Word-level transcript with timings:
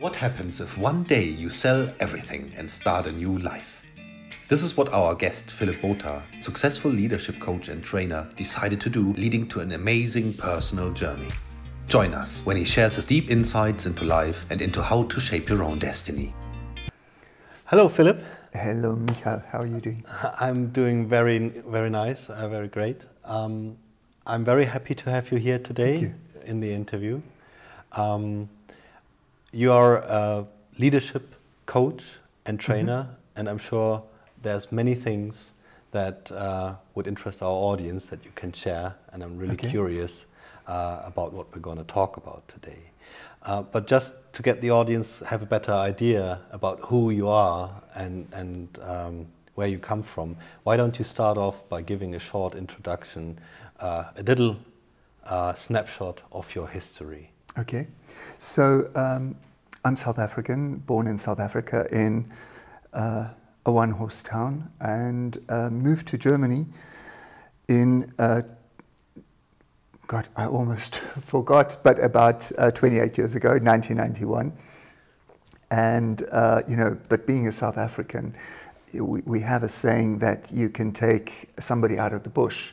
What 0.00 0.16
happens 0.16 0.62
if 0.62 0.78
one 0.78 1.02
day 1.02 1.24
you 1.24 1.50
sell 1.50 1.92
everything 2.00 2.54
and 2.56 2.70
start 2.70 3.06
a 3.06 3.12
new 3.12 3.36
life? 3.36 3.82
This 4.48 4.62
is 4.62 4.74
what 4.74 4.90
our 4.94 5.14
guest, 5.14 5.52
Philip 5.52 5.82
Bota, 5.82 6.22
successful 6.40 6.90
leadership 6.90 7.38
coach 7.38 7.68
and 7.68 7.84
trainer, 7.84 8.26
decided 8.34 8.80
to 8.80 8.88
do, 8.88 9.12
leading 9.18 9.46
to 9.48 9.60
an 9.60 9.72
amazing 9.72 10.32
personal 10.32 10.90
journey. 10.90 11.28
Join 11.86 12.14
us 12.14 12.40
when 12.46 12.56
he 12.56 12.64
shares 12.64 12.94
his 12.94 13.04
deep 13.04 13.30
insights 13.30 13.84
into 13.84 14.04
life 14.04 14.46
and 14.48 14.62
into 14.62 14.82
how 14.82 15.02
to 15.02 15.20
shape 15.20 15.50
your 15.50 15.62
own 15.62 15.78
destiny. 15.78 16.32
Hello, 17.66 17.86
Philip. 17.86 18.24
Hello, 18.54 18.96
Michael. 18.96 19.42
How 19.52 19.60
are 19.60 19.66
you 19.66 19.82
doing? 19.82 20.02
I'm 20.40 20.70
doing 20.70 21.08
very, 21.10 21.50
very 21.66 21.90
nice, 21.90 22.30
uh, 22.30 22.48
very 22.48 22.68
great. 22.68 23.02
Um, 23.26 23.76
I'm 24.26 24.46
very 24.46 24.64
happy 24.64 24.94
to 24.94 25.10
have 25.10 25.30
you 25.30 25.36
here 25.36 25.58
today 25.58 25.98
you. 25.98 26.14
in 26.46 26.60
the 26.60 26.72
interview. 26.72 27.20
Um, 27.92 28.48
you 29.52 29.72
are 29.72 29.98
a 29.98 30.46
leadership 30.78 31.34
coach 31.66 32.18
and 32.46 32.58
Mm-hmm. 32.68 32.88
trainer, 32.88 33.08
and 33.36 33.48
I'm 33.48 33.58
sure 33.58 34.02
there's 34.42 34.70
many 34.72 34.94
things 34.94 35.52
that 35.92 36.30
uh, 36.32 36.74
would 36.94 37.06
interest 37.06 37.42
our 37.42 37.50
audience 37.50 38.06
that 38.06 38.24
you 38.24 38.30
can 38.34 38.52
share. 38.52 38.94
And 39.12 39.22
I'm 39.22 39.36
really 39.36 39.54
Okay. 39.54 39.68
curious 39.68 40.26
uh, 40.66 41.02
about 41.04 41.32
what 41.32 41.52
we're 41.52 41.60
going 41.60 41.78
to 41.78 41.84
talk 41.84 42.16
about 42.16 42.46
today. 42.48 42.90
Uh, 43.42 43.62
but 43.62 43.86
just 43.86 44.14
to 44.34 44.42
get 44.42 44.60
the 44.60 44.70
audience 44.70 45.20
have 45.20 45.42
a 45.42 45.46
better 45.46 45.72
idea 45.72 46.40
about 46.52 46.78
who 46.82 47.10
you 47.10 47.28
are 47.28 47.70
and 47.94 48.26
and 48.32 48.78
um, 48.82 49.26
where 49.54 49.66
you 49.68 49.78
come 49.78 50.02
from, 50.02 50.36
why 50.64 50.76
don't 50.76 50.98
you 50.98 51.04
start 51.04 51.36
off 51.38 51.68
by 51.68 51.82
giving 51.82 52.14
a 52.14 52.18
short 52.18 52.54
introduction, 52.54 53.38
uh, 53.80 54.04
a 54.16 54.22
little 54.22 54.56
uh, 55.24 55.52
snapshot 55.54 56.22
of 56.32 56.54
your 56.54 56.68
history? 56.68 57.29
Okay. 57.58 57.88
So, 58.38 58.90
um, 58.94 59.36
I'm 59.84 59.96
South 59.96 60.18
African, 60.18 60.76
born 60.76 61.06
in 61.06 61.18
South 61.18 61.40
Africa 61.40 61.86
in 61.90 62.30
uh, 62.92 63.30
a 63.66 63.72
one 63.72 63.90
horse 63.90 64.22
town, 64.22 64.70
and 64.80 65.38
uh, 65.48 65.68
moved 65.70 66.06
to 66.08 66.18
Germany 66.18 66.66
in, 67.68 68.12
uh, 68.18 68.42
God, 70.06 70.28
I 70.36 70.46
almost 70.46 70.96
forgot, 71.24 71.82
but 71.82 72.02
about 72.02 72.50
uh, 72.56 72.70
28 72.70 73.18
years 73.18 73.34
ago, 73.34 73.50
1991. 73.50 74.52
And, 75.72 76.22
uh, 76.30 76.62
you 76.68 76.76
know, 76.76 76.98
but 77.08 77.26
being 77.26 77.48
a 77.48 77.52
South 77.52 77.78
African, 77.78 78.34
we, 78.92 79.22
we 79.22 79.40
have 79.40 79.62
a 79.62 79.68
saying 79.68 80.18
that 80.18 80.50
you 80.52 80.68
can 80.68 80.92
take 80.92 81.48
somebody 81.58 81.98
out 81.98 82.12
of 82.12 82.22
the 82.22 82.30
bush, 82.30 82.72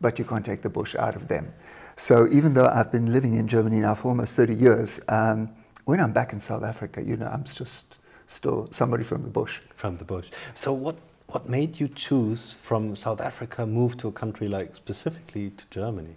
but 0.00 0.18
you 0.18 0.24
can't 0.24 0.44
take 0.44 0.62
the 0.62 0.70
bush 0.70 0.94
out 0.94 1.16
of 1.16 1.28
them. 1.28 1.52
So 1.96 2.28
even 2.30 2.54
though 2.54 2.66
I've 2.66 2.92
been 2.92 3.12
living 3.12 3.34
in 3.34 3.48
Germany 3.48 3.80
now 3.80 3.94
for 3.94 4.08
almost 4.08 4.34
30 4.34 4.54
years, 4.54 5.00
um, 5.08 5.50
when 5.84 6.00
I'm 6.00 6.12
back 6.12 6.32
in 6.32 6.40
South 6.40 6.62
Africa, 6.62 7.02
you 7.02 7.16
know, 7.16 7.26
I'm 7.26 7.44
just 7.44 7.98
still 8.26 8.68
somebody 8.70 9.04
from 9.04 9.22
the 9.22 9.30
bush. 9.30 9.60
From 9.74 9.96
the 9.96 10.04
bush. 10.04 10.30
So 10.54 10.72
what 10.72 10.96
what 11.30 11.46
made 11.48 11.78
you 11.78 11.88
choose 11.88 12.54
from 12.62 12.96
South 12.96 13.20
Africa 13.20 13.66
move 13.66 13.98
to 13.98 14.08
a 14.08 14.12
country 14.12 14.48
like 14.48 14.74
specifically 14.74 15.50
to 15.50 15.64
Germany? 15.70 16.14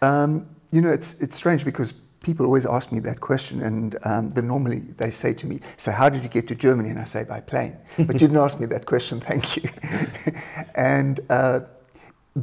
Um, 0.00 0.46
you 0.70 0.80
know, 0.80 0.90
it's 0.90 1.14
it's 1.20 1.36
strange 1.36 1.64
because 1.64 1.92
people 2.22 2.46
always 2.46 2.66
ask 2.66 2.90
me 2.90 3.00
that 3.00 3.20
question, 3.20 3.62
and 3.62 3.96
um, 4.04 4.30
then 4.30 4.46
normally 4.46 4.80
they 4.96 5.10
say 5.10 5.34
to 5.34 5.46
me, 5.46 5.60
"So 5.76 5.92
how 5.92 6.08
did 6.08 6.22
you 6.22 6.28
get 6.28 6.48
to 6.48 6.54
Germany?" 6.54 6.90
And 6.90 6.98
I 6.98 7.04
say, 7.04 7.24
"By 7.24 7.40
plane." 7.40 7.76
But 7.96 8.14
you 8.14 8.28
didn't 8.28 8.38
ask 8.38 8.58
me 8.58 8.66
that 8.66 8.86
question. 8.86 9.20
Thank 9.20 9.56
you. 9.56 9.68
and 10.74 11.20
uh, 11.28 11.60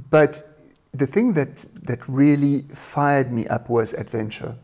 but 0.10 0.53
the 0.94 1.08
thing 1.08 1.34
that 1.34 1.66
that 1.84 2.08
really 2.08 2.62
fired 2.74 3.32
me 3.32 3.48
up 3.48 3.70
was 3.70 3.94
adventure. 3.94 4.56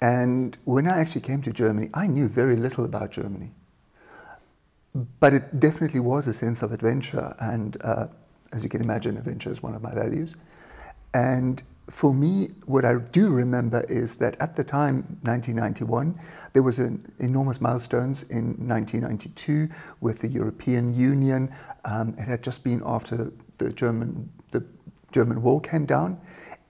And 0.00 0.56
when 0.64 0.86
I 0.86 0.98
actually 0.98 1.22
came 1.22 1.42
to 1.42 1.52
Germany, 1.52 1.90
I 1.94 2.06
knew 2.06 2.28
very 2.28 2.56
little 2.56 2.84
about 2.84 3.10
Germany. 3.10 3.52
But 5.18 5.34
it 5.34 5.58
definitely 5.58 6.00
was 6.00 6.28
a 6.28 6.34
sense 6.34 6.62
of 6.62 6.72
adventure. 6.72 7.34
And 7.40 7.76
uh, 7.82 8.08
as 8.52 8.62
you 8.62 8.68
can 8.68 8.80
imagine, 8.80 9.16
adventure 9.16 9.50
is 9.50 9.62
one 9.62 9.74
of 9.74 9.82
my 9.82 9.94
values. 9.94 10.34
And 11.14 11.62
for 11.90 12.14
me, 12.14 12.48
what 12.66 12.84
I 12.84 12.98
do 12.98 13.28
remember 13.28 13.84
is 13.88 14.16
that 14.16 14.36
at 14.40 14.56
the 14.56 14.64
time, 14.64 15.18
1991, 15.22 16.18
there 16.52 16.62
was 16.62 16.78
an 16.78 17.12
enormous 17.18 17.60
milestones 17.60 18.22
in 18.24 18.54
1992 18.66 19.68
with 20.00 20.20
the 20.20 20.28
European 20.28 20.94
Union. 20.94 21.54
Um, 21.84 22.14
it 22.18 22.26
had 22.26 22.42
just 22.42 22.64
been 22.64 22.82
after 22.86 23.32
the 23.58 23.72
German, 23.72 24.30
German 25.14 25.42
wall 25.42 25.60
came 25.60 25.86
down. 25.86 26.20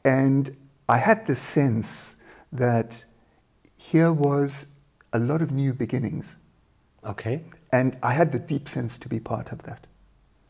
And 0.04 0.54
I 0.88 0.98
had 0.98 1.26
the 1.26 1.34
sense 1.34 2.16
that 2.52 3.04
here 3.78 4.12
was 4.12 4.66
a 5.12 5.18
lot 5.18 5.40
of 5.40 5.50
new 5.50 5.72
beginnings. 5.72 6.36
Okay. 7.04 7.42
And 7.72 7.96
I 8.02 8.12
had 8.12 8.32
the 8.32 8.38
deep 8.38 8.68
sense 8.68 8.98
to 8.98 9.08
be 9.08 9.18
part 9.18 9.50
of 9.50 9.62
that. 9.62 9.86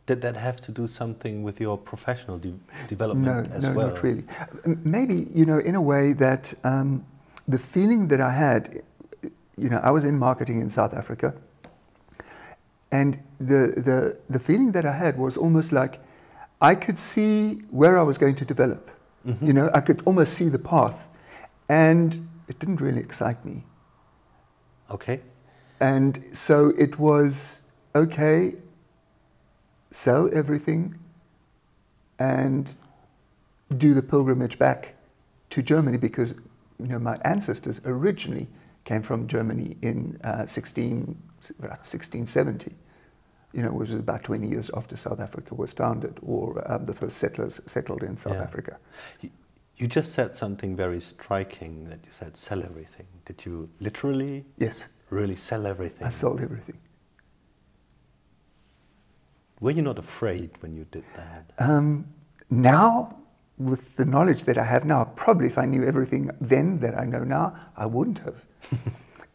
Did 0.06 0.21
that 0.22 0.37
have 0.37 0.60
to 0.62 0.72
do 0.72 0.87
something 0.87 1.43
with 1.43 1.60
your 1.60 1.78
professional 1.78 2.38
de- 2.38 2.49
No, 2.49 2.59
development 2.88 3.53
as 3.53 3.62
no, 3.62 3.72
well? 3.72 3.88
not 3.88 4.03
really. 4.03 4.25
Maybe, 4.66 5.28
you 5.32 5.47
know, 5.47 5.59
in 5.59 5.75
a 5.76 5.81
way 5.81 6.12
that 6.15 6.53
um, 6.65 7.06
the 7.49 7.59
feeling 7.59 8.09
that 8.09 8.21
I 8.21 8.32
had, 8.32 8.82
you 9.56 9.69
know, 9.71 9.81
I 9.82 9.91
was 9.91 10.05
in 10.05 10.19
marketing 10.19 10.61
in 10.61 10.69
South 10.69 10.93
Africa, 10.93 11.34
and 12.93 13.22
the, 13.41 13.72
the, 13.88 14.19
the 14.28 14.38
feeling 14.38 14.72
that 14.72 14.84
I 14.84 14.93
had 14.93 15.16
was 15.16 15.37
almost 15.37 15.72
like 15.72 16.00
I 16.61 16.75
could 16.75 16.99
see 16.99 17.63
where 17.71 17.99
I 17.99 18.03
was 18.03 18.19
going 18.19 18.37
to 18.37 18.45
develop. 18.45 18.91
Mm-hmm. 19.27 19.47
You 19.47 19.53
know, 19.53 19.71
I 19.75 19.81
could 19.81 20.03
almost 20.05 20.35
see 20.35 20.49
the 20.49 20.59
path, 20.59 21.07
and 21.69 22.29
it 22.49 22.59
didn't 22.59 22.81
really 22.81 23.01
excite 23.01 23.45
me. 23.45 23.65
Okay. 24.91 25.21
And 25.81 26.25
so 26.33 26.73
it 26.79 26.99
was 26.99 27.61
okay, 27.95 28.55
sell 29.91 30.31
everything 30.33 30.99
and 32.19 32.75
do 33.77 33.95
the 33.95 34.03
pilgrimage 34.03 34.59
back 34.59 34.95
to 35.51 35.63
Germany 35.63 35.99
because 35.99 36.35
you 36.79 36.87
know 36.87 36.99
my 36.99 37.19
ancestors 37.25 37.81
originally 37.85 38.49
came 38.85 39.03
from 39.03 39.27
Germany 39.27 39.77
in 39.83 40.19
uh, 40.23 40.47
16, 40.47 41.17
about 41.59 41.71
1670, 41.71 42.73
you 43.55 43.63
know, 43.63 43.71
which 43.73 43.91
was 43.91 43.99
about 44.01 44.25
20 44.25 44.49
years 44.49 44.71
after 44.75 44.97
South 44.97 45.21
Africa 45.21 45.55
was 45.55 45.73
founded 45.73 46.19
or 46.23 46.61
um, 46.71 46.85
the 46.87 46.95
first 46.95 47.19
settlers 47.19 47.61
settled 47.67 48.03
in 48.03 48.17
South 48.17 48.35
Yeah. 48.35 48.43
Africa. 48.43 48.79
You, 49.21 49.31
you 49.77 49.87
just 49.87 50.13
said 50.13 50.35
something 50.37 50.77
very 50.77 51.01
striking 51.01 51.85
that 51.89 52.01
you 52.05 52.11
said 52.13 52.37
sell 52.37 52.63
everything. 52.63 53.07
Did 53.25 53.45
you 53.45 53.69
literally 53.81 54.45
Yes, 54.59 54.89
really 55.11 55.37
sell 55.37 55.67
everything? 55.67 56.07
I 56.07 56.11
sold 56.11 56.41
everything. 56.41 56.79
Were 59.61 59.71
you 59.71 59.83
not 59.83 59.99
afraid 59.99 60.51
when 60.61 60.77
you 60.77 60.85
did 60.91 61.05
that? 61.17 61.51
Um, 61.59 62.07
now, 62.51 63.19
with 63.57 63.97
the 63.97 64.05
knowledge 64.05 64.45
that 64.45 64.59
I 64.59 64.65
have 64.65 64.85
now, 64.85 65.05
probably 65.17 65.47
if 65.47 65.59
I 65.59 65.65
knew 65.65 65.85
everything 65.85 66.31
then 66.41 66.81
that 66.81 66.99
I 66.99 67.05
know 67.05 67.23
now, 67.25 67.55
I 67.77 67.87
wouldn't 67.87 68.19
have. 68.21 68.45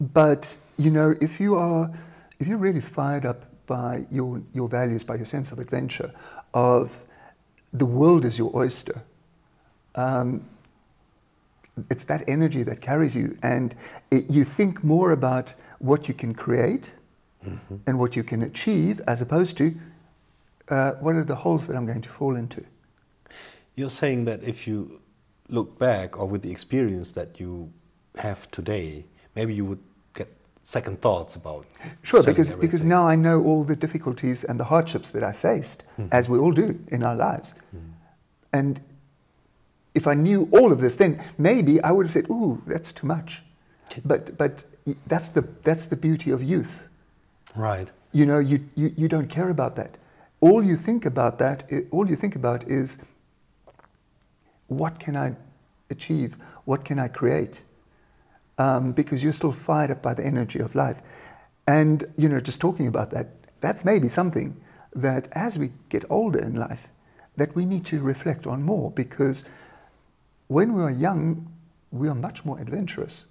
but 0.00 0.56
you 0.76 0.90
know, 0.90 1.14
if 1.20 1.40
you 1.40 1.56
are, 1.56 1.90
if 2.38 2.46
you're 2.46 2.58
really 2.58 2.80
fired 2.82 3.24
up 3.24 3.46
by 3.70 4.04
your 4.10 4.42
your 4.52 4.68
values, 4.68 5.04
by 5.04 5.14
your 5.14 5.26
sense 5.26 5.52
of 5.52 5.60
adventure, 5.60 6.10
of 6.52 6.98
the 7.72 7.86
world 7.86 8.24
is 8.24 8.36
your 8.36 8.50
oyster. 8.54 9.00
Um, 9.94 10.44
it's 11.88 12.04
that 12.04 12.24
energy 12.26 12.64
that 12.64 12.80
carries 12.80 13.14
you, 13.14 13.38
and 13.44 13.74
it, 14.10 14.28
you 14.28 14.42
think 14.44 14.82
more 14.82 15.12
about 15.12 15.54
what 15.78 16.08
you 16.08 16.14
can 16.14 16.34
create 16.34 16.92
and 17.86 17.98
what 17.98 18.16
you 18.16 18.24
can 18.24 18.42
achieve, 18.42 19.00
as 19.06 19.22
opposed 19.22 19.56
to 19.58 19.74
uh, 20.68 20.92
what 21.04 21.14
are 21.14 21.24
the 21.24 21.36
holes 21.36 21.66
that 21.66 21.76
I'm 21.76 21.86
going 21.86 22.02
to 22.02 22.08
fall 22.08 22.36
into. 22.36 22.64
You're 23.76 23.96
saying 24.02 24.24
that 24.24 24.42
if 24.42 24.66
you 24.66 25.00
look 25.48 25.78
back 25.78 26.18
or 26.18 26.26
with 26.26 26.42
the 26.42 26.50
experience 26.50 27.12
that 27.12 27.40
you 27.40 27.72
have 28.16 28.50
today, 28.50 29.06
maybe 29.36 29.54
you 29.54 29.64
would 29.64 29.82
second 30.62 31.00
thoughts 31.00 31.36
about 31.36 31.66
Sure, 32.02 32.22
because, 32.22 32.52
because 32.54 32.84
now 32.84 33.06
I 33.06 33.16
know 33.16 33.42
all 33.42 33.64
the 33.64 33.76
difficulties 33.76 34.44
and 34.44 34.60
the 34.60 34.64
hardships 34.64 35.10
that 35.10 35.24
I 35.24 35.32
faced, 35.32 35.82
hmm. 35.96 36.06
as 36.12 36.28
we 36.28 36.38
all 36.38 36.52
do 36.52 36.78
in 36.88 37.02
our 37.02 37.16
lives. 37.16 37.54
Hmm. 37.70 37.78
And 38.52 38.80
if 39.94 40.06
I 40.06 40.14
knew 40.14 40.48
all 40.52 40.72
of 40.72 40.80
this, 40.80 40.94
then 40.94 41.22
maybe 41.38 41.82
I 41.82 41.92
would 41.92 42.06
have 42.06 42.12
said, 42.12 42.26
ooh, 42.30 42.62
that's 42.66 42.92
too 42.92 43.06
much. 43.06 43.42
But, 44.04 44.36
but 44.38 44.64
that's, 45.06 45.28
the, 45.28 45.42
that's 45.62 45.86
the 45.86 45.96
beauty 45.96 46.30
of 46.30 46.42
youth. 46.42 46.86
right. 47.56 47.90
You 48.12 48.26
know, 48.26 48.40
you, 48.40 48.68
you, 48.74 48.92
you 48.96 49.08
don't 49.08 49.28
care 49.28 49.50
about 49.50 49.76
that. 49.76 49.96
All 50.40 50.64
you 50.64 50.76
think 50.76 51.06
about 51.06 51.38
that, 51.38 51.70
all 51.92 52.08
you 52.08 52.16
think 52.16 52.34
about 52.34 52.64
is 52.68 52.98
what 54.66 54.98
can 54.98 55.16
I 55.16 55.36
achieve? 55.90 56.36
What 56.64 56.84
can 56.84 56.98
I 56.98 57.06
create? 57.06 57.62
Um, 58.60 58.92
because 58.92 59.22
you're 59.24 59.38
still 59.42 59.52
fired 59.52 59.90
up 59.90 60.02
by 60.02 60.14
the 60.14 60.24
energy 60.32 60.60
of 60.66 60.74
life. 60.74 61.00
And, 61.66 62.04
you 62.16 62.28
know, 62.28 62.40
just 62.40 62.60
talking 62.60 62.88
about 62.88 63.10
that, 63.10 63.26
that's 63.60 63.84
maybe 63.84 64.08
something 64.08 64.48
that 64.94 65.28
as 65.32 65.58
we 65.58 65.70
get 65.88 66.04
older 66.10 66.40
in 66.48 66.54
life, 66.54 66.88
that 67.36 67.54
we 67.54 67.64
need 67.64 67.84
to 67.86 67.96
reflect 68.12 68.46
on 68.46 68.62
more 68.62 68.90
because 68.90 69.44
when 70.48 70.74
we 70.74 70.82
are 70.82 70.90
young, 70.90 71.46
we 71.90 72.08
are 72.08 72.14
much 72.14 72.44
more 72.44 72.58
adventurous. 72.60 73.24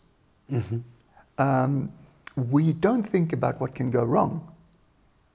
Um, 1.38 1.92
we 2.36 2.74
don't 2.74 3.04
think 3.04 3.34
about 3.34 3.60
what 3.62 3.76
can 3.76 3.92
go 3.92 4.04
wrong. 4.04 4.42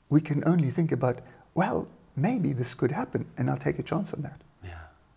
We 0.09 0.21
can 0.21 0.43
only 0.47 0.71
think 0.71 0.93
about, 0.93 1.17
well, 1.55 1.87
maybe 2.17 2.53
this 2.53 2.75
could 2.75 2.91
happen, 2.91 3.27
and 3.37 3.49
I'll 3.49 3.65
take 3.69 3.79
a 3.79 3.83
chance 3.83 4.15
on 4.15 4.23
that. 4.23 4.41
Yeah. 4.65 4.71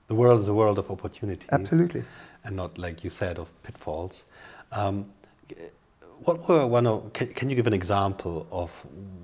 The 0.07 0.15
world 0.15 0.39
is 0.39 0.47
a 0.47 0.53
world 0.53 0.77
of 0.77 0.91
opportunity. 0.91 1.47
Absolutely. 1.51 2.03
And 2.43 2.55
not, 2.55 2.77
like 2.77 3.03
you 3.03 3.09
said, 3.09 3.39
of 3.39 3.47
pitfalls. 3.63 4.25
Um, 4.71 5.05
what 6.19 6.47
were 6.47 6.65
one 6.65 6.87
of, 6.87 7.13
can, 7.13 7.27
can, 7.27 7.49
you 7.49 7.55
give 7.55 7.67
an 7.67 7.73
example 7.73 8.47
of 8.51 8.71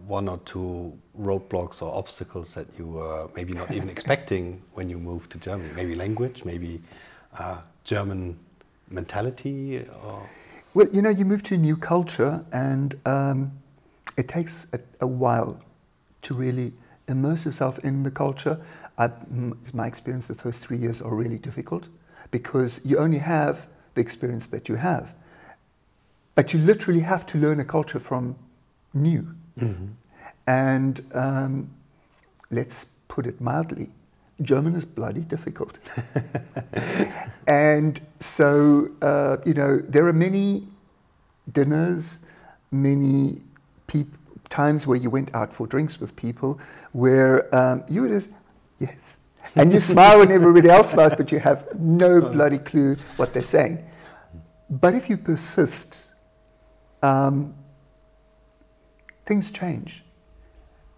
one 0.07 0.29
or 0.29 0.37
two 0.45 0.97
roadblocks 1.19 1.81
or 1.81 1.93
obstacles 1.93 2.53
that 2.53 2.67
you 2.77 2.85
were 2.87 3.27
maybe 3.35 3.53
not 3.53 3.71
even 3.71 3.89
expecting 3.95 4.61
when 4.73 4.89
you 4.89 4.97
moved 4.97 5.31
to 5.31 5.37
Germany? 5.37 5.69
Maybe 5.75 5.95
language, 5.95 6.45
maybe 6.45 6.81
uh, 7.37 7.57
German 7.83 8.37
mentality? 8.89 9.85
Or? 10.05 10.29
Well, 10.73 10.87
you 10.91 11.01
know, 11.01 11.09
you 11.09 11.25
move 11.25 11.43
to 11.43 11.55
a 11.55 11.57
new 11.57 11.75
culture 11.75 12.45
and 12.51 12.95
um, 13.05 13.51
it 14.17 14.27
takes 14.27 14.67
a, 14.73 14.79
a, 15.01 15.07
while 15.07 15.59
to 16.23 16.33
really 16.33 16.73
immerse 17.07 17.45
yourself 17.45 17.79
in 17.79 18.03
the 18.03 18.11
culture. 18.11 18.59
I, 18.97 19.09
my 19.73 19.87
experience, 19.87 20.27
the 20.27 20.35
first 20.35 20.61
three 20.61 20.77
years 20.77 21.01
are 21.01 21.13
really 21.13 21.37
difficult 21.37 21.87
because 22.31 22.81
you 22.85 22.97
only 22.97 23.19
have 23.19 23.67
the 23.95 24.01
experience 24.01 24.47
that 24.47 24.69
you 24.69 24.75
have. 24.75 25.13
But 26.35 26.53
you 26.53 26.59
literally 26.59 27.01
have 27.01 27.25
to 27.27 27.37
learn 27.37 27.59
a 27.59 27.65
culture 27.65 27.99
from 27.99 28.35
new. 28.93 29.35
Mm-hmm. 29.59 29.85
And 30.47 31.05
um, 31.13 31.69
let's 32.49 32.85
put 33.07 33.25
it 33.25 33.39
mildly 33.39 33.89
German 34.41 34.75
is 34.75 34.85
bloody 34.85 35.21
difficult. 35.21 35.79
and 37.47 37.99
so, 38.19 38.89
uh, 39.01 39.37
you 39.45 39.53
know, 39.53 39.77
there 39.87 40.05
are 40.07 40.13
many 40.13 40.67
dinners, 41.51 42.19
many 42.71 43.41
peop- 43.87 44.17
times 44.49 44.87
where 44.87 44.97
you 44.97 45.09
went 45.09 45.33
out 45.35 45.53
for 45.53 45.67
drinks 45.67 45.99
with 45.99 46.15
people 46.15 46.59
where 46.91 47.53
um, 47.55 47.83
you 47.89 48.01
were 48.01 48.09
just, 48.09 48.29
yes. 48.79 49.17
And 49.55 49.71
you 49.71 49.79
smile 49.79 50.19
when 50.19 50.31
everybody 50.31 50.69
else 50.69 50.91
smiles, 50.91 51.13
but 51.15 51.31
you 51.31 51.39
have 51.39 51.67
no 51.79 52.21
bloody 52.35 52.57
clue 52.57 52.95
what 53.17 53.33
they're 53.33 53.41
saying. 53.41 53.83
But 54.69 54.95
if 54.95 55.09
you 55.09 55.17
persist, 55.17 56.02
um, 57.03 57.53
things 59.25 59.51
change. 59.51 60.03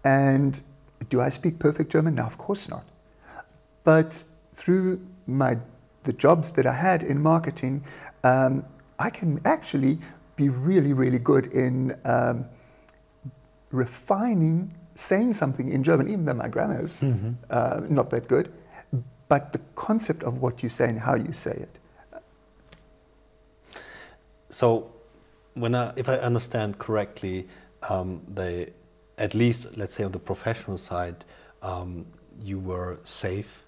And 0.04 0.62
do 1.10 1.20
I 1.20 1.28
speak 1.28 1.58
perfect 1.58 1.92
German? 1.92 2.14
No, 2.14 2.22
of 2.22 2.38
course 2.38 2.68
not. 2.68 2.84
But 3.84 4.24
through 4.54 5.04
my, 5.26 5.58
the 6.04 6.12
jobs 6.14 6.52
that 6.52 6.66
I 6.66 6.72
had 6.72 7.02
in 7.02 7.20
marketing, 7.20 7.84
um, 8.24 8.64
I 8.98 9.10
can 9.10 9.40
actually 9.44 9.98
be 10.36 10.48
really, 10.48 10.92
really 10.92 11.18
good 11.18 11.46
in 11.52 11.98
um, 12.04 12.46
refining 13.70 14.72
saying 14.94 15.34
something 15.34 15.68
in 15.70 15.82
German, 15.84 16.08
even 16.08 16.24
though 16.24 16.34
my 16.34 16.48
grammar 16.48 16.82
is 16.82 16.94
mm-hmm. 16.94 17.32
uh, 17.50 17.80
not 17.88 18.10
that 18.10 18.28
good. 18.28 18.52
But 19.28 19.52
the 19.52 19.60
concept 19.74 20.22
of 20.22 20.40
what 20.40 20.62
you 20.62 20.68
say 20.68 20.88
and 20.88 20.98
how 20.98 21.16
you 21.16 21.32
say 21.32 21.52
it. 21.52 22.22
So, 24.48 24.90
when 25.56 25.74
I, 25.74 25.92
if 25.96 26.08
I 26.08 26.16
understand 26.16 26.78
correctly, 26.78 27.48
um, 27.88 28.22
they, 28.28 28.72
at 29.18 29.34
least 29.34 29.76
let's 29.76 29.94
say 29.94 30.04
on 30.04 30.12
the 30.12 30.18
professional 30.18 30.78
side, 30.78 31.24
um, 31.62 32.06
you 32.40 32.58
were 32.58 32.98
safe 33.04 33.62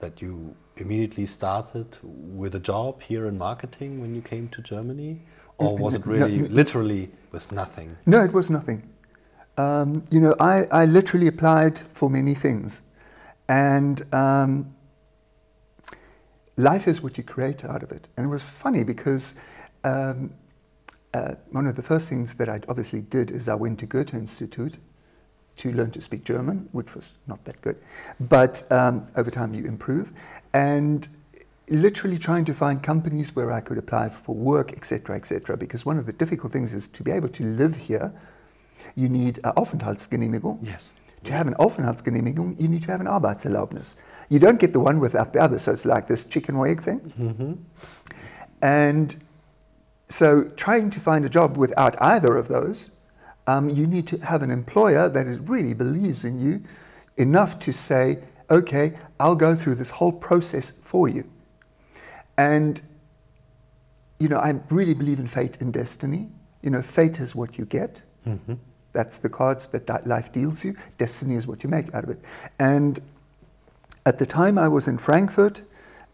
that 0.00 0.22
you 0.22 0.54
immediately 0.76 1.26
started 1.26 1.98
with 2.02 2.54
a 2.54 2.60
job 2.60 3.02
here 3.02 3.26
in 3.26 3.36
marketing 3.38 4.00
when 4.00 4.14
you 4.14 4.22
came 4.22 4.48
to 4.48 4.62
Germany? 4.62 5.22
Or 5.58 5.76
was 5.76 5.94
it 5.94 6.06
really 6.06 6.38
no, 6.38 6.48
literally 6.48 7.10
was 7.32 7.52
nothing? 7.52 7.96
No, 8.06 8.24
it 8.24 8.32
was 8.32 8.48
nothing. 8.48 8.88
Um, 9.58 10.04
you 10.10 10.18
know, 10.18 10.34
I, 10.40 10.64
I 10.72 10.86
literally 10.86 11.26
applied 11.26 11.78
for 11.92 12.08
many 12.08 12.34
things. 12.34 12.80
And 13.46 14.02
um, 14.14 14.74
life 16.56 16.88
is 16.88 17.02
what 17.02 17.18
you 17.18 17.24
create 17.24 17.62
out 17.64 17.82
of 17.82 17.92
it. 17.92 18.08
And 18.16 18.24
it 18.26 18.28
was 18.30 18.42
funny 18.42 18.84
because 18.84 19.34
um, 19.84 20.32
uh, 21.14 21.34
one 21.50 21.66
of 21.66 21.76
the 21.76 21.82
first 21.82 22.08
things 22.08 22.34
that 22.36 22.48
I 22.48 22.60
obviously 22.68 23.00
did 23.00 23.30
is 23.30 23.48
I 23.48 23.54
went 23.54 23.78
to 23.80 23.86
Goethe 23.86 24.14
Institute 24.14 24.76
to 25.56 25.72
learn 25.72 25.90
to 25.90 26.00
speak 26.00 26.24
German, 26.24 26.68
which 26.72 26.94
was 26.94 27.12
not 27.26 27.44
that 27.44 27.60
good. 27.60 27.76
But 28.18 28.70
um, 28.72 29.06
over 29.16 29.30
time 29.30 29.52
you 29.52 29.66
improve. 29.66 30.12
And 30.52 31.06
literally 31.68 32.18
trying 32.18 32.44
to 32.44 32.54
find 32.54 32.82
companies 32.82 33.34
where 33.36 33.52
I 33.52 33.60
could 33.60 33.78
apply 33.78 34.08
for 34.08 34.34
work, 34.34 34.72
etc., 34.72 35.16
etc. 35.16 35.56
Because 35.56 35.84
one 35.86 35.98
of 35.98 36.06
the 36.06 36.12
difficult 36.12 36.52
things 36.52 36.72
is 36.72 36.88
to 36.88 37.02
be 37.02 37.10
able 37.10 37.28
to 37.28 37.44
live 37.44 37.76
here, 37.76 38.12
you 38.96 39.08
need 39.08 39.38
an 39.44 39.52
Aufenthaltsgenehmigung. 39.56 40.58
Yes. 40.62 40.92
To 41.24 41.32
have 41.32 41.46
an 41.46 41.54
Aufenthaltsgenehmigung, 41.54 42.60
you 42.60 42.68
need 42.68 42.82
to 42.82 42.90
have 42.90 43.00
an 43.00 43.06
Arbeitserlaubnis. 43.06 43.94
You 44.30 44.38
don't 44.38 44.58
get 44.58 44.72
the 44.72 44.80
one 44.80 45.00
without 45.00 45.32
the 45.32 45.40
other, 45.40 45.58
so 45.58 45.72
it's 45.72 45.84
like 45.84 46.06
this 46.06 46.24
chicken 46.24 46.56
or 46.56 46.66
egg 46.66 46.80
thing. 46.80 47.00
Mm-hmm. 47.00 47.52
And 48.62 49.16
so 50.10 50.44
trying 50.56 50.90
to 50.90 51.00
find 51.00 51.24
a 51.24 51.28
job 51.28 51.56
without 51.56 52.00
either 52.02 52.36
of 52.36 52.48
those 52.48 52.90
um, 53.50 53.68
you 53.68 53.86
need 53.86 54.06
to 54.06 54.18
have 54.18 54.42
an 54.42 54.50
employer 54.50 55.08
that 55.08 55.26
really 55.48 55.74
believes 55.74 56.24
in 56.24 56.40
you 56.40 56.62
enough 57.16 57.58
to 57.60 57.72
say, 57.72 58.22
okay, 58.50 58.98
I'll 59.18 59.36
go 59.36 59.54
through 59.54 59.74
this 59.76 59.90
whole 59.90 60.12
process 60.12 60.70
for 60.70 61.08
you. 61.08 61.28
And, 62.38 62.80
you 64.18 64.28
know, 64.28 64.38
I 64.38 64.54
really 64.70 64.94
believe 64.94 65.18
in 65.18 65.26
fate 65.26 65.58
and 65.60 65.72
destiny. 65.72 66.28
You 66.62 66.70
know, 66.70 66.82
fate 66.82 67.20
is 67.20 67.34
what 67.34 67.58
you 67.58 67.64
get. 67.64 68.02
Mm-hmm. 68.26 68.54
That's 68.92 69.18
the 69.18 69.28
cards 69.28 69.66
that 69.68 70.06
life 70.06 70.32
deals 70.32 70.64
you. 70.64 70.76
Destiny 70.98 71.34
is 71.34 71.46
what 71.46 71.62
you 71.62 71.68
make 71.68 71.92
out 71.94 72.04
of 72.04 72.10
it. 72.10 72.20
And 72.58 73.00
at 74.06 74.18
the 74.18 74.26
time 74.26 74.58
I 74.58 74.68
was 74.68 74.88
in 74.88 74.98
Frankfurt, 74.98 75.62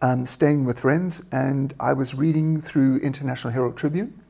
um, 0.02 0.26
staying 0.26 0.64
with 0.64 0.81
friends, 0.81 1.22
and 1.32 1.75
I 1.81 1.93
was 1.93 2.14
reading 2.14 2.60
through 2.60 2.98
International 2.98 3.52
Herald 3.52 3.76
Tribune, 3.76 4.20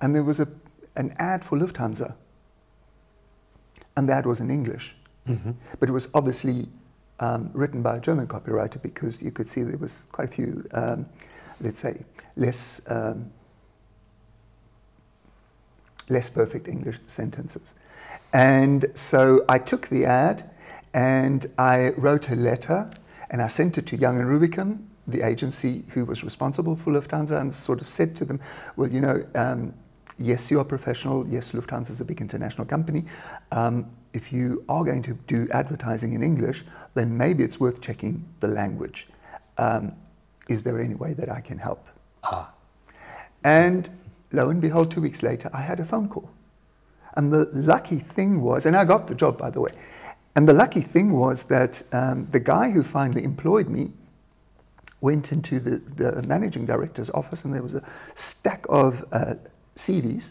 and 0.00 0.14
there 0.14 0.24
was 0.24 0.40
a, 0.40 0.48
an 0.96 1.14
ad 1.18 1.44
for 1.44 1.58
Lufthansa 1.58 2.14
and 3.96 4.08
that 4.08 4.26
was 4.26 4.40
in 4.40 4.50
English. 4.50 4.96
Mm-hmm. 5.28 5.52
But 5.78 5.88
it 5.88 5.92
was 5.92 6.08
obviously 6.14 6.68
um, 7.20 7.50
written 7.52 7.82
by 7.82 7.98
a 7.98 8.00
German 8.00 8.26
copywriter 8.26 8.80
because 8.80 9.22
you 9.22 9.30
could 9.30 9.48
see 9.48 9.62
there 9.62 9.76
was 9.76 10.06
quite 10.10 10.28
a 10.28 10.32
few, 10.32 10.66
um, 10.72 11.06
let's 11.60 11.80
say, 11.80 12.02
less 12.36 12.80
um, 12.86 13.30
less 16.08 16.30
perfect 16.30 16.66
English 16.66 16.98
sentences. 17.06 17.74
And 18.32 18.86
so 18.94 19.44
I 19.48 19.58
took 19.58 19.88
the 19.88 20.06
ad 20.06 20.50
and 20.92 21.48
I 21.58 21.90
wrote 21.90 22.30
a 22.30 22.34
letter 22.34 22.90
and 23.30 23.40
I 23.42 23.48
sent 23.48 23.78
it 23.78 23.86
to 23.88 23.96
Young 23.96 24.18
and 24.18 24.26
Rubicam, 24.26 24.86
the 25.10 25.22
agency 25.22 25.84
who 25.90 26.04
was 26.04 26.24
responsible 26.24 26.76
for 26.76 26.92
Lufthansa, 26.92 27.40
and 27.40 27.54
sort 27.54 27.80
of 27.80 27.88
said 27.88 28.16
to 28.16 28.24
them, 28.24 28.40
well, 28.76 28.88
you 28.88 29.00
know, 29.00 29.24
um, 29.34 29.74
yes, 30.18 30.50
you 30.50 30.60
are 30.60 30.64
professional. 30.64 31.26
Yes, 31.28 31.52
Lufthansa 31.52 31.90
is 31.90 32.00
a 32.00 32.04
big 32.04 32.20
international 32.20 32.66
company. 32.66 33.04
Um, 33.52 33.90
if 34.12 34.32
you 34.32 34.64
are 34.68 34.84
going 34.84 35.02
to 35.02 35.14
do 35.26 35.48
advertising 35.52 36.14
in 36.14 36.22
English, 36.22 36.64
then 36.94 37.16
maybe 37.16 37.44
it's 37.44 37.60
worth 37.60 37.80
checking 37.80 38.24
the 38.40 38.48
language. 38.48 39.08
Um, 39.58 39.92
is 40.48 40.62
there 40.62 40.80
any 40.80 40.94
way 40.94 41.12
that 41.14 41.30
I 41.30 41.40
can 41.40 41.58
help? 41.58 41.86
Ah. 42.24 42.52
And 43.44 43.88
lo 44.32 44.50
and 44.50 44.60
behold, 44.60 44.90
two 44.90 45.00
weeks 45.00 45.22
later, 45.22 45.50
I 45.52 45.60
had 45.60 45.80
a 45.80 45.84
phone 45.84 46.08
call. 46.08 46.30
And 47.14 47.32
the 47.32 47.48
lucky 47.52 47.98
thing 47.98 48.42
was, 48.42 48.66
and 48.66 48.76
I 48.76 48.84
got 48.84 49.06
the 49.06 49.14
job, 49.14 49.38
by 49.38 49.50
the 49.50 49.60
way, 49.60 49.72
and 50.36 50.48
the 50.48 50.52
lucky 50.52 50.80
thing 50.80 51.12
was 51.12 51.44
that 51.44 51.82
um, 51.92 52.28
the 52.30 52.40
guy 52.40 52.70
who 52.70 52.82
finally 52.82 53.24
employed 53.24 53.68
me 53.68 53.90
went 55.00 55.32
into 55.32 55.60
the, 55.60 55.78
the 55.78 56.22
managing 56.26 56.66
director's 56.66 57.10
office, 57.10 57.44
and 57.44 57.54
there 57.54 57.62
was 57.62 57.74
a 57.74 57.82
stack 58.14 58.66
of 58.68 59.04
uh, 59.12 59.34
CVs, 59.76 60.30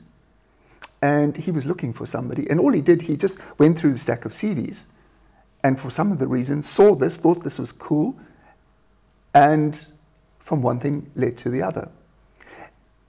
and 1.02 1.38
he 1.38 1.52
was 1.52 1.66
looking 1.66 1.94
for 1.94 2.06
somebody. 2.06 2.50
And 2.50 2.60
all 2.60 2.72
he 2.72 2.82
did, 2.82 3.04
he 3.04 3.16
just 3.18 3.38
went 3.58 3.78
through 3.78 3.94
the 3.94 4.00
stack 4.00 4.26
of 4.26 4.32
CVs, 4.32 4.86
and 5.64 5.80
for 5.80 5.90
some 5.90 6.12
of 6.12 6.20
the 6.20 6.28
reasons, 6.28 6.70
saw 6.70 6.96
this, 6.96 7.18
thought 7.18 7.44
this 7.44 7.60
was 7.60 7.72
cool, 7.72 8.16
and 9.34 9.86
from 10.40 10.62
one 10.62 10.80
thing 10.80 11.10
led 11.16 11.38
to 11.38 11.50
the 11.50 11.62
other. 11.62 11.90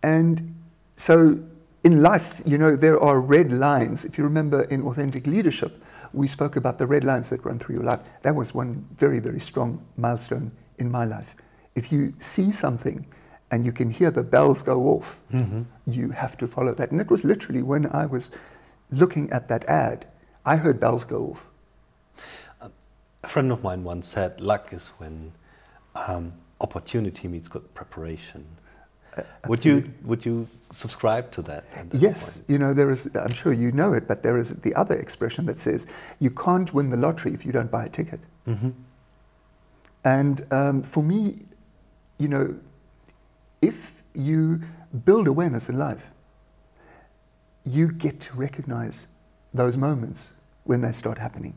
And 0.02 0.54
so 0.96 1.38
in 1.84 2.02
life, 2.02 2.42
you 2.44 2.58
know, 2.58 2.76
there 2.76 3.00
are 3.00 3.20
red 3.20 3.52
lines. 3.52 4.04
If 4.04 4.18
you 4.18 4.24
remember 4.24 4.62
in 4.64 4.82
authentic 4.82 5.26
leadership, 5.26 5.82
we 6.12 6.28
spoke 6.28 6.56
about 6.56 6.78
the 6.78 6.86
red 6.86 7.04
lines 7.04 7.30
that 7.30 7.44
run 7.44 7.58
through 7.58 7.76
your 7.76 7.84
life. 7.84 8.00
That 8.22 8.34
was 8.34 8.52
one 8.52 8.86
very, 8.96 9.20
very 9.20 9.40
strong 9.40 9.82
milestone 9.96 10.52
in 10.78 10.90
my 10.90 11.04
life. 11.04 11.34
If 11.80 11.90
you 11.90 12.12
see 12.18 12.52
something 12.52 13.06
and 13.50 13.64
you 13.66 13.72
can 13.72 13.88
hear 13.98 14.10
the 14.10 14.26
bells 14.34 14.60
go 14.72 14.76
off, 14.94 15.08
mm-hmm. 15.32 15.62
you 15.86 16.10
have 16.10 16.34
to 16.40 16.46
follow 16.46 16.74
that. 16.74 16.90
And 16.90 17.00
it 17.00 17.10
was 17.14 17.22
literally 17.24 17.62
when 17.72 17.84
I 18.02 18.04
was 18.14 18.30
looking 18.90 19.30
at 19.30 19.48
that 19.48 19.64
ad, 19.64 19.98
I 20.44 20.56
heard 20.64 20.76
bells 20.78 21.04
go 21.14 21.20
off. 21.30 21.42
a 23.22 23.28
friend 23.34 23.50
of 23.50 23.62
mine 23.62 23.82
once 23.92 24.06
said, 24.08 24.40
luck 24.40 24.64
is 24.72 24.84
when 24.98 25.32
um, 25.94 26.24
opportunity 26.60 27.28
meets 27.28 27.48
good 27.48 27.66
preparation. 27.80 28.44
would 29.48 29.64
you 29.64 29.76
would 30.10 30.22
you 30.28 30.36
subscribe 30.82 31.26
to 31.36 31.40
that? 31.50 31.64
yes, 31.92 32.18
point? 32.20 32.50
you 32.50 32.58
know 32.62 32.72
there 32.80 32.90
is. 32.96 33.00
I'm 33.26 33.36
sure 33.42 33.52
you 33.64 33.70
know 33.80 33.90
it, 33.98 34.04
but 34.10 34.22
there 34.26 34.38
is 34.42 34.48
the 34.66 34.72
other 34.82 34.96
expression 35.04 35.42
that 35.46 35.58
says 35.58 35.86
you 36.24 36.30
can't 36.44 36.68
win 36.76 36.90
the 36.94 37.00
lottery 37.06 37.32
if 37.38 37.42
you 37.46 37.52
don't 37.58 37.70
buy 37.70 37.84
a 37.86 37.92
ticket. 38.00 38.20
Mm-hmm. 38.46 38.70
And 40.04 40.36
um, 40.50 40.82
for 40.82 41.02
me, 41.02 41.46
you 42.20 42.28
know, 42.28 42.54
if 43.62 43.94
you 44.14 44.62
build 45.04 45.26
awareness 45.26 45.68
in 45.68 45.78
life, 45.78 46.08
you 47.64 47.90
get 47.90 48.20
to 48.20 48.34
recognize 48.34 49.06
those 49.54 49.76
moments 49.76 50.30
when 50.64 50.82
they 50.82 50.92
start 50.92 51.18
happening. 51.18 51.54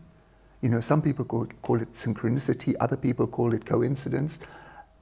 You 0.62 0.70
know, 0.70 0.80
some 0.80 1.02
people 1.02 1.26
call, 1.26 1.48
call 1.62 1.82
it 1.82 1.92
synchronicity, 1.92 2.76
other 2.80 2.96
people 2.96 3.28
call 3.28 3.54
it 3.54 3.66
coincidence. 3.66 4.40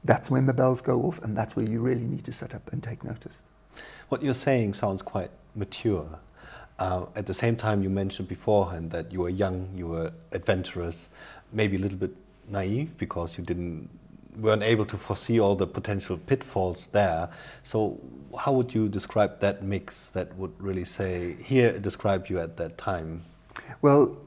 That's 0.04 0.32
when 0.32 0.48
the 0.48 0.54
bells 0.54 0.82
go 0.82 1.04
off, 1.04 1.22
and 1.22 1.38
that's 1.38 1.56
where 1.56 1.70
you 1.70 1.80
really 1.80 2.06
need 2.06 2.26
to 2.26 2.34
set 2.34 2.56
up 2.56 2.74
and 2.74 2.82
take 2.82 3.04
notice. 3.04 3.38
What 4.10 4.24
you're 4.24 4.34
saying 4.34 4.74
sounds 4.74 5.04
quite 5.04 5.30
mature. 5.56 6.08
Uh, 6.80 7.06
at 7.16 7.28
the 7.28 7.34
same 7.36 7.56
time, 7.56 7.84
you 7.84 7.90
mentioned 7.92 8.28
beforehand 8.28 8.90
that 8.92 9.12
you 9.12 9.20
were 9.20 9.30
young, 9.30 9.70
you 9.76 9.88
were 9.88 10.12
adventurous, 10.32 11.10
maybe 11.54 11.76
a 11.76 11.80
little 11.80 12.00
bit 12.00 12.16
naive 12.50 12.98
because 12.98 13.38
you 13.38 13.44
didn't 13.44 13.88
weren't 14.38 14.64
able 14.64 14.86
to 14.86 14.98
foresee 14.98 15.40
all 15.40 15.56
the 15.56 15.68
potential 15.68 16.18
pitfalls 16.18 16.88
there. 16.88 17.30
So, 17.64 18.00
how 18.38 18.54
would 18.54 18.74
you 18.74 18.88
describe 18.88 19.40
that 19.42 19.64
mix 19.64 20.10
that 20.10 20.34
would 20.38 20.54
really 20.60 20.86
say 20.86 21.36
here 21.44 21.78
describe 21.80 22.28
you 22.28 22.40
at 22.40 22.58
that 22.58 22.78
time? 22.78 23.24
Well, 23.82 24.18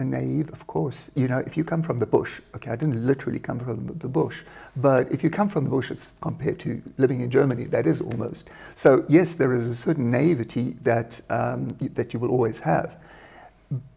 naive, 0.00 0.50
of 0.50 0.66
course. 0.66 1.10
You 1.14 1.28
know, 1.28 1.38
if 1.38 1.56
you 1.56 1.64
come 1.64 1.82
from 1.82 1.98
the 1.98 2.06
bush, 2.06 2.40
okay, 2.56 2.70
I 2.70 2.76
didn't 2.76 3.06
literally 3.06 3.38
come 3.38 3.58
from 3.58 3.86
the 3.98 4.08
bush, 4.08 4.42
but 4.76 5.10
if 5.12 5.22
you 5.22 5.30
come 5.30 5.48
from 5.48 5.64
the 5.64 5.70
bush, 5.70 5.90
it's 5.90 6.12
compared 6.20 6.58
to 6.60 6.82
living 6.96 7.20
in 7.20 7.30
Germany, 7.30 7.64
that 7.64 7.86
is 7.86 8.00
almost. 8.00 8.48
So 8.74 9.04
yes, 9.08 9.34
there 9.34 9.54
is 9.54 9.68
a 9.68 9.76
certain 9.76 10.10
naivety 10.10 10.76
that 10.82 11.20
um, 11.30 11.68
that 11.94 12.12
you 12.12 12.18
will 12.18 12.30
always 12.30 12.58
have, 12.60 12.96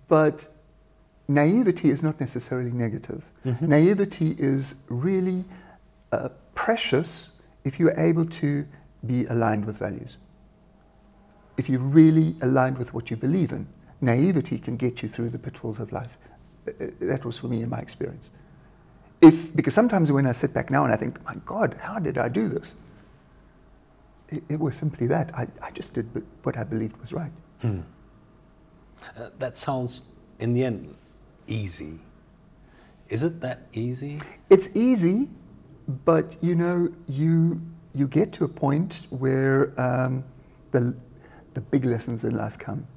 but 0.08 0.48
naivety 1.36 1.90
is 1.90 2.04
not 2.04 2.20
necessarily 2.20 2.72
negative. 2.72 3.24
Mm-hmm. 3.46 3.68
Naivety 3.68 4.36
is 4.38 4.76
really 4.90 5.46
uh, 6.12 6.30
precious 6.56 7.30
if 7.64 7.80
you're 7.80 8.00
able 8.00 8.26
to 8.26 8.66
be 9.06 9.26
aligned 9.26 9.66
with 9.66 9.78
values. 9.78 10.18
If 11.58 11.70
you're 11.70 11.80
really 11.80 12.36
aligned 12.42 12.78
with 12.78 12.94
what 12.94 13.10
you 13.10 13.18
believe 13.18 13.52
in, 13.52 13.68
naivety 14.02 14.58
can 14.58 14.78
get 14.78 15.02
you 15.02 15.10
through 15.10 15.30
the 15.30 15.40
pitfalls 15.40 15.80
of 15.80 15.92
life. 15.92 16.18
Uh, 16.68 16.72
uh, 16.72 16.88
that 17.02 17.26
was 17.26 17.38
for 17.38 17.48
me 17.48 17.62
in 17.62 17.70
my 17.70 17.80
experience. 17.80 18.32
If, 19.22 19.56
because 19.56 19.74
sometimes 19.74 20.12
when 20.12 20.26
I 20.26 20.32
sit 20.32 20.54
back 20.54 20.70
now 20.70 20.84
and 20.84 20.94
I 20.94 20.96
think, 20.96 21.24
my 21.24 21.36
God, 21.46 21.76
how 21.80 22.00
did 22.00 22.18
I 22.18 22.28
do 22.28 22.50
this? 22.50 22.76
It, 24.30 24.44
it 24.50 24.60
was 24.60 24.76
simply 24.76 25.08
that. 25.08 25.36
I, 25.36 25.48
I 25.62 25.72
just 25.72 25.94
did 25.94 26.08
what 26.44 26.58
I 26.58 26.64
believed 26.64 26.98
was 26.98 27.14
right. 27.14 27.32
Hmm. 27.62 27.82
Uh, 29.18 29.30
that 29.38 29.58
sounds, 29.58 30.02
in 30.40 30.54
the 30.54 30.64
end, 30.64 30.96
easy. 31.52 32.00
Is 33.10 33.24
it 33.24 33.42
that 33.42 33.68
easy? 33.74 34.20
It's 34.50 34.70
easy, 34.74 35.30
but 36.06 36.38
you 36.42 36.56
know, 36.56 36.90
you 37.08 37.62
you 37.94 38.08
get 38.08 38.32
to 38.34 38.46
a 38.46 38.48
point 38.48 39.08
where 39.10 39.74
um, 39.80 40.24
the 40.72 40.96
the 41.54 41.62
big 41.62 41.86
lessons 41.86 42.24
in 42.24 42.36
life 42.36 42.58
come. 42.58 42.88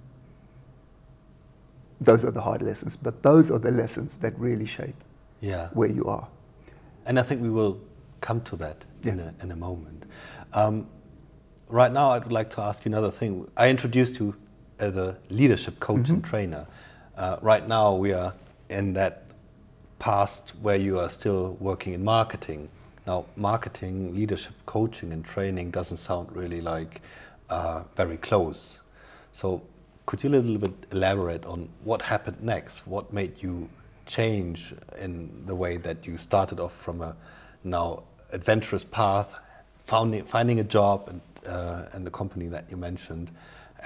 Those 2.00 2.24
are 2.24 2.30
the 2.30 2.40
hard 2.40 2.62
lessons, 2.62 2.96
but 2.96 3.22
those 3.22 3.50
are 3.50 3.58
the 3.58 3.70
lessons 3.70 4.16
that 4.18 4.38
really 4.38 4.66
shape 4.66 4.96
yeah. 5.40 5.68
where 5.72 5.88
you 5.88 6.04
are. 6.04 6.28
And 7.06 7.18
I 7.18 7.22
think 7.22 7.42
we 7.42 7.50
will 7.50 7.80
come 8.20 8.40
to 8.42 8.56
that 8.56 8.84
yeah. 9.02 9.12
in, 9.12 9.20
a, 9.20 9.34
in 9.42 9.50
a 9.52 9.56
moment. 9.56 10.06
Um, 10.52 10.86
right 11.68 11.92
now, 11.92 12.10
I 12.10 12.18
would 12.18 12.32
like 12.32 12.50
to 12.50 12.60
ask 12.60 12.84
you 12.84 12.90
another 12.90 13.10
thing. 13.10 13.48
I 13.56 13.70
introduced 13.70 14.18
you 14.18 14.34
as 14.78 14.96
a 14.96 15.16
leadership 15.30 15.80
coach 15.80 16.02
mm-hmm. 16.02 16.14
and 16.14 16.24
trainer. 16.24 16.66
Uh, 17.16 17.38
right 17.42 17.66
now, 17.66 17.94
we 17.94 18.12
are 18.12 18.34
in 18.74 18.92
that 18.94 19.22
past 19.98 20.52
where 20.60 20.76
you 20.76 20.98
are 20.98 21.08
still 21.08 21.56
working 21.60 21.94
in 21.94 22.04
marketing. 22.04 22.68
Now, 23.06 23.26
marketing, 23.36 24.14
leadership, 24.14 24.54
coaching, 24.66 25.12
and 25.12 25.24
training 25.24 25.70
doesn't 25.70 25.98
sound 25.98 26.34
really 26.34 26.60
like 26.60 27.00
uh, 27.48 27.84
very 27.96 28.16
close. 28.16 28.82
So, 29.32 29.62
could 30.06 30.22
you 30.22 30.28
a 30.28 30.32
little 30.32 30.58
bit 30.58 30.74
elaborate 30.92 31.46
on 31.46 31.68
what 31.84 32.02
happened 32.02 32.42
next? 32.42 32.86
What 32.86 33.12
made 33.12 33.42
you 33.42 33.70
change 34.04 34.74
in 35.00 35.46
the 35.46 35.54
way 35.54 35.78
that 35.78 36.06
you 36.06 36.16
started 36.16 36.60
off 36.60 36.74
from 36.76 37.00
a 37.00 37.16
now 37.62 38.02
adventurous 38.32 38.84
path, 38.84 39.34
finding, 39.84 40.24
finding 40.24 40.60
a 40.60 40.64
job 40.64 41.08
and, 41.08 41.20
uh, 41.46 41.86
and 41.92 42.06
the 42.06 42.10
company 42.10 42.48
that 42.48 42.70
you 42.70 42.76
mentioned? 42.76 43.30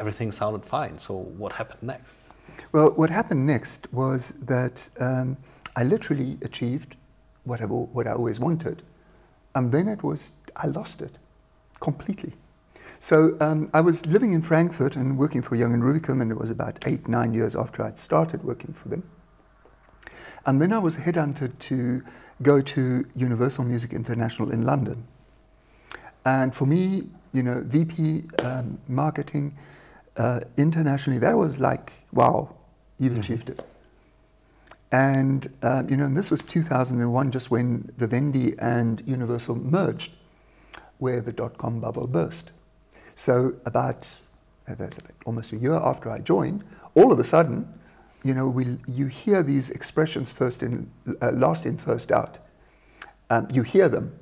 Everything 0.00 0.32
sounded 0.32 0.64
fine. 0.64 0.98
So, 0.98 1.14
what 1.14 1.52
happened 1.52 1.82
next? 1.82 2.20
Well, 2.72 2.90
what 2.90 3.10
happened 3.10 3.46
next 3.46 3.92
was 3.92 4.34
that 4.42 4.88
um, 5.00 5.36
I 5.76 5.84
literally 5.84 6.38
achieved 6.42 6.96
what 7.44 7.60
I, 7.60 7.64
what 7.64 8.06
I 8.06 8.12
always 8.12 8.40
wanted. 8.40 8.82
And 9.54 9.72
then 9.72 9.88
it 9.88 10.02
was, 10.02 10.32
I 10.56 10.66
lost 10.66 11.00
it 11.00 11.18
completely. 11.80 12.32
So 13.00 13.36
um, 13.40 13.70
I 13.72 13.80
was 13.80 14.04
living 14.06 14.34
in 14.34 14.42
Frankfurt 14.42 14.96
and 14.96 15.16
working 15.16 15.40
for 15.40 15.54
Young 15.54 15.72
and 15.72 15.82
Rubicam, 15.82 16.20
and 16.20 16.30
it 16.30 16.38
was 16.38 16.50
about 16.50 16.78
eight, 16.86 17.08
nine 17.08 17.32
years 17.32 17.54
after 17.54 17.82
I'd 17.82 17.98
started 17.98 18.42
working 18.42 18.72
for 18.72 18.88
them. 18.88 19.08
And 20.46 20.60
then 20.60 20.72
I 20.72 20.78
was 20.78 20.96
headhunted 20.96 21.58
to 21.60 22.02
go 22.42 22.60
to 22.60 23.06
Universal 23.14 23.64
Music 23.64 23.92
International 23.92 24.50
in 24.50 24.62
London. 24.62 25.06
And 26.24 26.54
for 26.54 26.66
me, 26.66 27.08
you 27.32 27.42
know, 27.42 27.62
VP 27.64 28.24
um, 28.40 28.78
marketing 28.88 29.56
uh, 30.18 30.40
internationally, 30.56 31.20
that 31.20 31.38
was 31.38 31.60
like, 31.60 31.92
wow, 32.12 32.54
you've 32.98 33.12
mm-hmm. 33.12 33.20
achieved 33.20 33.50
it. 33.50 33.64
And, 34.90 35.52
uh, 35.62 35.84
you 35.88 35.96
know, 35.96 36.04
and 36.04 36.16
this 36.16 36.30
was 36.30 36.42
2001, 36.42 37.30
just 37.30 37.50
when 37.50 37.90
Vivendi 37.96 38.54
and 38.58 39.02
Universal 39.06 39.54
merged, 39.56 40.12
where 40.98 41.20
the 41.20 41.32
dot-com 41.32 41.80
bubble 41.80 42.06
burst. 42.06 42.50
So 43.14 43.54
about, 43.64 44.08
uh, 44.68 44.74
almost 45.24 45.52
a 45.52 45.56
year 45.56 45.74
after 45.74 46.10
I 46.10 46.18
joined, 46.18 46.64
all 46.94 47.12
of 47.12 47.18
a 47.20 47.24
sudden, 47.24 47.72
you 48.24 48.34
know, 48.34 48.48
we, 48.48 48.78
you 48.88 49.06
hear 49.06 49.42
these 49.42 49.70
expressions 49.70 50.32
first 50.32 50.62
in, 50.62 50.90
uh, 51.22 51.30
last 51.30 51.64
in, 51.64 51.76
first 51.76 52.10
out. 52.10 52.38
Um, 53.30 53.46
you 53.52 53.62
hear 53.62 53.88
them, 53.88 54.18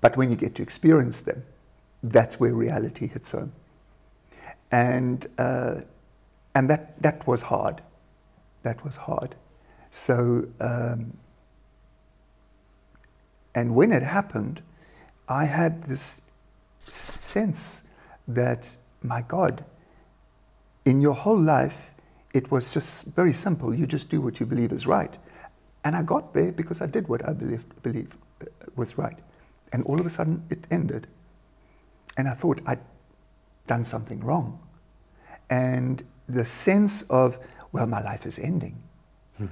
but 0.00 0.16
when 0.16 0.30
you 0.30 0.36
get 0.36 0.56
to 0.56 0.62
experience 0.62 1.20
them, 1.20 1.44
that's 2.02 2.40
where 2.40 2.52
reality 2.52 3.06
hits 3.06 3.30
home 3.30 3.52
and 4.72 5.26
uh, 5.38 5.74
and 6.54 6.68
that 6.68 7.00
that 7.02 7.26
was 7.26 7.42
hard. 7.42 7.80
That 8.62 8.84
was 8.84 8.96
hard. 8.96 9.34
So 9.90 10.48
um, 10.60 11.16
and 13.54 13.74
when 13.74 13.92
it 13.92 14.02
happened, 14.02 14.62
I 15.28 15.44
had 15.44 15.84
this 15.84 16.22
sense 16.78 17.82
that 18.28 18.76
my 19.02 19.22
God, 19.22 19.64
in 20.84 21.00
your 21.00 21.14
whole 21.14 21.38
life, 21.38 21.90
it 22.32 22.50
was 22.50 22.72
just 22.72 23.04
very 23.06 23.32
simple. 23.32 23.74
You 23.74 23.86
just 23.86 24.08
do 24.08 24.20
what 24.20 24.40
you 24.40 24.46
believe 24.46 24.72
is 24.72 24.86
right. 24.86 25.16
And 25.84 25.96
I 25.96 26.02
got 26.02 26.32
there 26.32 26.52
because 26.52 26.80
I 26.80 26.86
did 26.86 27.08
what 27.08 27.28
I 27.28 27.32
believed 27.32 27.82
believe 27.82 28.16
uh, 28.40 28.46
was 28.76 28.96
right. 28.96 29.18
And 29.72 29.84
all 29.84 30.00
of 30.00 30.06
a 30.06 30.10
sudden, 30.10 30.44
it 30.48 30.66
ended. 30.70 31.06
And 32.16 32.28
I 32.28 32.34
thought 32.34 32.60
I'd 32.66 32.78
done 33.66 33.84
something 33.84 34.20
wrong. 34.20 34.58
And 35.50 36.02
the 36.28 36.44
sense 36.44 37.02
of, 37.02 37.38
well, 37.72 37.86
my 37.86 38.02
life 38.02 38.26
is 38.26 38.38
ending. 38.38 38.82
Hmm. 39.36 39.46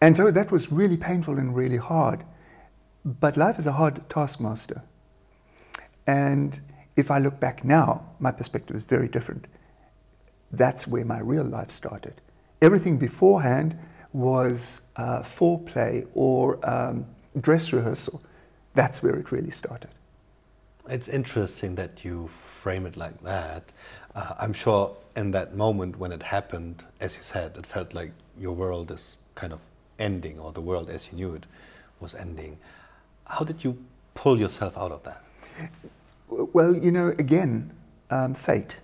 And 0.00 0.16
so 0.16 0.30
that 0.30 0.50
was 0.50 0.70
really 0.70 0.96
painful 0.96 1.38
and 1.38 1.54
really 1.54 1.78
hard. 1.78 2.24
But 3.04 3.36
life 3.36 3.58
is 3.58 3.66
a 3.66 3.72
hard 3.72 4.08
taskmaster. 4.10 4.82
And 6.06 6.60
if 6.96 7.10
I 7.10 7.18
look 7.18 7.40
back 7.40 7.64
now, 7.64 8.04
my 8.18 8.32
perspective 8.32 8.76
is 8.76 8.82
very 8.82 9.08
different. 9.08 9.46
That's 10.52 10.86
where 10.86 11.04
my 11.04 11.18
real 11.20 11.44
life 11.44 11.70
started. 11.70 12.20
Everything 12.62 12.98
beforehand 12.98 13.78
was 14.12 14.80
uh, 14.96 15.22
foreplay 15.22 16.06
or 16.14 16.58
um, 16.68 17.06
dress 17.40 17.72
rehearsal. 17.72 18.22
That's 18.74 19.02
where 19.02 19.16
it 19.16 19.30
really 19.30 19.50
started. 19.50 19.90
It's 20.88 21.08
interesting 21.08 21.74
that 21.76 22.04
you 22.04 22.28
frame 22.28 22.86
it 22.86 22.96
like 22.96 23.22
that. 23.22 23.64
Uh, 24.14 24.34
I'm 24.38 24.52
sure 24.52 24.96
in 25.16 25.30
that 25.32 25.54
moment 25.54 25.98
when 25.98 26.12
it 26.12 26.22
happened, 26.22 26.84
as 27.00 27.16
you 27.16 27.22
said, 27.22 27.56
it 27.56 27.66
felt 27.66 27.94
like 27.94 28.12
your 28.38 28.52
world 28.52 28.90
is 28.90 29.16
kind 29.34 29.52
of 29.52 29.60
ending, 29.98 30.38
or 30.38 30.52
the 30.52 30.60
world 30.60 30.90
as 30.90 31.08
you 31.10 31.16
knew 31.16 31.34
it 31.34 31.46
was 32.00 32.14
ending. 32.14 32.58
How 33.26 33.44
did 33.44 33.64
you 33.64 33.78
pull 34.14 34.38
yourself 34.38 34.76
out 34.78 34.92
of 34.92 35.02
that? 35.04 35.22
Well, 36.28 36.76
you 36.76 36.90
know, 36.90 37.08
again, 37.18 37.72
um, 38.10 38.34
fate. 38.34 38.78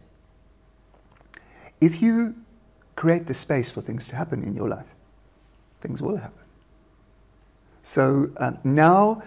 If 1.81 2.01
you 2.01 2.35
create 2.97 3.27
the 3.27 3.35
space 3.35 3.71
for 3.71 3.81
things 3.81 4.07
to 4.09 4.17
happen 4.17 4.43
in 4.43 4.55
your 4.55 4.69
life, 4.69 4.87
things 5.81 6.01
will 6.01 6.17
happen. 6.17 6.39
So 7.83 8.31
um, 8.37 8.59
now, 8.65 9.23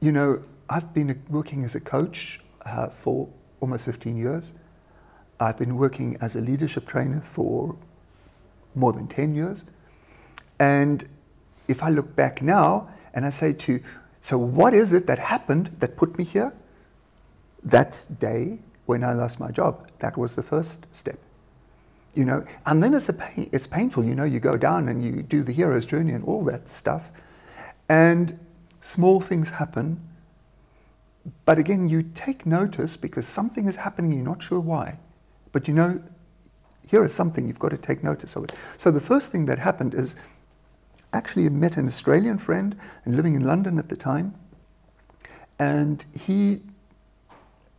you 0.00 0.12
know, 0.12 0.42
I've 0.70 0.92
been 0.92 1.22
working 1.30 1.64
as 1.64 1.74
a 1.74 1.80
coach 1.80 2.40
uh, 2.64 2.88
for 2.88 3.28
almost 3.60 3.84
15 3.86 4.16
years. 4.16 4.52
I've 5.40 5.58
been 5.58 5.76
working 5.76 6.16
as 6.20 6.36
a 6.36 6.40
leadership 6.40 6.86
trainer 6.86 7.20
for 7.20 7.76
more 8.74 8.92
than 8.92 9.06
10 9.08 9.34
years. 9.34 9.64
And 10.58 11.08
if 11.68 11.82
I 11.82 11.90
look 11.90 12.14
back 12.16 12.42
now 12.42 12.88
and 13.14 13.24
I 13.24 13.30
say 13.30 13.52
to, 13.52 13.80
so 14.20 14.36
what 14.36 14.74
is 14.74 14.92
it 14.92 15.06
that 15.06 15.18
happened 15.18 15.76
that 15.78 15.96
put 15.96 16.18
me 16.18 16.24
here? 16.24 16.52
That 17.62 18.04
day 18.18 18.58
when 18.86 19.04
I 19.04 19.12
lost 19.12 19.40
my 19.40 19.50
job, 19.50 19.88
that 20.00 20.16
was 20.16 20.34
the 20.34 20.42
first 20.42 20.86
step. 20.92 21.18
You 22.14 22.24
know, 22.24 22.44
and 22.66 22.82
then 22.82 22.94
it's 22.94 23.08
a 23.08 23.12
pain, 23.12 23.48
it's 23.52 23.66
painful, 23.66 24.04
you 24.04 24.14
know, 24.14 24.24
you 24.24 24.40
go 24.40 24.56
down 24.56 24.88
and 24.88 25.04
you 25.04 25.22
do 25.22 25.42
the 25.42 25.52
hero's 25.52 25.86
journey 25.86 26.12
and 26.12 26.24
all 26.24 26.42
that 26.44 26.68
stuff. 26.68 27.12
And 27.88 28.38
small 28.80 29.20
things 29.20 29.50
happen. 29.50 30.07
But 31.44 31.58
again, 31.58 31.88
you 31.88 32.02
take 32.02 32.46
notice 32.46 32.96
because 32.96 33.26
something 33.26 33.66
is 33.66 33.76
happening, 33.76 34.12
you're 34.12 34.24
not 34.24 34.42
sure 34.42 34.60
why. 34.60 34.98
But 35.52 35.68
you 35.68 35.74
know, 35.74 36.02
here 36.88 37.04
is 37.04 37.12
something, 37.12 37.46
you've 37.46 37.58
got 37.58 37.70
to 37.70 37.76
take 37.76 38.02
notice 38.02 38.36
of 38.36 38.44
it. 38.44 38.52
So 38.76 38.90
the 38.90 39.00
first 39.00 39.30
thing 39.32 39.46
that 39.46 39.58
happened 39.58 39.94
is 39.94 40.16
actually 41.12 41.48
met 41.48 41.76
an 41.76 41.86
Australian 41.86 42.38
friend 42.38 42.76
and 43.04 43.16
living 43.16 43.34
in 43.34 43.44
London 43.44 43.78
at 43.78 43.88
the 43.88 43.96
time. 43.96 44.34
And 45.58 46.04
he 46.18 46.62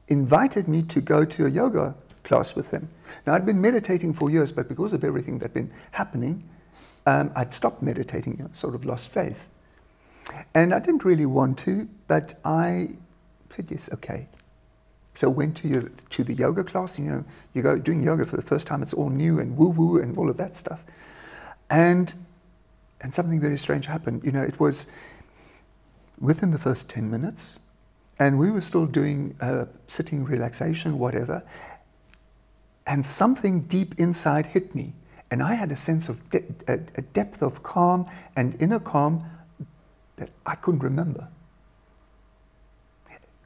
invited 0.08 0.68
me 0.68 0.84
to 0.84 1.02
go 1.02 1.24
to 1.24 1.46
a 1.46 1.50
yoga 1.50 1.96
class 2.24 2.56
with 2.56 2.72
him. 2.72 2.90
Now, 3.26 3.34
I'd 3.34 3.46
been 3.46 3.62
meditating 3.62 4.14
for 4.14 4.30
years, 4.30 4.52
but 4.52 4.68
because 4.68 4.94
of 4.94 5.04
everything 5.04 5.40
that'd 5.40 5.54
been 5.54 5.72
happening, 5.92 6.44
um, 7.06 7.32
I'd 7.36 7.54
stopped 7.54 7.82
meditating, 7.82 8.38
you 8.38 8.44
know, 8.44 8.50
sort 8.54 8.76
of 8.76 8.86
lost 8.86 9.08
faith. 9.08 9.48
And 10.54 10.74
I 10.74 10.80
didn't 10.80 11.06
really 11.06 11.26
want 11.26 11.58
to, 11.60 11.88
but 12.08 12.40
I 12.44 12.90
said, 13.50 13.68
yes, 13.70 13.90
okay. 13.94 14.28
So 15.16 15.30
went 15.30 15.58
to, 15.58 15.68
your, 15.68 15.82
to 15.82 16.24
the 16.24 16.34
yoga 16.34 16.64
class. 16.64 16.98
You 16.98 17.06
know, 17.06 17.26
you 17.54 17.62
go 17.62 17.78
doing 17.78 18.02
yoga 18.02 18.26
for 18.26 18.38
the 18.38 18.42
first 18.42 18.68
time. 18.68 18.82
It's 18.82 18.94
all 18.94 19.10
new 19.10 19.40
and 19.40 19.58
woo 19.58 19.70
woo 19.70 20.02
and 20.02 20.18
all 20.18 20.30
of 20.30 20.38
that 20.38 20.56
stuff. 20.56 20.84
And 21.70 22.14
and 23.02 23.14
something 23.14 23.40
very 23.40 23.58
strange 23.58 23.86
happened. 23.86 24.24
You 24.24 24.32
know, 24.32 24.44
it 24.44 24.60
was 24.60 24.88
within 26.20 26.52
the 26.52 26.60
first 26.60 26.90
ten 26.90 27.10
minutes, 27.10 27.60
and 28.18 28.38
we 28.38 28.52
were 28.52 28.62
still 28.62 28.86
doing 28.86 29.36
uh, 29.40 29.66
sitting 29.88 30.26
relaxation, 30.26 31.00
whatever. 31.00 31.44
And 32.86 33.06
something 33.06 33.62
deep 33.62 33.96
inside 33.98 34.48
hit 34.48 34.74
me, 34.74 34.94
and 35.32 35.44
I 35.44 35.54
had 35.54 35.72
a 35.72 35.78
sense 35.78 36.10
of 36.10 36.30
de- 36.30 36.44
a 36.68 37.02
depth 37.02 37.42
of 37.42 37.64
calm 37.64 38.06
and 38.36 38.62
inner 38.62 38.80
calm 38.80 39.26
that 40.18 40.30
I 40.46 40.56
couldn't 40.56 40.82
remember. 40.82 41.28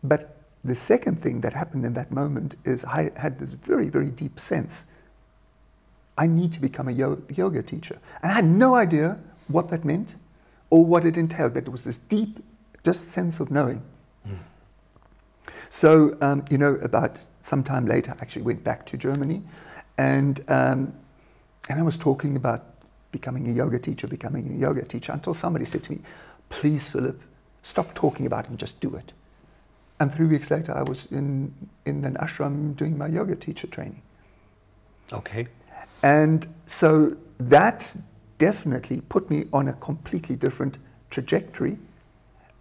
But 0.03 0.38
the 0.63 0.75
second 0.75 1.19
thing 1.19 1.41
that 1.41 1.53
happened 1.53 1.86
in 1.86 1.93
that 1.93 2.12
moment 2.12 2.55
is 2.63 2.83
I 2.86 3.12
had 3.15 3.39
this 3.39 3.50
very, 3.50 3.89
very 3.89 4.10
deep 4.10 4.39
sense 4.39 4.86
I 6.17 6.27
need 6.27 6.53
to 6.53 6.62
become 6.62 6.88
a 6.88 6.91
yoga 6.91 7.63
teacher. 7.63 7.98
And 8.22 8.31
I 8.31 8.36
had 8.36 8.45
no 8.45 8.75
idea 8.75 9.19
what 9.48 9.69
that 9.72 9.83
meant 9.83 10.15
or 10.69 10.86
what 10.86 11.05
it 11.05 11.17
entailed, 11.17 11.53
but 11.55 11.63
it 11.63 11.69
was 11.72 11.83
this 11.83 11.98
deep, 11.98 12.39
just 12.83 13.10
sense 13.10 13.39
of 13.39 13.50
knowing. 13.50 13.81
So, 15.69 16.15
um, 16.22 16.45
you 16.51 16.60
know, 16.60 16.75
about 16.75 17.19
some 17.41 17.63
time 17.63 17.88
later, 17.88 18.12
I 18.12 18.22
actually 18.22 18.43
went 18.43 18.63
back 18.63 18.86
to 18.88 18.98
Germany 18.98 19.41
and, 19.98 20.39
um, 20.48 20.93
and 21.67 21.79
I 21.79 21.81
was 21.81 21.98
talking 21.98 22.36
about 22.36 22.63
becoming 23.12 23.50
a 23.50 23.51
yoga 23.51 23.79
teacher, 23.79 24.07
becoming 24.07 24.51
a 24.51 24.55
yoga 24.55 24.83
teacher, 24.83 25.12
until 25.12 25.33
somebody 25.33 25.65
said 25.65 25.83
to 25.86 25.91
me, 25.93 26.00
please, 26.50 26.88
Philip, 26.88 27.19
stop 27.63 27.95
talking 27.95 28.27
about 28.27 28.45
it 28.45 28.50
and 28.51 28.60
just 28.60 28.79
do 28.81 28.93
it. 28.95 29.13
And 30.03 30.13
three 30.13 30.25
weeks 30.25 30.51
later, 30.51 30.75
I 30.75 30.81
was 30.81 31.05
in, 31.12 31.53
in 31.86 32.03
an 32.03 32.15
ashram 32.15 32.75
doing 32.75 32.98
my 32.98 33.07
yoga 33.07 33.38
teacher 33.38 33.67
training. 33.67 34.01
Okay. 35.13 35.48
And 36.03 36.46
so 36.66 37.16
that 37.37 37.96
definitely 38.37 39.00
put 39.00 39.29
me 39.29 39.46
on 39.53 39.70
a 39.70 39.74
completely 39.75 40.35
different 40.35 40.77
trajectory 41.09 41.77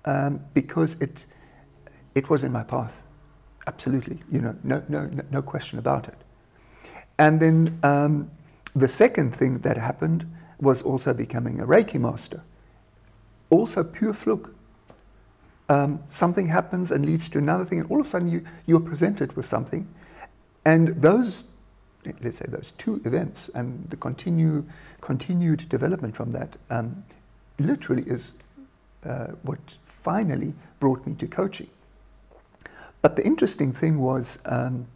um, 0.05 0.41
because 0.55 0.95
it, 1.01 1.27
it 2.15 2.31
was 2.31 2.45
in 2.45 2.53
my 2.53 2.63
path. 2.63 3.03
Absolutely. 3.67 4.21
You 4.31 4.43
know, 4.43 4.57
no, 4.63 4.85
no, 4.89 5.11
no 5.33 5.43
question 5.43 5.81
about 5.81 6.07
it. 6.07 6.19
And 7.19 7.41
then 7.41 7.77
um, 7.83 8.31
the 8.77 8.87
second 8.87 9.35
thing 9.35 9.59
that 9.63 9.77
happened 9.77 10.33
was 10.61 10.81
also 10.81 11.13
becoming 11.13 11.59
a 11.59 11.67
Reiki 11.67 11.99
master 11.99 12.45
also 13.51 13.83
pure 13.83 14.15
fluke. 14.15 14.55
Um, 15.69 16.03
something 16.11 16.49
happens 16.49 16.91
and 16.91 17.07
leads 17.07 17.29
to 17.31 17.39
another 17.39 17.65
thing, 17.65 17.81
and 17.81 17.91
all 17.91 18.01
of 18.01 18.07
a 18.07 18.09
sudden 18.09 18.29
you, 18.29 18.45
you're 18.67 18.81
presented 18.81 19.37
with 19.37 19.47
something. 19.47 19.89
And 20.65 20.89
those, 20.89 21.45
let's 22.21 22.39
say, 22.39 22.47
those 22.49 22.73
two 22.79 23.01
events 23.05 23.49
and 23.55 23.89
the 23.91 23.97
continue, 23.97 24.65
continued 25.01 25.69
development 25.69 26.17
from 26.17 26.33
that 26.33 26.57
um, 26.71 27.05
literally 27.59 28.03
is 28.03 28.33
uh, 29.05 29.29
what 29.43 29.59
finally 29.87 30.55
brought 30.81 31.07
me 31.07 31.15
to 31.15 31.27
coaching. 31.27 31.69
But 33.01 33.17
the 33.17 33.25
interesting 33.25 33.73
thing 33.73 33.99
was, 33.99 34.39
um, 34.45 34.87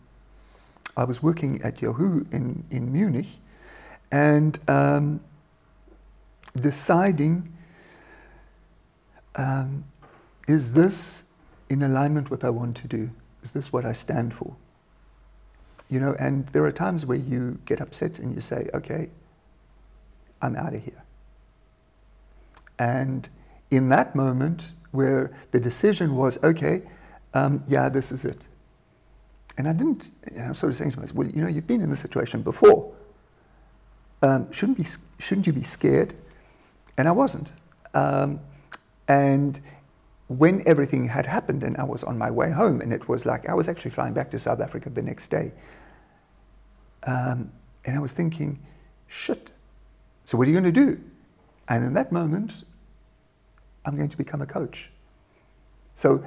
I 0.97 1.05
was 1.05 1.23
working 1.23 1.61
at 1.63 1.83
Yahoo 1.83 2.25
in, 2.31 2.65
in 2.71 2.93
Munich 2.93 3.27
and 4.13 4.59
um, 4.69 5.21
deciding 6.55 7.53
um, 9.35 9.85
is 10.47 10.73
this 10.73 11.25
in 11.69 11.83
alignment 11.83 12.31
with 12.31 12.43
what 12.43 12.47
I 12.47 12.51
want 12.51 12.77
to 12.79 12.89
do? 12.89 13.11
Is 13.43 13.53
this 13.53 13.73
what 13.73 13.85
I 13.85 13.93
stand 13.93 14.35
for? 14.35 14.57
You 15.89 16.01
know, 16.01 16.17
and 16.19 16.47
there 16.49 16.65
are 16.65 16.73
times 16.73 17.07
where 17.07 17.19
you 17.19 17.59
get 17.65 17.81
upset 17.81 18.19
and 18.19 18.35
you 18.35 18.41
say, 18.41 18.69
okay, 18.75 19.09
I'm 20.43 20.57
out 20.57 20.75
of 20.75 20.83
here. 20.83 21.03
And 22.79 23.29
in 23.71 23.89
that 23.91 24.15
moment 24.15 24.73
where 24.91 25.33
the 25.53 25.61
decision 25.61 26.17
was, 26.17 26.43
okay, 26.43 26.83
um, 27.35 27.63
yeah, 27.67 27.89
this 27.89 28.13
is 28.13 28.25
it. 28.25 28.47
And 29.59 29.69
I 29.69 29.73
didn't, 29.73 30.11
you 30.31 30.39
know, 30.39 30.45
I'm 30.47 30.55
sort 30.55 30.73
of 30.73 30.77
saying 30.77 30.93
to 30.93 31.01
myself, 31.01 31.17
well, 31.17 31.29
you 31.29 31.43
know, 31.43 31.49
you've 31.49 31.67
been 31.67 31.81
in 31.81 31.91
this 31.91 32.01
situation 32.01 32.43
before. 32.43 32.93
Um, 34.23 34.51
shouldn't, 34.53 34.79
be, 34.79 34.87
shouldn't 35.19 35.47
you 35.47 35.53
be 35.53 35.63
scared? 35.63 36.15
And 36.99 37.09
I 37.09 37.13
wasn't. 37.13 37.49
Um, 37.95 38.41
and 39.09 39.61
when 40.29 40.63
everything 40.67 41.05
had 41.09 41.27
happened 41.27 41.63
and 41.63 41.77
I 41.77 41.85
was 41.85 42.03
on 42.03 42.19
my 42.19 42.31
way 42.31 42.51
home, 42.51 42.81
and 42.81 42.93
it 42.93 43.09
was 43.09 43.27
like 43.27 43.49
I 43.49 43.55
was 43.55 43.69
actually 43.69 43.93
flying 43.93 44.15
back 44.15 44.31
to 44.33 44.39
South 44.39 44.61
Africa 44.61 44.91
the 44.91 45.03
next 45.03 45.29
day, 45.29 45.53
um, 47.05 47.53
and 47.85 47.97
I 47.97 48.01
was 48.01 48.13
thinking, 48.13 48.59
shit, 49.07 49.53
so 50.25 50.37
what 50.37 50.49
are 50.49 50.51
you 50.51 50.61
going 50.61 50.73
to 50.75 50.81
do? 50.81 51.01
And 51.69 51.85
in 51.85 51.95
that 51.95 52.11
moment, 52.11 52.65
I'm 53.85 53.97
going 53.97 54.09
to 54.09 54.17
become 54.17 54.43
a 54.43 54.47
coach. 54.47 54.91
So, 55.95 56.25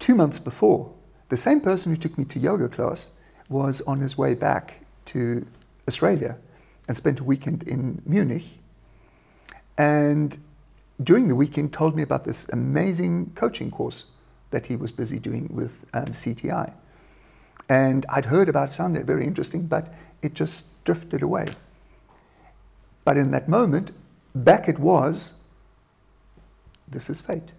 two 0.00 0.14
months 0.14 0.38
before, 0.38 0.92
the 1.28 1.36
same 1.36 1.60
person 1.60 1.94
who 1.94 2.00
took 2.00 2.18
me 2.18 2.24
to 2.26 2.38
yoga 2.38 2.68
class 2.68 3.10
was 3.48 3.80
on 3.82 4.00
his 4.00 4.18
way 4.18 4.34
back 4.34 4.84
to 5.06 5.46
Australia 5.86 6.36
and 6.88 6.96
spent 6.96 7.20
a 7.20 7.24
weekend 7.24 7.62
in 7.62 8.02
Munich. 8.04 8.44
And 9.78 10.36
during 11.02 11.28
the 11.28 11.34
weekend 11.34 11.72
told 11.72 11.96
me 11.96 12.02
about 12.02 12.24
this 12.24 12.48
amazing 12.50 13.32
coaching 13.34 13.70
course 13.70 14.04
that 14.50 14.66
he 14.66 14.76
was 14.76 14.92
busy 14.92 15.18
doing 15.18 15.48
with 15.52 15.84
um, 15.94 16.06
CTI. 16.06 16.72
And 17.68 18.04
I'd 18.08 18.26
heard 18.26 18.48
about 18.48 18.70
it, 18.70 18.74
sounded 18.74 19.06
very 19.06 19.24
interesting, 19.26 19.66
but 19.66 19.94
it 20.22 20.34
just 20.34 20.64
drifted 20.84 21.22
away. 21.22 21.48
But 23.04 23.16
in 23.16 23.30
that 23.30 23.48
moment, 23.48 23.92
back 24.34 24.68
it 24.68 24.78
was, 24.78 25.32
this 26.88 27.08
is 27.08 27.20
fate. 27.20 27.52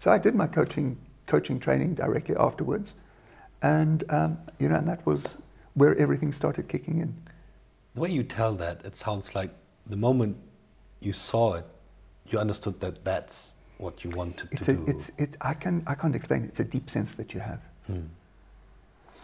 So 0.00 0.10
I 0.10 0.18
did 0.18 0.34
my 0.34 0.46
coaching, 0.46 0.96
coaching 1.26 1.60
training 1.60 1.94
directly 1.94 2.34
afterwards. 2.36 2.94
And, 3.62 4.04
um, 4.08 4.38
you 4.58 4.68
know, 4.68 4.76
and 4.76 4.88
that 4.88 5.04
was 5.04 5.36
where 5.74 5.96
everything 5.96 6.32
started 6.32 6.68
kicking 6.68 6.98
in. 6.98 7.14
The 7.94 8.00
way 8.00 8.10
you 8.10 8.22
tell 8.22 8.54
that, 8.54 8.84
it 8.84 8.96
sounds 8.96 9.34
like 9.34 9.50
the 9.86 9.96
moment 9.96 10.36
you 11.00 11.12
saw 11.12 11.54
it, 11.54 11.66
you 12.32 12.38
understood 12.38 12.80
that 12.80 13.04
that's 13.04 13.54
what 13.78 14.04
you 14.04 14.10
wanted 14.10 14.48
it's 14.50 14.66
to 14.66 14.72
a, 14.72 14.74
do. 14.74 14.84
It's, 14.86 15.10
it, 15.18 15.36
I, 15.40 15.54
can, 15.54 15.82
I 15.86 15.94
can't 15.94 16.14
explain. 16.14 16.44
It's 16.44 16.60
a 16.60 16.64
deep 16.64 16.90
sense 16.90 17.14
that 17.14 17.32
you 17.32 17.40
have. 17.40 17.60
Hmm. 17.86 18.06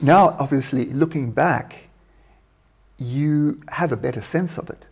Now, 0.01 0.37
obviously, 0.39 0.87
looking 0.87 1.31
back, 1.33 1.89
you 2.99 3.61
have 3.69 3.93
a 3.93 3.97
better 3.97 4.23
sense 4.23 4.59
of 4.59 4.71
it 4.71 4.87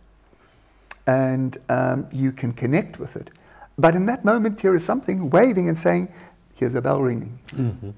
and 1.07 1.57
um, 1.69 2.07
you 2.11 2.31
can 2.31 2.53
connect 2.53 2.99
with 2.99 3.15
it. 3.15 3.29
But 3.77 3.95
in 3.95 4.05
that 4.05 4.23
moment, 4.23 4.61
here 4.61 4.75
is 4.75 4.85
something 4.85 5.29
waving 5.29 5.67
and 5.67 5.77
saying, 5.77 6.11
here's 6.55 6.75
a 6.75 6.81
bell 6.81 7.01
ringing. 7.01 7.39
Mm-hmm. 7.49 7.91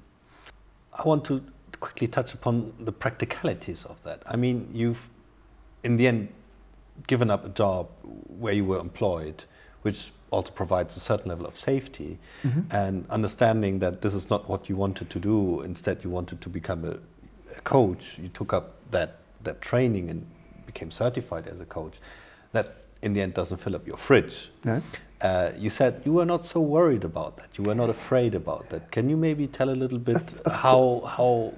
I 0.92 1.02
want 1.06 1.24
to 1.26 1.42
quickly 1.80 2.08
touch 2.08 2.34
upon 2.34 2.72
the 2.80 2.92
practicalities 2.92 3.84
of 3.84 4.02
that. 4.04 4.22
I 4.26 4.36
mean, 4.36 4.68
you've, 4.72 5.08
in 5.84 5.96
the 5.96 6.06
end, 6.06 6.28
given 7.06 7.30
up 7.30 7.44
a 7.44 7.50
job 7.50 7.88
where 8.02 8.54
you 8.54 8.64
were 8.64 8.78
employed 8.78 9.44
which 9.86 10.10
also 10.32 10.50
provides 10.50 10.96
a 10.96 11.00
certain 11.00 11.28
level 11.28 11.46
of 11.46 11.56
safety 11.56 12.18
mm-hmm. 12.42 12.62
and 12.72 13.08
understanding 13.08 13.78
that 13.78 14.02
this 14.02 14.14
is 14.14 14.28
not 14.28 14.48
what 14.48 14.68
you 14.68 14.76
wanted 14.84 15.08
to 15.10 15.20
do. 15.20 15.60
Instead, 15.60 16.02
you 16.02 16.10
wanted 16.10 16.40
to 16.40 16.48
become 16.48 16.84
a, 16.84 16.96
a 17.56 17.60
coach. 17.62 18.18
You 18.18 18.28
took 18.40 18.52
up 18.52 18.66
that 18.90 19.10
that 19.44 19.60
training 19.60 20.10
and 20.10 20.26
became 20.70 20.90
certified 20.90 21.46
as 21.46 21.60
a 21.60 21.68
coach. 21.78 22.00
That 22.50 22.66
in 23.00 23.12
the 23.14 23.20
end 23.22 23.34
doesn't 23.34 23.58
fill 23.58 23.76
up 23.76 23.86
your 23.86 24.00
fridge. 24.08 24.50
No. 24.64 24.82
Uh, 25.20 25.52
you 25.56 25.70
said 25.70 26.02
you 26.04 26.12
were 26.18 26.26
not 26.34 26.44
so 26.44 26.60
worried 26.60 27.04
about 27.04 27.36
that. 27.38 27.50
You 27.56 27.62
were 27.68 27.78
not 27.82 27.88
afraid 27.88 28.34
about 28.34 28.70
that. 28.70 28.90
Can 28.90 29.08
you 29.08 29.16
maybe 29.16 29.46
tell 29.46 29.70
a 29.70 29.78
little 29.82 30.02
bit 30.10 30.24
how 30.64 31.02
how 31.16 31.54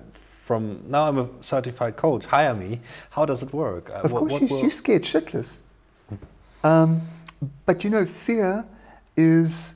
from 0.49 0.63
now 0.95 1.09
I'm 1.09 1.19
a 1.19 1.29
certified 1.41 1.95
coach. 1.97 2.25
Hire 2.27 2.55
me. 2.55 2.81
How 3.17 3.25
does 3.31 3.43
it 3.43 3.53
work? 3.53 3.85
Uh, 3.91 4.05
of 4.05 4.13
what, 4.13 4.21
course, 4.21 4.33
what 4.33 4.51
you, 4.51 4.67
are 4.67 4.71
scared 4.71 5.05
shitless. 5.05 5.51
Um, 6.65 7.01
but 7.67 7.85
you 7.85 7.91
know, 7.91 8.07
fear 8.07 8.65
is. 9.17 9.75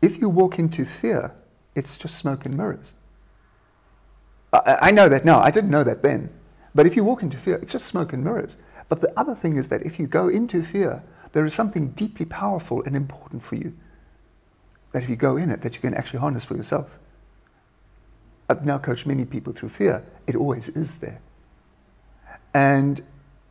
If 0.00 0.20
you 0.20 0.28
walk 0.28 0.58
into 0.60 0.84
fear, 0.84 1.34
it's 1.74 1.96
just 1.96 2.16
smoke 2.16 2.46
and 2.46 2.56
mirrors. 2.56 2.92
I, 4.52 4.78
I 4.82 4.90
know 4.92 5.08
that 5.08 5.24
now. 5.24 5.40
I 5.40 5.50
didn't 5.50 5.70
know 5.70 5.84
that 5.84 6.02
then. 6.02 6.30
But 6.74 6.86
if 6.86 6.94
you 6.94 7.02
walk 7.02 7.22
into 7.22 7.36
fear, 7.36 7.56
it's 7.56 7.72
just 7.72 7.86
smoke 7.86 8.12
and 8.12 8.22
mirrors. 8.22 8.56
But 8.88 9.00
the 9.00 9.12
other 9.18 9.34
thing 9.34 9.56
is 9.56 9.68
that 9.68 9.82
if 9.82 9.98
you 9.98 10.06
go 10.06 10.28
into 10.28 10.62
fear, 10.62 11.02
there 11.32 11.44
is 11.44 11.54
something 11.54 11.88
deeply 11.90 12.24
powerful 12.24 12.82
and 12.84 12.96
important 12.96 13.42
for 13.42 13.56
you. 13.56 13.74
That 14.92 15.02
if 15.02 15.10
you 15.10 15.16
go 15.16 15.36
in 15.36 15.50
it, 15.50 15.62
that 15.62 15.74
you 15.74 15.80
can 15.80 15.94
actually 15.94 16.20
harness 16.20 16.44
for 16.44 16.56
yourself. 16.56 16.86
I've 18.48 18.64
now 18.64 18.78
coached 18.78 19.06
many 19.06 19.24
people 19.24 19.52
through 19.52 19.68
fear. 19.70 20.04
It 20.26 20.34
always 20.34 20.68
is 20.70 20.98
there. 20.98 21.20
And 22.54 23.02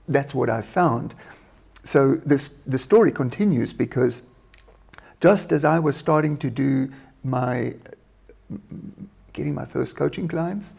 that's 0.08 0.34
what 0.34 0.50
I've 0.50 0.66
found. 0.66 1.14
So 1.88 2.16
this, 2.26 2.50
the 2.68 2.78
story 2.78 3.14
continues 3.14 3.72
because 3.72 4.24
just 5.22 5.54
as 5.54 5.64
I 5.64 5.80
was 5.80 5.96
starting 5.96 6.36
to 6.40 6.50
do 6.50 6.92
my, 7.24 7.76
getting 9.32 9.56
my 9.56 9.64
first 9.64 9.96
coaching 9.96 10.28
clients, 10.28 10.74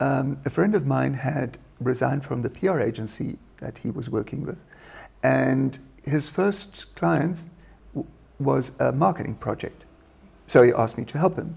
um, 0.00 0.38
a 0.46 0.50
friend 0.50 0.74
of 0.74 0.86
mine 0.86 1.12
had 1.12 1.58
resigned 1.78 2.24
from 2.24 2.40
the 2.40 2.48
PR 2.48 2.80
agency 2.80 3.38
that 3.58 3.76
he 3.76 3.90
was 3.90 4.08
working 4.08 4.46
with. 4.46 4.64
And 5.22 5.78
his 6.04 6.26
first 6.26 6.86
client 6.94 7.50
w- 7.94 8.08
was 8.40 8.72
a 8.80 8.92
marketing 8.92 9.34
project. 9.34 9.84
So 10.46 10.62
he 10.62 10.72
asked 10.72 10.96
me 10.96 11.04
to 11.04 11.18
help 11.18 11.36
him. 11.36 11.54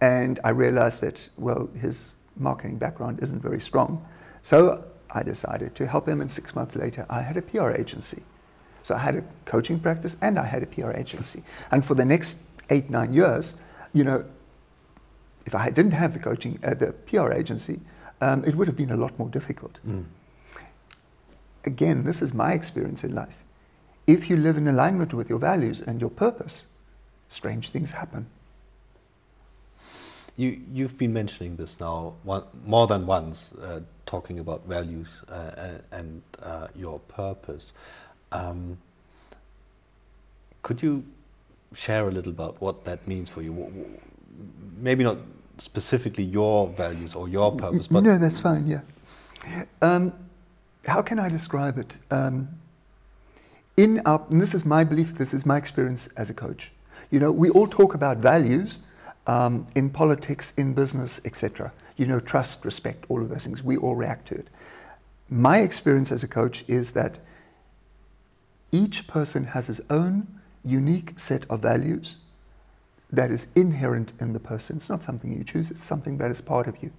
And 0.00 0.38
I 0.44 0.50
realized 0.50 1.00
that, 1.00 1.28
well, 1.36 1.68
his 1.76 2.14
marketing 2.36 2.78
background 2.78 3.18
isn't 3.20 3.42
very 3.42 3.60
strong. 3.60 4.06
So 4.42 4.84
I 5.12 5.22
decided 5.22 5.74
to 5.76 5.86
help 5.86 6.08
him, 6.08 6.20
and 6.20 6.30
six 6.30 6.54
months 6.54 6.74
later, 6.74 7.06
I 7.08 7.20
had 7.20 7.36
a 7.36 7.42
PR 7.42 7.70
agency. 7.70 8.22
So 8.82 8.94
I 8.94 8.98
had 8.98 9.14
a 9.14 9.24
coaching 9.44 9.78
practice 9.78 10.16
and 10.20 10.38
I 10.38 10.44
had 10.44 10.62
a 10.62 10.66
PR 10.66 10.90
agency. 10.90 11.44
And 11.70 11.84
for 11.84 11.94
the 11.94 12.04
next 12.04 12.36
eight, 12.70 12.90
nine 12.90 13.12
years, 13.12 13.54
you 13.92 14.04
know, 14.04 14.24
if 15.46 15.54
I 15.54 15.70
didn't 15.70 15.92
have 15.92 16.14
the 16.14 16.18
coaching, 16.18 16.58
uh, 16.64 16.74
the 16.74 16.92
PR 16.92 17.32
agency, 17.32 17.80
um, 18.20 18.44
it 18.44 18.54
would 18.54 18.66
have 18.66 18.76
been 18.76 18.90
a 18.90 18.96
lot 18.96 19.16
more 19.18 19.28
difficult. 19.28 19.78
Mm. 19.86 20.04
Again, 21.64 22.04
this 22.04 22.22
is 22.22 22.34
my 22.34 22.52
experience 22.52 23.04
in 23.04 23.14
life. 23.14 23.44
If 24.06 24.28
you 24.28 24.36
live 24.36 24.56
in 24.56 24.66
alignment 24.66 25.14
with 25.14 25.28
your 25.28 25.38
values 25.38 25.80
and 25.80 26.00
your 26.00 26.10
purpose, 26.10 26.66
strange 27.28 27.70
things 27.70 27.92
happen. 27.92 28.26
You, 30.42 30.60
you've 30.72 30.98
been 30.98 31.12
mentioning 31.12 31.54
this 31.54 31.78
now 31.78 32.14
one, 32.24 32.42
more 32.66 32.88
than 32.88 33.06
once, 33.06 33.52
uh, 33.62 33.78
talking 34.06 34.40
about 34.40 34.66
values 34.66 35.22
uh, 35.28 35.78
and 35.92 36.20
uh, 36.42 36.66
your 36.74 36.98
purpose. 36.98 37.72
Um, 38.32 38.76
could 40.64 40.82
you 40.82 41.04
share 41.74 42.08
a 42.08 42.10
little 42.10 42.32
about 42.32 42.60
what 42.60 42.82
that 42.82 43.06
means 43.06 43.28
for 43.30 43.40
you? 43.40 44.00
Maybe 44.78 45.04
not 45.04 45.18
specifically 45.58 46.24
your 46.24 46.66
values 46.70 47.14
or 47.14 47.28
your 47.28 47.54
purpose, 47.54 47.86
but 47.86 48.02
no, 48.02 48.18
that's 48.18 48.40
fine. 48.40 48.66
Yeah. 48.66 48.80
Um, 49.80 50.12
how 50.86 51.02
can 51.02 51.20
I 51.20 51.28
describe 51.28 51.78
it? 51.78 51.96
Um, 52.10 52.48
in 53.76 54.00
our, 54.06 54.26
and 54.28 54.40
this 54.40 54.54
is 54.54 54.64
my 54.64 54.82
belief. 54.82 55.16
This 55.18 55.34
is 55.34 55.46
my 55.46 55.56
experience 55.56 56.08
as 56.16 56.30
a 56.30 56.34
coach. 56.34 56.72
You 57.12 57.20
know, 57.20 57.30
we 57.30 57.48
all 57.50 57.68
talk 57.68 57.94
about 57.94 58.16
values 58.16 58.80
um, 59.26 59.66
in 59.74 59.90
politics, 59.90 60.52
in 60.56 60.74
business, 60.74 61.20
etc. 61.24 61.72
You 61.96 62.06
know, 62.06 62.20
trust, 62.20 62.64
respect, 62.64 63.04
all 63.08 63.22
of 63.22 63.28
those 63.28 63.44
things. 63.44 63.62
We 63.62 63.76
all 63.76 63.94
react 63.94 64.28
to 64.28 64.34
it. 64.34 64.48
My 65.28 65.58
experience 65.58 66.12
as 66.12 66.22
a 66.22 66.28
coach 66.28 66.64
is 66.68 66.92
that 66.92 67.18
each 68.70 69.06
person 69.06 69.44
has 69.44 69.66
his 69.66 69.80
own 69.90 70.26
unique 70.64 71.18
set 71.18 71.44
of 71.50 71.60
values 71.60 72.16
that 73.10 73.30
is 73.30 73.48
inherent 73.54 74.12
in 74.18 74.32
the 74.32 74.40
person. 74.40 74.76
It's 74.76 74.88
not 74.88 75.02
something 75.02 75.32
you 75.32 75.44
choose, 75.44 75.70
it's 75.70 75.84
something 75.84 76.18
that 76.18 76.30
is 76.30 76.40
part 76.40 76.66
of 76.66 76.82
you. 76.82 76.90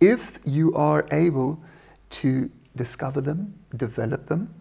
If 0.00 0.38
you 0.44 0.74
are 0.74 1.06
able 1.10 1.62
to 2.10 2.50
discover 2.76 3.20
them, 3.20 3.54
develop 3.76 4.26
them, 4.26 4.54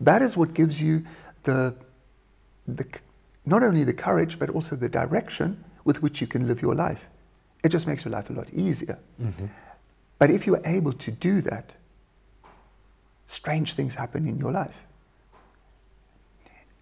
that 0.00 0.22
is 0.22 0.36
what 0.36 0.54
gives 0.54 0.82
you 0.82 1.04
the, 1.44 1.74
the 2.66 2.86
not 3.46 3.62
only 3.62 3.84
the 3.84 3.92
courage, 3.92 4.38
but 4.38 4.50
also 4.50 4.74
the 4.74 4.88
direction 4.88 5.62
with 5.84 6.02
which 6.02 6.20
you 6.20 6.26
can 6.26 6.46
live 6.46 6.62
your 6.62 6.74
life. 6.74 7.06
It 7.62 7.70
just 7.70 7.86
makes 7.86 8.04
your 8.04 8.12
life 8.12 8.30
a 8.30 8.32
lot 8.32 8.48
easier. 8.52 8.98
Mm-hmm. 9.20 9.46
But 10.18 10.30
if 10.30 10.46
you 10.46 10.54
are 10.54 10.62
able 10.64 10.92
to 10.92 11.10
do 11.10 11.40
that, 11.42 11.72
strange 13.26 13.74
things 13.74 13.94
happen 13.94 14.26
in 14.26 14.38
your 14.38 14.52
life. 14.52 14.86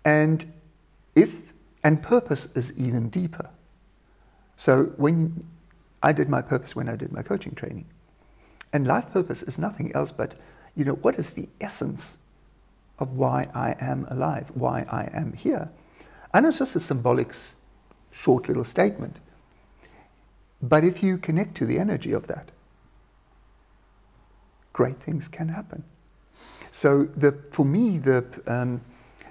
And 0.05 0.53
if 1.15 1.35
and 1.83 2.03
purpose 2.03 2.49
is 2.55 2.73
even 2.77 3.09
deeper. 3.09 3.49
So 4.57 4.85
when 4.97 5.45
I 6.03 6.13
did 6.13 6.29
my 6.29 6.43
purpose 6.43 6.75
when 6.75 6.89
I 6.89 6.97
did 6.97 7.13
my 7.13 7.23
coaching 7.23 7.55
training. 7.55 7.87
And 8.73 8.87
life 8.87 9.13
purpose 9.13 9.43
is 9.43 9.59
nothing 9.59 9.95
else 9.95 10.13
but, 10.13 10.35
you 10.77 10.85
know, 10.85 10.95
what 10.95 11.19
is 11.19 11.31
the 11.31 11.49
essence 11.61 12.17
of 12.99 13.13
why 13.17 13.49
I 13.55 13.77
am 13.81 14.07
alive, 14.09 14.51
why 14.55 14.87
I 14.91 15.11
am 15.13 15.33
here? 15.33 15.71
And 16.33 16.47
it's 16.47 16.59
just 16.59 16.77
a 16.77 16.81
symbolic 16.81 17.35
short 18.11 18.49
little 18.49 18.65
statement. 18.65 19.17
But 20.63 20.85
if 20.85 21.03
you 21.03 21.19
connect 21.19 21.55
to 21.57 21.67
the 21.67 21.79
energy 21.79 22.13
of 22.13 22.27
that, 22.27 22.51
great 24.73 24.99
things 24.99 25.29
can 25.29 25.49
happen. 25.49 25.85
So 26.71 27.05
the, 27.17 27.33
for 27.51 27.65
me, 27.65 27.99
the, 27.99 28.25
um, 28.47 28.83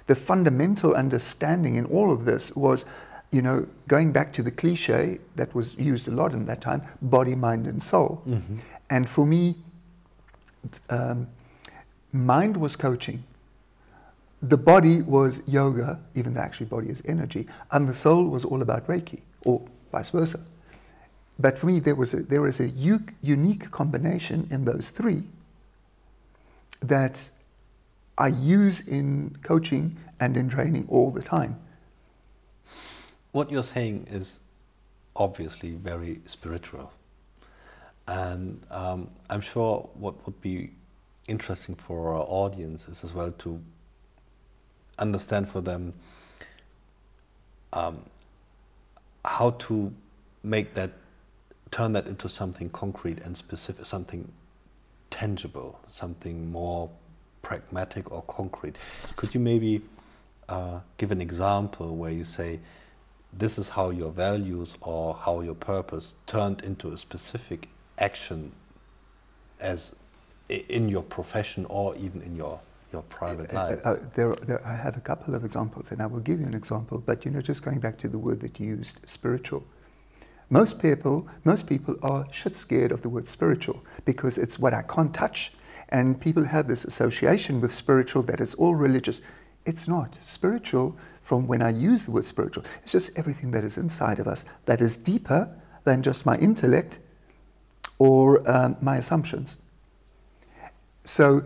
the 0.08 0.15
fundamental 0.15 0.94
understanding 0.94 1.76
in 1.76 1.86
all 1.86 2.12
of 2.12 2.26
this 2.26 2.56
was, 2.56 2.86
you 3.32 3.42
know, 3.42 3.68
going 3.88 4.12
back 4.12 4.34
to 4.34 4.44
the 4.44 4.52
cliche 4.52 5.20
that 5.36 5.54
was 5.54 5.76
used 5.76 6.08
a 6.08 6.12
lot 6.12 6.34
in 6.34 6.46
that 6.48 6.62
time, 6.62 6.82
body, 7.02 7.36
mind, 7.36 7.68
and 7.68 7.82
soul. 7.82 8.22
Mm-hmm. 8.28 8.58
And 8.89 9.08
for 9.08 9.26
me, 9.26 9.56
um, 10.89 11.28
mind 12.12 12.58
was 12.58 12.76
coaching, 12.76 13.24
the 14.41 14.58
body 14.58 15.02
was 15.02 15.41
yoga, 15.47 15.99
even 16.15 16.34
though 16.34 16.41
actually 16.41 16.67
body 16.67 16.89
is 16.89 17.02
energy, 17.06 17.47
and 17.71 17.89
the 17.89 17.93
soul 17.93 18.25
was 18.25 18.45
all 18.45 18.62
about 18.62 18.88
Reiki, 18.88 19.19
or 19.43 19.62
vice 19.91 20.10
versa. 20.10 20.39
But 21.38 21.58
for 21.58 21.67
me, 21.67 21.80
there 21.80 21.95
was 21.95 22.13
a, 22.13 22.21
there 22.21 22.41
was 22.41 22.60
a 22.60 22.67
u- 22.67 23.06
unique 23.21 23.71
combination 23.71 24.47
in 24.52 24.65
those 24.65 24.89
three 24.89 25.23
that 26.82 27.30
I 28.17 28.28
use 28.28 28.82
in 28.88 29.38
coaching 29.43 29.97
and 30.19 30.36
in 30.36 30.49
training 30.49 30.86
all 30.89 31.12
the 31.12 31.21
time. 31.21 31.60
What 33.32 33.52
you're 33.52 33.63
saying 33.63 34.08
is 34.10 34.39
obviously 35.15 35.71
very 35.71 36.21
spiritual. 36.25 36.91
And 38.08 38.62
um, 38.71 39.10
I'm 39.30 39.41
sure 39.41 39.89
what 39.93 40.25
would 40.25 40.41
be 40.41 40.71
interesting 41.28 41.75
for 41.75 42.15
our 42.15 42.25
audience 42.28 42.88
is 42.88 43.04
as 43.04 43.13
well 43.13 43.32
to 43.32 43.62
understand 45.00 45.50
for 45.50 45.62
them 45.62 45.94
um, 47.74 48.00
how 49.26 49.52
to 49.52 49.94
make 50.44 50.74
that 50.74 50.92
turn 51.72 51.94
that 51.94 52.08
into 52.08 52.28
something 52.28 52.70
concrete 52.70 53.20
and 53.20 53.38
specific, 53.38 53.86
something 53.86 54.32
tangible, 55.10 55.80
something 55.88 56.52
more 56.52 56.90
pragmatic 57.42 58.12
or 58.12 58.22
concrete. 58.24 58.78
Could 59.16 59.34
you 59.34 59.40
maybe 59.40 59.82
uh, 60.48 60.80
give 60.98 61.12
an 61.12 61.22
example 61.22 61.96
where 61.96 62.12
you 62.12 62.24
say, 62.24 62.60
this 63.32 63.60
is 63.60 63.70
how 63.70 63.92
your 63.92 64.12
values 64.12 64.76
or 64.82 65.14
how 65.14 65.42
your 65.42 65.54
purpose 65.54 66.16
turned 66.26 66.62
into 66.62 66.92
a 66.92 66.98
specific 66.98 67.70
action 68.00 68.52
as 69.60 69.96
in 70.50 70.90
your 70.90 71.04
profession 71.04 71.66
or 71.70 71.96
even 71.96 72.22
in 72.24 72.36
your 72.36 72.60
your 72.91 73.02
private 73.04 73.52
uh, 73.54 73.56
life? 73.56 73.80
Uh, 73.86 73.89
uh, 73.89 73.99
there, 74.15 74.36
there, 74.36 74.67
I 74.67 74.75
have 74.75 74.97
a 74.97 75.02
couple 75.02 75.36
of 75.36 75.45
examples, 75.45 75.91
and 75.91 76.02
I 76.02 76.06
will 76.06 76.19
give 76.19 76.39
you 76.39 76.45
an 76.45 76.54
example. 76.54 76.97
But 77.06 77.25
you 77.25 77.32
know, 77.32 77.41
just 77.41 77.63
going 77.63 77.80
back 77.80 77.97
to 77.99 78.08
the 78.08 78.17
word 78.17 78.39
that 78.41 78.60
you 78.60 78.67
used, 78.67 78.99
spiritual. 79.06 79.63
Most 80.49 80.82
people, 80.82 81.28
most 81.43 81.67
people 81.67 81.95
are 82.02 82.25
shit 82.32 82.56
scared 82.56 82.91
of 82.91 83.04
the 83.04 83.10
word 83.10 83.28
spiritual 83.28 83.84
because 84.06 84.39
it's 84.39 84.58
what 84.58 84.73
I 84.73 84.82
can't 84.82 85.13
touch, 85.13 85.54
and 85.89 86.19
people 86.19 86.43
have 86.45 86.67
this 86.67 86.86
association 86.86 87.62
with 87.62 87.71
spiritual 87.71 88.23
that 88.23 88.39
it's 88.39 88.56
all 88.56 88.75
religious. 88.75 89.21
It's 89.65 89.88
not. 89.88 90.17
Spiritual, 90.23 90.97
from 91.30 91.45
when 91.45 91.62
I 91.62 91.69
use 91.69 92.06
the 92.06 92.12
word 92.12 92.25
spiritual. 92.25 92.63
It's 92.82 92.91
just 92.91 93.12
everything 93.15 93.52
that 93.52 93.63
is 93.63 93.78
inside 93.78 94.17
of 94.17 94.28
us 94.28 94.45
that 94.65 94.82
is 94.82 94.97
deeper 94.97 95.47
than 95.84 96.02
just 96.02 96.25
my 96.25 96.36
intellect 96.39 96.97
or 97.99 98.49
um, 98.49 98.78
my 98.82 98.97
assumptions. 98.97 99.58
So 101.06 101.43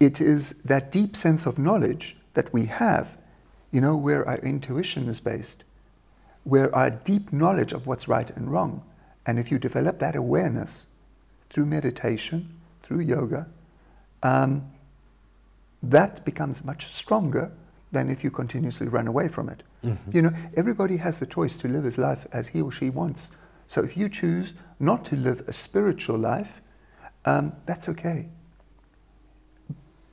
it 0.00 0.20
is 0.20 0.62
that 0.64 0.90
deep 0.90 1.14
sense 1.14 1.46
of 1.46 1.58
knowledge 1.58 2.16
that 2.34 2.52
we 2.52 2.66
have, 2.66 3.16
you 3.70 3.80
know, 3.80 3.96
where 3.96 4.26
our 4.26 4.38
intuition 4.38 5.08
is 5.08 5.20
based, 5.20 5.62
where 6.44 6.74
our 6.74 6.90
deep 6.90 7.32
knowledge 7.32 7.72
of 7.72 7.86
what's 7.86 8.08
right 8.08 8.30
and 8.30 8.50
wrong. 8.50 8.82
And 9.26 9.38
if 9.38 9.50
you 9.50 9.58
develop 9.58 9.98
that 9.98 10.16
awareness 10.16 10.86
through 11.50 11.66
meditation, 11.66 12.56
through 12.82 13.00
yoga, 13.00 13.46
um, 14.22 14.70
that 15.82 16.24
becomes 16.24 16.64
much 16.64 16.92
stronger 16.92 17.52
than 17.92 18.08
if 18.08 18.24
you 18.24 18.30
continuously 18.30 18.88
run 18.88 19.06
away 19.06 19.28
from 19.28 19.48
it. 19.48 19.62
Mm-hmm. 19.84 20.10
You 20.12 20.22
know, 20.22 20.32
everybody 20.56 20.96
has 20.98 21.18
the 21.18 21.26
choice 21.26 21.56
to 21.58 21.68
live 21.68 21.84
his 21.84 21.98
life 21.98 22.26
as 22.32 22.48
he 22.48 22.62
or 22.62 22.72
she 22.72 22.90
wants. 22.90 23.28
So 23.66 23.82
if 23.82 23.96
you 23.96 24.08
choose 24.08 24.54
not 24.78 25.04
to 25.06 25.16
live 25.16 25.44
a 25.46 25.52
spiritual 25.52 26.18
life, 26.18 26.60
um, 27.24 27.52
that's 27.66 27.88
okay. 27.88 28.28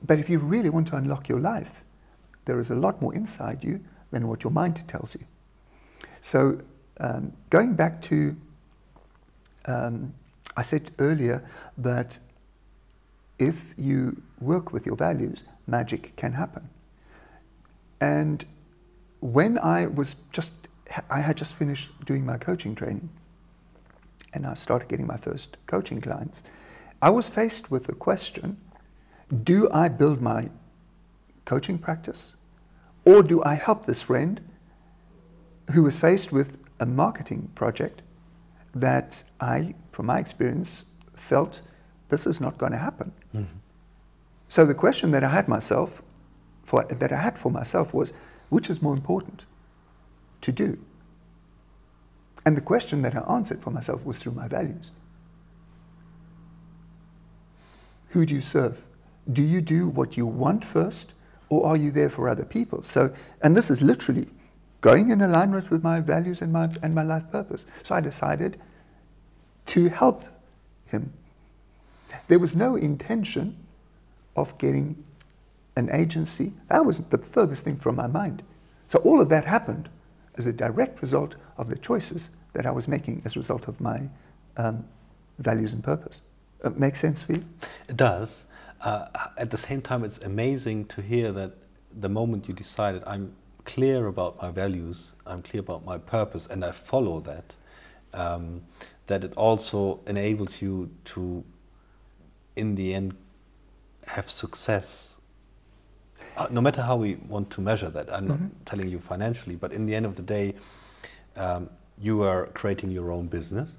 But 0.06 0.18
if 0.18 0.28
you 0.28 0.38
really 0.38 0.70
want 0.70 0.88
to 0.88 0.96
unlock 0.96 1.28
your 1.28 1.40
life, 1.40 1.82
there 2.44 2.60
is 2.60 2.70
a 2.70 2.74
lot 2.74 3.02
more 3.02 3.14
inside 3.14 3.64
you 3.64 3.80
than 4.10 4.28
what 4.28 4.44
your 4.44 4.52
mind 4.52 4.82
tells 4.88 5.14
you. 5.14 5.24
So, 6.20 6.60
um, 7.00 7.32
going 7.50 7.74
back 7.74 8.02
to, 8.02 8.36
um, 9.66 10.14
I 10.56 10.62
said 10.62 10.90
earlier 10.98 11.48
that 11.76 12.18
if 13.38 13.74
you 13.76 14.20
work 14.40 14.72
with 14.72 14.86
your 14.86 14.96
values, 14.96 15.44
magic 15.66 16.16
can 16.16 16.32
happen. 16.32 16.68
And 18.00 18.44
when 19.20 19.58
I 19.58 19.86
was 19.86 20.16
just, 20.32 20.50
I 21.10 21.20
had 21.20 21.36
just 21.36 21.54
finished 21.54 21.90
doing 22.04 22.24
my 22.24 22.38
coaching 22.38 22.74
training 22.74 23.10
and 24.32 24.46
I 24.46 24.54
started 24.54 24.88
getting 24.88 25.06
my 25.06 25.16
first 25.16 25.56
coaching 25.66 26.00
clients, 26.00 26.42
I 27.00 27.10
was 27.10 27.28
faced 27.28 27.70
with 27.70 27.84
the 27.84 27.94
question 27.94 28.56
do 29.44 29.68
I 29.70 29.88
build 29.88 30.20
my 30.20 30.50
coaching 31.44 31.78
practice 31.78 32.32
or 33.04 33.22
do 33.22 33.42
I 33.42 33.54
help 33.54 33.86
this 33.86 34.02
friend 34.02 34.40
who 35.72 35.82
was 35.82 35.98
faced 35.98 36.32
with 36.32 36.58
a 36.80 36.86
marketing 36.86 37.50
project 37.54 38.02
that 38.74 39.22
I, 39.40 39.74
from 39.92 40.06
my 40.06 40.18
experience, 40.18 40.84
felt 41.14 41.60
this 42.08 42.26
is 42.26 42.40
not 42.40 42.58
going 42.58 42.72
to 42.72 42.78
happen. 42.78 43.12
Mm-hmm. 43.34 43.56
So 44.48 44.64
the 44.64 44.74
question 44.74 45.10
that 45.10 45.24
I 45.24 45.28
had 45.28 45.48
myself, 45.48 46.02
for, 46.64 46.84
that 46.84 47.12
I 47.12 47.16
had 47.16 47.38
for 47.38 47.50
myself 47.50 47.92
was, 47.92 48.12
which 48.48 48.70
is 48.70 48.80
more 48.80 48.94
important 48.94 49.44
to 50.42 50.52
do? 50.52 50.78
And 52.46 52.56
the 52.56 52.62
question 52.62 53.02
that 53.02 53.14
I 53.14 53.20
answered 53.20 53.60
for 53.60 53.70
myself 53.70 54.04
was 54.04 54.18
through 54.18 54.32
my 54.32 54.48
values. 54.48 54.90
Who 58.10 58.24
do 58.24 58.34
you 58.34 58.42
serve? 58.42 58.78
Do 59.32 59.42
you 59.42 59.60
do 59.60 59.88
what 59.88 60.16
you 60.16 60.26
want 60.26 60.64
first, 60.64 61.12
or 61.48 61.66
are 61.66 61.76
you 61.76 61.90
there 61.90 62.10
for 62.10 62.28
other 62.28 62.44
people? 62.44 62.82
So, 62.82 63.14
and 63.42 63.56
this 63.56 63.70
is 63.70 63.82
literally 63.82 64.28
going 64.80 65.10
in 65.10 65.20
alignment 65.20 65.70
with 65.70 65.82
my 65.82 66.00
values 66.00 66.40
and 66.40 66.52
my, 66.52 66.70
and 66.82 66.94
my 66.94 67.02
life 67.02 67.30
purpose. 67.30 67.64
So 67.82 67.94
I 67.94 68.00
decided 68.00 68.60
to 69.66 69.88
help 69.88 70.24
him. 70.86 71.12
There 72.28 72.38
was 72.38 72.54
no 72.54 72.76
intention 72.76 73.56
of 74.36 74.56
getting 74.58 75.04
an 75.76 75.90
agency. 75.92 76.52
That 76.68 76.84
was 76.84 76.98
the 76.98 77.18
furthest 77.18 77.64
thing 77.64 77.76
from 77.76 77.96
my 77.96 78.06
mind. 78.06 78.42
So 78.88 78.98
all 79.00 79.20
of 79.20 79.28
that 79.28 79.44
happened 79.44 79.88
as 80.36 80.46
a 80.46 80.52
direct 80.52 81.02
result 81.02 81.34
of 81.56 81.68
the 81.68 81.76
choices 81.76 82.30
that 82.52 82.66
I 82.66 82.70
was 82.70 82.88
making 82.88 83.22
as 83.24 83.36
a 83.36 83.38
result 83.38 83.68
of 83.68 83.80
my 83.80 84.08
um, 84.56 84.84
values 85.38 85.72
and 85.72 85.82
purpose. 85.82 86.20
It 86.60 86.66
uh, 86.66 86.70
makes 86.70 87.00
sense 87.00 87.22
for 87.22 87.32
you? 87.32 87.44
It 87.88 87.96
does. 87.96 88.46
Uh, 88.80 89.06
at 89.36 89.50
the 89.50 89.56
same 89.56 89.82
time, 89.82 90.04
it's 90.04 90.18
amazing 90.18 90.84
to 90.86 91.02
hear 91.02 91.32
that 91.32 91.52
the 92.00 92.08
moment 92.08 92.46
you 92.46 92.54
decided, 92.54 93.02
I'm 93.06 93.34
clear 93.64 94.06
about 94.06 94.40
my 94.40 94.50
values, 94.50 95.12
I'm 95.26 95.42
clear 95.42 95.60
about 95.60 95.84
my 95.84 95.98
purpose, 95.98 96.46
and 96.46 96.64
I 96.64 96.70
follow 96.70 97.20
that, 97.20 97.54
um, 98.14 98.62
that 99.08 99.24
it 99.24 99.32
also 99.36 100.00
enables 100.06 100.62
you 100.62 100.90
to, 101.06 101.44
in 102.56 102.74
the 102.74 102.94
end, 102.94 103.16
have 104.06 104.30
success. 104.30 105.16
Uh, 106.36 106.46
no 106.50 106.60
matter 106.60 106.80
how 106.80 106.96
we 106.96 107.16
want 107.28 107.50
to 107.50 107.60
measure 107.60 107.90
that, 107.90 108.08
I'm 108.12 108.14
mm 108.14 108.20
-hmm. 108.20 108.28
not 108.28 108.38
mm-hmm. 108.38 108.64
telling 108.64 108.90
you 108.90 109.00
financially, 109.00 109.56
but 109.56 109.72
in 109.72 109.86
the 109.86 109.94
end 109.96 110.06
of 110.06 110.14
the 110.14 110.24
day, 110.24 110.54
um, 111.36 111.68
you 112.00 112.22
are 112.22 112.46
creating 112.52 112.92
your 112.92 113.10
own 113.10 113.28
business. 113.28 113.70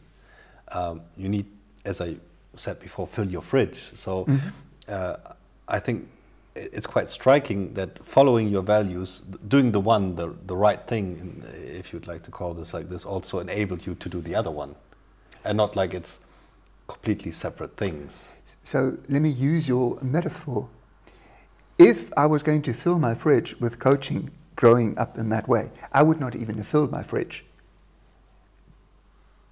Um, 0.75 1.01
you 1.17 1.29
need, 1.29 1.45
as 1.85 2.01
I 2.01 2.17
said 2.55 2.79
before, 2.79 3.07
fill 3.07 3.31
your 3.31 3.43
fridge. 3.43 3.79
So 3.95 4.23
mm 4.27 4.35
-hmm. 4.35 4.51
Uh, 4.89 5.17
I 5.67 5.79
think 5.79 6.07
it's 6.55 6.87
quite 6.87 7.09
striking 7.09 7.73
that 7.75 8.03
following 8.03 8.49
your 8.49 8.63
values, 8.63 9.21
doing 9.47 9.71
the 9.71 9.79
one, 9.79 10.15
the, 10.15 10.35
the 10.45 10.55
right 10.55 10.85
thing, 10.87 11.43
if 11.53 11.93
you'd 11.93 12.07
like 12.07 12.23
to 12.23 12.31
call 12.31 12.53
this 12.53 12.73
like 12.73 12.89
this, 12.89 13.05
also 13.05 13.39
enabled 13.39 13.85
you 13.85 13.95
to 13.95 14.09
do 14.09 14.21
the 14.21 14.35
other 14.35 14.51
one. 14.51 14.75
And 15.45 15.57
not 15.57 15.75
like 15.75 15.93
it's 15.93 16.19
completely 16.87 17.31
separate 17.31 17.77
things. 17.77 18.33
So 18.63 18.97
let 19.07 19.21
me 19.21 19.29
use 19.29 19.67
your 19.67 19.97
metaphor. 20.01 20.67
If 21.77 22.11
I 22.17 22.25
was 22.25 22.43
going 22.43 22.61
to 22.63 22.73
fill 22.73 22.99
my 22.99 23.15
fridge 23.15 23.55
with 23.59 23.79
coaching 23.79 24.31
growing 24.55 24.97
up 24.97 25.17
in 25.17 25.29
that 25.29 25.47
way, 25.47 25.71
I 25.93 26.03
would 26.03 26.19
not 26.19 26.35
even 26.35 26.57
have 26.57 26.67
filled 26.67 26.91
my 26.91 27.03
fridge. 27.03 27.45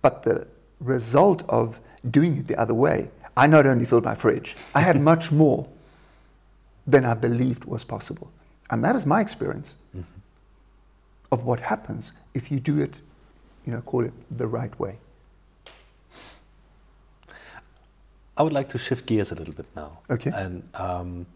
But 0.02 0.24
the 0.24 0.48
result 0.80 1.44
of 1.48 1.80
doing 2.12 2.38
it 2.38 2.48
the 2.48 2.60
other 2.60 2.74
way, 2.74 3.10
I 3.38 3.46
not 3.46 3.68
only 3.68 3.86
filled 3.86 4.04
my 4.04 4.16
fridge, 4.16 4.56
I 4.74 4.82
had 4.82 5.00
much 5.00 5.32
more 5.32 5.68
than 6.88 7.06
I 7.06 7.14
believed 7.14 7.66
was 7.66 7.84
possible. 7.84 8.32
And 8.72 8.84
that 8.84 8.96
is 8.96 9.06
my 9.06 9.22
experience 9.22 9.76
mm-hmm. 9.96 10.10
of 11.32 11.46
what 11.46 11.60
happens 11.60 12.14
if 12.34 12.52
you 12.52 12.60
do 12.60 12.82
it, 12.82 13.00
you 13.66 13.74
know, 13.74 13.82
call 13.82 14.04
it 14.06 14.14
the 14.36 14.48
right 14.48 14.78
way. 14.80 14.98
I 18.38 18.44
would 18.44 18.54
like 18.54 18.70
to 18.70 18.78
shift 18.78 19.06
gears 19.06 19.32
a 19.32 19.36
little 19.36 19.54
bit 19.54 19.68
now. 19.76 20.00
Okay. 20.10 20.32
And 20.34 20.68
um, 20.74 21.28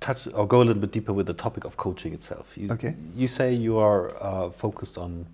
touch 0.00 0.28
or 0.32 0.46
go 0.46 0.58
a 0.58 0.64
little 0.64 0.80
bit 0.80 0.92
deeper 0.92 1.12
with 1.12 1.26
the 1.26 1.34
topic 1.34 1.64
of 1.64 1.76
coaching 1.76 2.12
itself. 2.12 2.56
You, 2.56 2.70
okay. 2.72 2.94
You 3.16 3.26
say 3.26 3.52
you 3.52 3.78
are 3.78 4.16
uh, 4.22 4.50
focused 4.50 4.96
on 4.96 5.26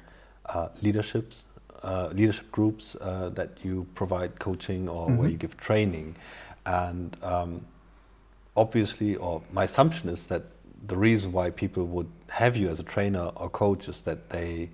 uh, 0.46 0.68
leaderships, 0.82 1.44
uh, 1.82 2.10
leadership 2.12 2.50
groups 2.50 2.96
uh, 3.00 3.28
that 3.30 3.50
you 3.62 3.86
provide 3.94 4.38
coaching 4.38 4.88
or 4.88 5.06
mm-hmm. 5.06 5.16
where 5.18 5.28
you 5.28 5.36
give 5.36 5.56
training, 5.56 6.16
and 6.66 7.16
um, 7.22 7.64
obviously, 8.56 9.16
or 9.16 9.42
my 9.52 9.64
assumption 9.64 10.08
is 10.08 10.26
that 10.26 10.42
the 10.86 10.96
reason 10.96 11.32
why 11.32 11.50
people 11.50 11.84
would 11.86 12.08
have 12.28 12.56
you 12.56 12.68
as 12.68 12.80
a 12.80 12.84
trainer 12.84 13.30
or 13.36 13.48
coach 13.50 13.88
is 13.88 14.00
that 14.02 14.30
they 14.30 14.70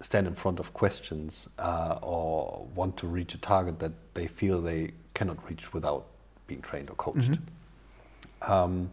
stand 0.00 0.26
in 0.26 0.34
front 0.34 0.60
of 0.60 0.72
questions 0.72 1.48
uh, 1.58 1.98
or 2.02 2.66
want 2.74 2.96
to 2.96 3.06
reach 3.06 3.34
a 3.34 3.38
target 3.38 3.78
that 3.80 3.92
they 4.14 4.26
feel 4.26 4.60
they 4.60 4.90
cannot 5.14 5.48
reach 5.48 5.72
without 5.72 6.06
being 6.46 6.60
trained 6.60 6.88
or 6.88 6.94
coached. 6.94 7.32
Mm-hmm. 7.32 8.52
Um, 8.52 8.90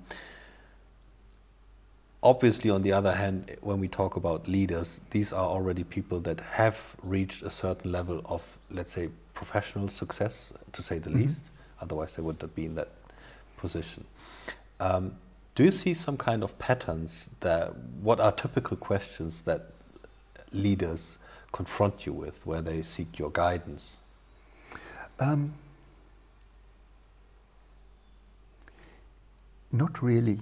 obviously, 2.25 2.71
on 2.71 2.81
the 2.81 2.91
other 2.91 3.13
hand, 3.13 3.55
when 3.61 3.79
we 3.79 3.87
talk 3.87 4.15
about 4.15 4.47
leaders, 4.47 4.99
these 5.11 5.31
are 5.31 5.47
already 5.47 5.83
people 5.83 6.19
that 6.21 6.39
have 6.41 6.95
reached 7.03 7.43
a 7.43 7.51
certain 7.51 7.91
level 7.91 8.21
of, 8.25 8.57
let's 8.71 8.93
say, 8.93 9.09
professional 9.35 9.87
success, 9.87 10.51
to 10.71 10.81
say 10.81 10.97
the 10.97 11.09
mm-hmm. 11.09 11.19
least. 11.19 11.45
Otherwise, 11.81 12.15
they 12.15 12.23
would 12.23 12.41
not 12.41 12.53
be 12.55 12.65
in 12.65 12.73
that 12.75 12.89
position. 13.57 14.03
Um, 14.79 15.15
do 15.53 15.63
you 15.63 15.71
see 15.71 15.93
some 15.93 16.17
kind 16.17 16.43
of 16.43 16.57
patterns 16.57 17.29
that 17.41 17.75
what 18.01 18.19
are 18.19 18.31
typical 18.31 18.75
questions 18.75 19.43
that 19.43 19.67
leaders 20.51 21.19
confront 21.51 22.05
you 22.07 22.11
with 22.11 22.45
where 22.45 22.61
they 22.61 22.81
seek 22.81 23.19
your 23.19 23.29
guidance? 23.29 23.97
Um, 25.19 25.53
not 29.71 30.01
really. 30.01 30.39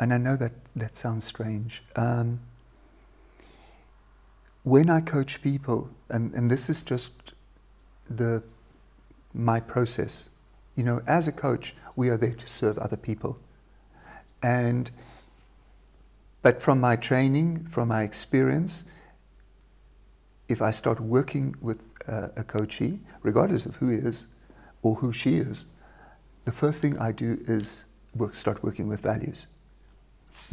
And 0.00 0.14
I 0.14 0.18
know 0.18 0.36
that 0.36 0.52
that 0.74 0.96
sounds 0.96 1.24
strange. 1.24 1.82
Um, 1.94 2.40
when 4.62 4.88
I 4.88 5.02
coach 5.02 5.42
people, 5.42 5.90
and, 6.08 6.32
and 6.34 6.50
this 6.50 6.70
is 6.70 6.80
just 6.80 7.10
the 8.08 8.42
my 9.32 9.60
process, 9.60 10.28
you 10.74 10.82
know, 10.84 11.02
as 11.06 11.28
a 11.28 11.32
coach, 11.32 11.74
we 11.96 12.08
are 12.08 12.16
there 12.16 12.34
to 12.34 12.46
serve 12.48 12.78
other 12.78 12.96
people. 12.96 13.38
And, 14.42 14.90
but 16.42 16.60
from 16.62 16.80
my 16.80 16.96
training, 16.96 17.66
from 17.70 17.88
my 17.88 18.02
experience, 18.02 18.84
if 20.48 20.62
I 20.62 20.72
start 20.72 20.98
working 20.98 21.54
with 21.60 21.92
uh, 22.08 22.28
a 22.36 22.42
coachee, 22.42 22.98
regardless 23.22 23.66
of 23.66 23.76
who 23.76 23.90
he 23.90 23.98
is 23.98 24.26
or 24.82 24.96
who 24.96 25.12
she 25.12 25.36
is, 25.36 25.66
the 26.44 26.52
first 26.52 26.80
thing 26.80 26.98
I 26.98 27.12
do 27.12 27.38
is 27.46 27.84
work, 28.16 28.34
start 28.34 28.64
working 28.64 28.88
with 28.88 29.00
values. 29.00 29.46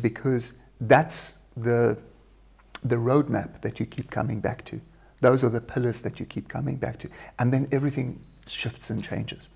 Because 0.02 0.54
that's 0.82 1.34
the, 1.56 1.97
the 2.84 2.95
roadmap 2.95 3.62
that 3.62 3.80
you 3.80 3.86
keep 3.86 4.10
coming 4.12 4.39
back 4.39 4.65
to. 4.65 4.80
Those 5.21 5.43
are 5.43 5.50
the 5.50 5.62
pillars 5.62 6.00
that 6.00 6.19
you 6.19 6.26
keep 6.26 6.47
coming 6.47 6.78
back 6.78 7.00
to. 7.00 7.10
And 7.39 7.52
then 7.52 7.67
everything 7.71 8.21
shifts 8.45 8.89
and 8.89 9.04
changes. 9.04 9.50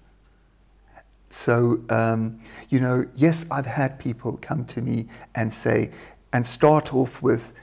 So, 1.29 1.81
um, 1.89 2.41
you 2.69 2.79
know, 2.79 3.07
yes, 3.15 3.45
I've 3.49 3.65
had 3.65 3.99
people 3.99 4.37
come 4.41 4.65
to 4.65 4.81
me 4.81 5.07
and 5.35 5.53
say, 5.53 5.91
and 6.33 6.45
start 6.45 6.93
off 6.93 7.21
with, 7.21 7.53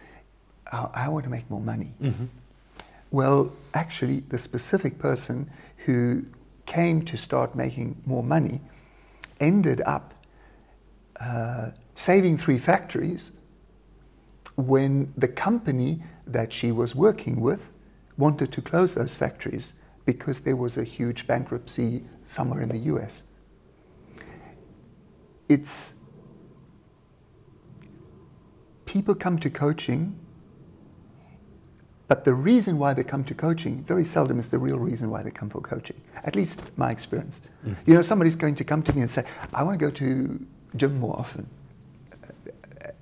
oh, 0.73 0.91
I 0.95 1.09
want 1.09 1.25
to 1.25 1.31
make 1.31 1.51
more 1.51 1.61
money. 1.61 1.93
Mm-hmm. 2.01 2.27
Well, 3.11 3.53
actually, 3.75 4.21
the 4.21 4.39
specific 4.39 4.99
person 4.99 5.51
who 5.85 6.25
came 6.67 7.03
to 7.07 7.17
start 7.17 7.55
making 7.55 8.01
more 8.05 8.23
money 8.23 8.61
ended 9.41 9.83
up 9.87 10.15
uh, 11.21 11.71
saving 11.99 12.39
three 12.39 12.59
factories 12.59 13.33
when 14.55 15.13
the 15.17 15.27
company 15.27 16.01
that 16.29 16.53
she 16.53 16.71
was 16.71 16.95
working 16.95 17.41
with 17.41 17.73
wanted 18.17 18.53
to 18.53 18.63
close 18.63 18.95
those 18.95 19.17
factories 19.17 19.73
because 20.05 20.41
there 20.43 20.55
was 20.55 20.79
a 20.79 20.85
huge 20.85 21.27
bankruptcy 21.27 22.05
somewhere 22.25 22.61
in 22.61 22.69
the 22.69 22.79
US. 22.93 23.25
It's 25.49 25.95
people 28.87 29.17
come 29.17 29.37
to 29.41 29.51
coaching, 29.51 30.17
but 32.07 32.25
the 32.25 32.33
reason 32.33 32.79
why 32.79 32.95
they 32.95 33.03
come 33.03 33.25
to 33.25 33.35
coaching 33.35 33.83
very 33.83 34.05
seldom 34.05 34.39
is 34.39 34.51
the 34.51 34.59
real 34.59 34.79
reason 34.79 35.11
why 35.11 35.25
they 35.25 35.33
come 35.33 35.51
for 35.51 35.61
coaching. 35.61 36.01
At 36.23 36.37
least 36.37 36.69
my 36.77 36.93
experience. 36.93 37.41
Mm. 37.67 37.77
You 37.87 37.95
know, 37.95 38.03
somebody's 38.03 38.37
going 38.37 38.55
to 38.55 38.65
come 38.65 38.85
to 38.85 38.95
me 38.95 39.03
and 39.03 39.11
say, 39.11 39.25
"I 39.53 39.65
want 39.65 39.81
to 39.81 39.85
go 39.85 39.91
to 39.91 40.47
gym 40.77 41.01
more 41.01 41.19
often." 41.19 41.58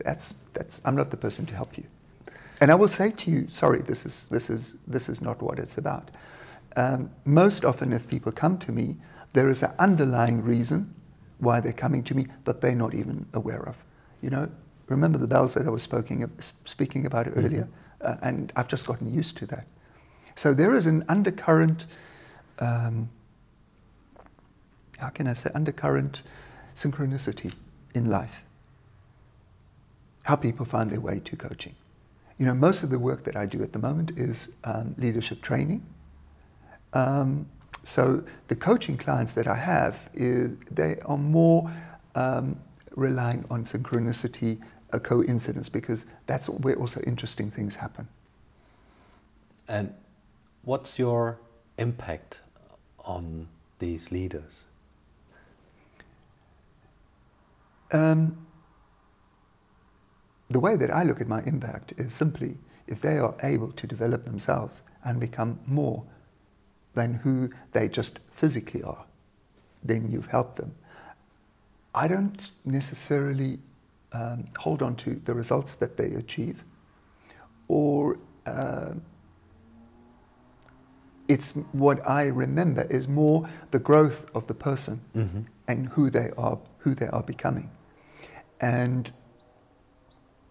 That's 0.04 0.34
that's. 0.52 0.80
I'm 0.84 0.96
not 0.96 1.10
the 1.10 1.16
person 1.16 1.46
to 1.46 1.54
help 1.54 1.76
you. 1.76 1.84
And 2.60 2.70
I 2.70 2.74
will 2.74 2.88
say 2.88 3.10
to 3.10 3.30
you, 3.30 3.46
sorry, 3.50 3.82
this 3.82 4.06
is, 4.06 4.26
this 4.30 4.48
is, 4.48 4.76
this 4.86 5.08
is 5.08 5.20
not 5.20 5.42
what 5.42 5.58
it's 5.58 5.78
about. 5.78 6.10
Um, 6.76 7.10
most 7.24 7.64
often, 7.64 7.92
if 7.92 8.08
people 8.08 8.32
come 8.32 8.58
to 8.58 8.72
me, 8.72 8.96
there 9.32 9.50
is 9.50 9.62
an 9.62 9.72
underlying 9.78 10.42
reason 10.42 10.94
why 11.38 11.60
they're 11.60 11.72
coming 11.72 12.02
to 12.04 12.14
me 12.14 12.26
that 12.44 12.60
they're 12.60 12.74
not 12.74 12.94
even 12.94 13.26
aware 13.34 13.62
of. 13.68 13.76
You 14.22 14.30
know, 14.30 14.50
remember 14.86 15.18
the 15.18 15.26
bells 15.26 15.52
that 15.54 15.66
I 15.66 15.70
was 15.70 15.82
speaking, 15.82 16.30
speaking 16.64 17.04
about 17.04 17.26
mm-hmm. 17.26 17.44
earlier? 17.44 17.68
Uh, 18.00 18.16
and 18.22 18.52
I've 18.56 18.68
just 18.68 18.86
gotten 18.86 19.12
used 19.12 19.36
to 19.38 19.46
that. 19.46 19.66
So 20.34 20.54
there 20.54 20.74
is 20.74 20.86
an 20.86 21.04
undercurrent, 21.08 21.86
um, 22.58 23.08
how 24.98 25.08
can 25.08 25.26
I 25.26 25.34
say, 25.34 25.50
undercurrent 25.54 26.22
synchronicity 26.74 27.52
in 27.94 28.06
life. 28.06 28.45
How 30.26 30.34
people 30.34 30.66
find 30.66 30.90
their 30.90 31.00
way 31.00 31.20
to 31.20 31.36
coaching. 31.36 31.76
You 32.38 32.46
know, 32.46 32.54
most 32.54 32.82
of 32.82 32.90
the 32.90 32.98
work 32.98 33.22
that 33.24 33.36
I 33.36 33.46
do 33.46 33.62
at 33.62 33.72
the 33.72 33.78
moment 33.78 34.10
is 34.16 34.50
um, 34.64 34.92
leadership 34.98 35.40
training. 35.40 35.86
Um, 36.94 37.46
so 37.84 38.24
the 38.48 38.56
coaching 38.56 38.96
clients 38.98 39.34
that 39.34 39.46
I 39.46 39.54
have, 39.54 39.94
is, 40.14 40.50
they 40.68 40.98
are 41.04 41.16
more 41.16 41.70
um, 42.16 42.56
relying 42.96 43.44
on 43.50 43.64
synchronicity, 43.64 44.58
a 44.90 44.98
coincidence, 44.98 45.68
because 45.68 46.06
that's 46.26 46.48
where 46.48 46.74
also 46.74 47.00
interesting 47.02 47.48
things 47.48 47.76
happen. 47.76 48.08
And 49.68 49.94
what's 50.64 50.98
your 50.98 51.38
impact 51.78 52.40
on 53.04 53.46
these 53.78 54.10
leaders? 54.10 54.64
Um, 57.92 58.45
the 60.50 60.60
way 60.60 60.76
that 60.76 60.90
I 60.90 61.02
look 61.02 61.20
at 61.20 61.28
my 61.28 61.42
impact 61.42 61.92
is 61.96 62.14
simply 62.14 62.58
if 62.86 63.00
they 63.00 63.18
are 63.18 63.34
able 63.42 63.72
to 63.72 63.86
develop 63.86 64.24
themselves 64.24 64.82
and 65.04 65.18
become 65.18 65.58
more 65.66 66.04
than 66.94 67.14
who 67.14 67.50
they 67.72 67.88
just 67.88 68.20
physically 68.32 68.82
are, 68.82 69.04
then 69.82 70.10
you've 70.10 70.28
helped 70.28 70.56
them. 70.56 70.74
I 71.94 72.08
don't 72.08 72.50
necessarily 72.64 73.58
um, 74.12 74.48
hold 74.58 74.82
on 74.82 74.96
to 74.96 75.20
the 75.24 75.34
results 75.34 75.76
that 75.76 75.96
they 75.96 76.12
achieve, 76.14 76.62
or 77.68 78.18
uh, 78.46 78.92
it's 81.28 81.52
what 81.72 82.08
I 82.08 82.26
remember 82.26 82.82
is 82.82 83.08
more 83.08 83.48
the 83.72 83.78
growth 83.78 84.26
of 84.34 84.46
the 84.46 84.54
person 84.54 85.00
mm-hmm. 85.14 85.40
and 85.66 85.88
who 85.88 86.10
they 86.10 86.30
are, 86.38 86.58
who 86.78 86.94
they 86.94 87.08
are 87.08 87.22
becoming, 87.22 87.70
and 88.60 89.10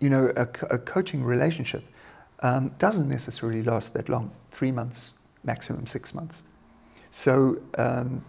you 0.05 0.11
know, 0.11 0.31
a, 0.37 0.47
a 0.69 0.77
coaching 0.77 1.23
relationship 1.23 1.83
um, 2.41 2.69
doesn't 2.77 3.09
necessarily 3.09 3.63
last 3.63 3.95
that 3.95 4.07
long 4.07 4.31
three 4.51 4.71
months, 4.71 5.13
maximum 5.43 5.87
six 5.87 6.13
months. 6.13 6.43
So 7.09 7.57
um, 7.79 8.23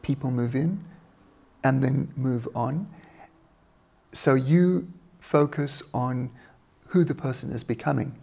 people 0.00 0.30
move 0.30 0.54
in 0.54 0.82
and 1.62 1.84
then 1.84 2.10
move 2.16 2.48
on. 2.54 2.88
So 4.12 4.34
you 4.34 4.88
focus 5.20 5.82
on 5.92 6.30
who 6.86 7.04
the 7.04 7.14
person 7.14 7.52
is 7.52 7.62
becoming. 7.62 8.18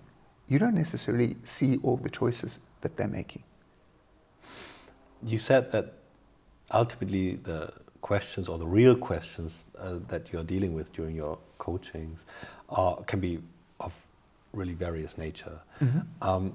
You 0.47 0.57
don't 0.57 0.73
necessarily 0.73 1.35
see 1.43 1.77
all 1.83 1.97
the 1.97 2.09
choices 2.09 2.61
that 2.81 2.97
they're 2.97 3.15
making. 3.21 3.43
You 5.21 5.37
said 5.37 5.71
that 5.73 5.93
ultimately 6.73 7.35
the 7.35 7.71
questions 8.03 8.47
or 8.49 8.59
the 8.59 8.67
real 8.67 8.95
questions 8.95 9.65
uh, 9.79 9.97
that 10.09 10.31
you're 10.31 10.43
dealing 10.43 10.73
with 10.73 10.93
during 10.93 11.15
your 11.15 11.39
coachings 11.57 12.25
are, 12.69 13.01
can 13.03 13.19
be 13.19 13.39
of 13.79 13.93
really 14.51 14.73
various 14.73 15.17
nature. 15.17 15.59
Mm-hmm. 15.81 15.99
Um, 16.21 16.53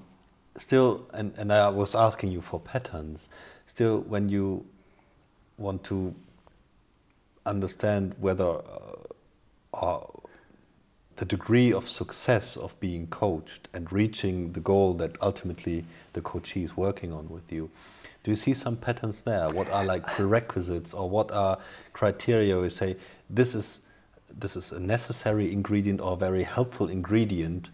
still, 0.56 1.08
and, 1.14 1.32
and 1.36 1.52
I 1.52 1.70
was 1.70 1.94
asking 1.94 2.30
you 2.30 2.42
for 2.42 2.60
patterns, 2.60 3.30
still, 3.66 4.00
when 4.00 4.28
you 4.28 4.64
want 5.56 5.82
to 5.84 6.14
understand 7.46 8.14
whether 8.20 8.60
uh, 9.72 10.00
the 11.16 11.24
degree 11.24 11.72
of 11.72 11.88
success 11.88 12.56
of 12.56 12.78
being 12.78 13.06
coached 13.08 13.68
and 13.72 13.90
reaching 13.90 14.52
the 14.52 14.60
goal 14.60 14.94
that 14.94 15.16
ultimately 15.22 15.84
the 16.12 16.20
coachee 16.20 16.62
is 16.62 16.76
working 16.76 17.12
on 17.12 17.28
with 17.28 17.50
you, 17.50 17.70
do 18.28 18.32
you 18.32 18.36
see 18.36 18.52
some 18.52 18.76
patterns 18.76 19.22
there? 19.22 19.48
What 19.48 19.70
are 19.70 19.82
like 19.82 20.06
prerequisites 20.06 20.92
or 20.92 21.08
what 21.08 21.32
are 21.32 21.58
criteria 21.94 22.60
you 22.60 22.68
say 22.68 22.94
this 23.30 23.54
is 23.54 23.80
this 24.38 24.54
is 24.54 24.70
a 24.70 24.78
necessary 24.78 25.50
ingredient 25.50 26.02
or 26.02 26.12
a 26.12 26.16
very 26.16 26.42
helpful 26.42 26.90
ingredient 26.90 27.70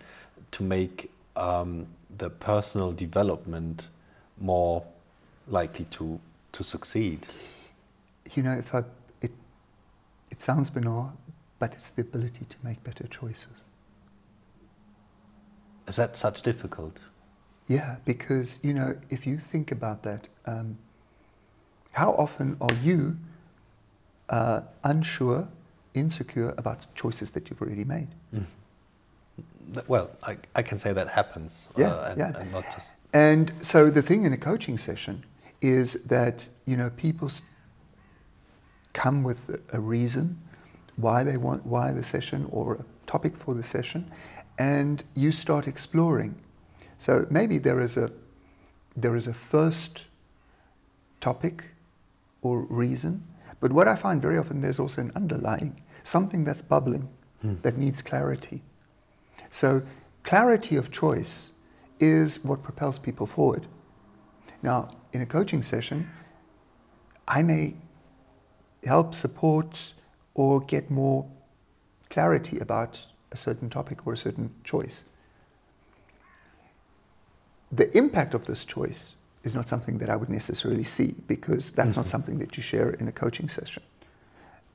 to 0.53 0.63
make 0.63 1.11
um, 1.35 1.89
the 2.19 2.31
personal 2.31 2.93
development 2.93 3.89
more 4.39 4.85
likely 5.49 5.87
to 5.87 6.21
to 6.53 6.63
succeed? 6.63 7.27
You 8.35 8.45
know, 8.45 8.53
if 8.53 8.73
I 8.73 8.85
it 9.23 9.33
it 10.31 10.41
sounds 10.41 10.71
banal, 10.71 11.15
but 11.59 11.73
it's 11.73 11.91
the 11.91 12.03
ability 12.03 12.45
to 12.49 12.57
make 12.63 12.81
better 12.85 13.09
choices. 13.09 13.65
Is 15.89 15.97
that 15.97 16.17
such 16.17 16.43
difficult? 16.43 17.01
Yeah, 17.69 17.97
because 18.05 18.59
you 18.63 18.75
know, 18.75 18.97
if 19.11 19.27
you 19.27 19.39
think 19.39 19.73
about 19.73 20.03
that, 20.03 20.29
um, 20.47 20.77
how 21.93 22.13
often 22.13 22.57
are 22.61 22.75
you 22.83 23.17
uh, 24.29 24.63
unsure, 24.83 25.49
insecure 25.95 26.55
about 26.59 26.87
choices 26.95 27.31
that 27.31 27.49
you've 27.49 27.63
already 27.63 27.85
made? 27.85 28.09
Mm. 28.35 28.45
Well, 29.89 30.11
I, 30.23 30.37
I, 30.55 30.63
can 30.63 30.79
say 30.79 30.93
that 30.93 31.09
happens. 31.09 31.71
Yeah, 31.77 31.89
uh, 31.89 32.11
and, 32.11 32.19
yeah. 32.19 32.39
And, 32.39 32.53
not 32.53 32.65
just... 32.73 32.93
and 33.15 33.51
so 33.63 33.91
the 33.91 34.03
thing 34.03 34.25
in 34.25 34.33
a 34.33 34.37
coaching 34.37 34.77
session 34.77 35.25
is 35.63 35.95
that 36.05 36.47
you 36.67 36.77
know 36.77 36.91
people 36.97 37.31
come 38.93 39.23
with 39.23 39.61
a 39.73 39.81
reason 39.81 40.39
why 40.97 41.25
they 41.25 41.39
want 41.39 41.65
why 41.65 41.93
the 41.93 42.05
session 42.05 42.47
or 42.51 42.75
a 42.75 42.85
topic 43.07 43.37
for 43.37 43.55
the 43.55 43.63
session, 43.63 44.11
and 44.59 45.03
you 45.15 45.33
start 45.33 45.67
exploring 45.67 46.35
so 46.99 47.27
maybe 47.31 47.59
there 47.59 47.81
is 47.81 47.97
a 47.97 48.11
there 48.97 49.17
is 49.17 49.27
a 49.27 49.35
first 49.35 50.07
topic 51.21 51.65
or 52.43 52.61
reason, 52.61 53.25
but 53.61 53.73
what 53.73 53.89
I 53.89 53.97
find 53.97 54.23
very 54.23 54.39
often 54.39 54.61
there's 54.61 54.79
also 54.79 55.01
an 55.01 55.13
underlying 55.17 55.81
something 56.05 56.45
that's 56.45 56.63
bubbling 56.63 57.09
mm. 57.45 57.61
that 57.63 57.77
needs 57.77 58.03
clarity. 58.03 58.63
So 59.51 59.83
clarity 60.23 60.77
of 60.77 60.91
choice 60.91 61.51
is 61.99 62.45
what 62.45 62.63
propels 62.63 62.99
people 62.99 63.27
forward. 63.27 63.67
Now, 64.63 64.91
in 65.13 65.21
a 65.21 65.27
coaching 65.27 65.63
session, 65.63 66.09
I 67.27 67.43
may 67.43 67.77
help 68.85 69.15
support 69.15 69.95
or 70.35 70.61
get 70.61 70.91
more 70.91 71.27
clarity 72.11 72.59
about 72.59 73.07
a 73.33 73.37
certain 73.37 73.71
topic 73.71 74.07
or 74.07 74.13
a 74.13 74.17
certain 74.17 74.53
choice 74.63 75.05
the 77.75 77.97
impact 77.97 78.35
of 78.35 78.47
this 78.47 78.65
choice 78.65 79.13
is 79.43 79.55
not 79.55 79.69
something 79.69 79.99
that 79.99 80.09
I 80.09 80.17
would 80.17 80.31
necessarily 80.31 80.85
see 80.85 81.15
because 81.27 81.71
that's 81.71 81.91
mm-hmm. 81.91 82.01
not 82.01 82.07
something 82.07 82.39
that 82.39 82.57
you 82.57 82.63
share 82.63 82.91
in 82.91 83.09
a 83.09 83.13
coaching 83.13 83.49
session. 83.49 83.83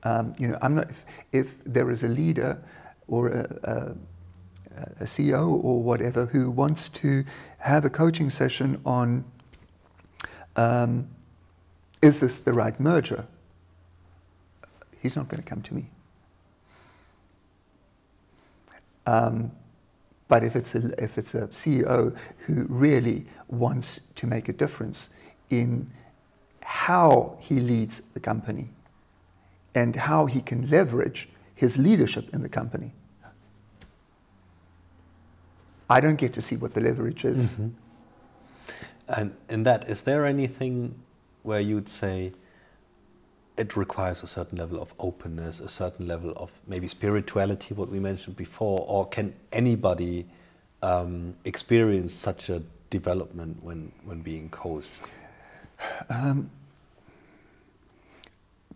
Um, 0.02 0.34
you 0.38 0.48
know, 0.48 0.58
I'm 0.62 0.76
not. 0.76 0.90
If, 0.90 1.04
if, 1.32 1.64
there 1.64 1.90
is 1.90 2.02
a 2.02 2.08
leader 2.08 2.62
or 3.06 3.28
a, 3.28 3.58
a, 3.64 4.82
a 5.00 5.04
CEO 5.04 5.48
or 5.62 5.82
whatever 5.82 6.26
who 6.26 6.50
wants 6.50 6.88
to 6.88 7.24
have 7.58 7.84
a 7.84 7.90
coaching 7.90 8.30
session 8.30 8.80
on 8.86 9.24
um, 10.56 11.08
is 12.02 12.20
this 12.20 12.38
the 12.38 12.52
right 12.52 12.78
merger? 12.80 13.26
He's 15.00 15.16
not 15.16 15.28
going 15.28 15.42
to 15.42 15.48
come 15.48 15.62
to 15.62 15.74
me. 15.74 15.90
Um, 19.06 19.52
but 20.30 20.44
if 20.44 20.54
it's, 20.54 20.76
a, 20.76 21.02
if 21.02 21.18
it's 21.18 21.34
a 21.34 21.48
CEO 21.48 22.16
who 22.46 22.64
really 22.68 23.26
wants 23.48 24.02
to 24.14 24.28
make 24.28 24.48
a 24.48 24.52
difference 24.52 25.08
in 25.50 25.90
how 26.62 27.36
he 27.40 27.58
leads 27.58 28.02
the 28.14 28.20
company 28.20 28.68
and 29.74 29.96
how 29.96 30.26
he 30.26 30.40
can 30.40 30.70
leverage 30.70 31.28
his 31.56 31.76
leadership 31.76 32.32
in 32.32 32.42
the 32.42 32.48
company, 32.48 32.92
I 35.90 36.00
don't 36.00 36.14
get 36.14 36.32
to 36.34 36.40
see 36.40 36.56
what 36.56 36.74
the 36.74 36.80
leverage 36.80 37.24
is. 37.24 37.46
Mm-hmm. 37.46 37.68
And 39.08 39.34
in 39.48 39.64
that, 39.64 39.88
is 39.88 40.04
there 40.04 40.24
anything 40.24 40.94
where 41.42 41.60
you'd 41.60 41.88
say 41.88 42.32
it 43.60 43.76
requires 43.76 44.22
a 44.22 44.26
certain 44.26 44.56
level 44.56 44.80
of 44.80 44.94
openness, 44.98 45.60
a 45.60 45.68
certain 45.68 46.08
level 46.08 46.32
of 46.36 46.50
maybe 46.66 46.88
spirituality, 46.88 47.74
what 47.74 47.90
we 47.90 48.00
mentioned 48.00 48.34
before, 48.34 48.86
or 48.88 49.06
can 49.06 49.34
anybody 49.52 50.24
um, 50.82 51.34
experience 51.44 52.14
such 52.14 52.48
a 52.48 52.62
development 52.88 53.62
when, 53.62 53.92
when 54.04 54.22
being 54.22 54.48
coached? 54.48 55.00
Um, 56.08 56.50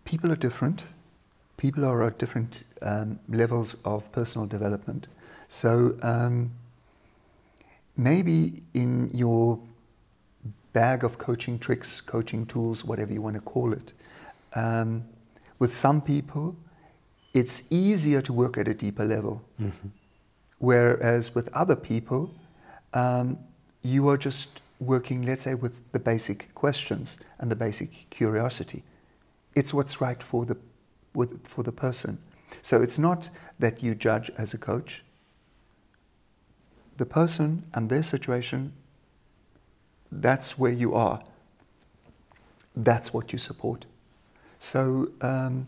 people 0.03 0.31
are 0.31 0.35
different. 0.35 0.85
People 1.57 1.83
are 1.83 2.03
at 2.03 2.19
different 2.19 2.63
um, 2.83 3.19
levels 3.27 3.77
of 3.85 4.11
personal 4.11 4.45
development. 4.45 5.07
So, 5.47 5.97
um, 6.03 6.51
maybe 7.97 8.61
in 8.75 9.09
your 9.13 9.59
bag 10.73 11.03
of 11.03 11.17
coaching 11.17 11.57
tricks, 11.57 12.01
coaching 12.01 12.45
tools, 12.45 12.83
whatever 12.83 13.13
you 13.13 13.21
want 13.21 13.35
to 13.35 13.41
call 13.41 13.73
it, 13.73 13.93
um, 14.55 15.05
with 15.59 15.75
some 15.75 16.01
people, 16.01 16.55
it's 17.33 17.63
easier 17.69 18.21
to 18.21 18.33
work 18.33 18.57
at 18.57 18.67
a 18.67 18.73
deeper 18.73 19.05
level. 19.05 19.41
Mm-hmm. 19.61 19.89
Whereas 20.59 21.35
with 21.35 21.53
other 21.53 21.75
people, 21.75 22.33
um, 22.93 23.37
you 23.83 24.07
are 24.09 24.17
just 24.17 24.61
working, 24.79 25.23
let's 25.23 25.43
say, 25.43 25.53
with 25.53 25.73
the 25.91 25.99
basic 25.99 26.53
questions 26.55 27.17
and 27.39 27.51
the 27.51 27.55
basic 27.55 28.09
curiosity. 28.09 28.83
It's 29.53 29.73
what's 29.73 30.01
right 30.01 30.21
for 30.21 30.45
the, 30.45 30.57
with, 31.13 31.45
for 31.47 31.63
the 31.63 31.71
person. 31.71 32.19
So 32.61 32.81
it's 32.81 32.97
not 32.97 33.29
that 33.59 33.83
you 33.83 33.95
judge 33.95 34.31
as 34.37 34.53
a 34.53 34.57
coach, 34.57 35.03
the 36.97 37.05
person 37.05 37.63
and 37.73 37.89
their 37.89 38.03
situation, 38.03 38.73
that's 40.11 40.57
where 40.57 40.71
you 40.71 40.93
are. 40.93 41.21
That's 42.75 43.13
what 43.13 43.33
you 43.33 43.39
support. 43.39 43.85
So 44.65 45.09
um, 45.21 45.67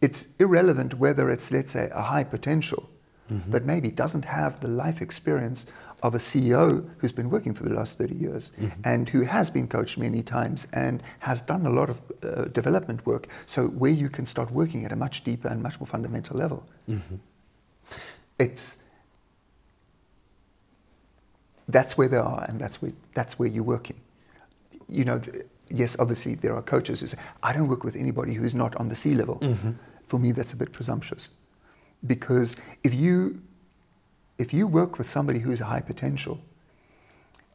it's 0.00 0.28
irrelevant 0.38 0.94
whether 0.94 1.28
it's, 1.30 1.50
let's 1.50 1.72
say, 1.72 1.90
a 1.92 2.00
high 2.00 2.24
potential 2.24 2.88
mm-hmm. 3.30 3.50
that 3.50 3.66
maybe 3.66 3.90
doesn't 3.90 4.24
have 4.24 4.60
the 4.60 4.68
life 4.68 5.02
experience 5.02 5.66
of 6.02 6.14
a 6.14 6.18
CEO 6.18 6.88
who's 6.98 7.12
been 7.12 7.28
working 7.28 7.52
for 7.52 7.64
the 7.64 7.74
last 7.74 7.98
30 7.98 8.14
years 8.14 8.52
mm-hmm. 8.58 8.80
and 8.84 9.10
who 9.10 9.20
has 9.20 9.50
been 9.50 9.68
coached 9.68 9.98
many 9.98 10.22
times 10.22 10.66
and 10.72 11.02
has 11.18 11.42
done 11.42 11.66
a 11.66 11.70
lot 11.70 11.90
of 11.90 12.00
uh, 12.22 12.44
development 12.46 13.04
work. 13.04 13.28
So, 13.44 13.66
where 13.66 13.92
you 13.92 14.08
can 14.08 14.24
start 14.24 14.50
working 14.50 14.86
at 14.86 14.92
a 14.92 14.96
much 14.96 15.22
deeper 15.22 15.48
and 15.48 15.62
much 15.62 15.78
more 15.78 15.86
fundamental 15.86 16.38
level. 16.38 16.66
Mm-hmm. 16.88 17.16
It's 18.38 18.78
that's 21.68 21.98
where 21.98 22.08
they 22.08 22.16
are, 22.16 22.44
and 22.48 22.58
that's 22.58 22.80
where, 22.80 22.92
that's 23.14 23.38
where 23.38 23.48
you're 23.48 23.62
working. 23.62 24.00
You 24.88 25.04
know, 25.04 25.20
yes, 25.68 25.96
obviously 25.98 26.34
there 26.34 26.54
are 26.54 26.62
coaches 26.62 27.00
who 27.00 27.06
say, 27.06 27.18
I 27.42 27.52
don't 27.52 27.68
work 27.68 27.84
with 27.84 27.96
anybody 27.96 28.34
who's 28.34 28.54
not 28.54 28.74
on 28.76 28.88
the 28.88 28.96
C 28.96 29.14
level. 29.14 29.38
Mm-hmm. 29.38 29.72
For 30.06 30.18
me, 30.18 30.32
that's 30.32 30.52
a 30.52 30.56
bit 30.56 30.72
presumptuous. 30.72 31.28
Because 32.06 32.56
if 32.82 32.92
you, 32.92 33.40
if 34.38 34.52
you 34.52 34.66
work 34.66 34.98
with 34.98 35.08
somebody 35.08 35.38
who's 35.38 35.60
a 35.60 35.64
high 35.64 35.80
potential, 35.80 36.40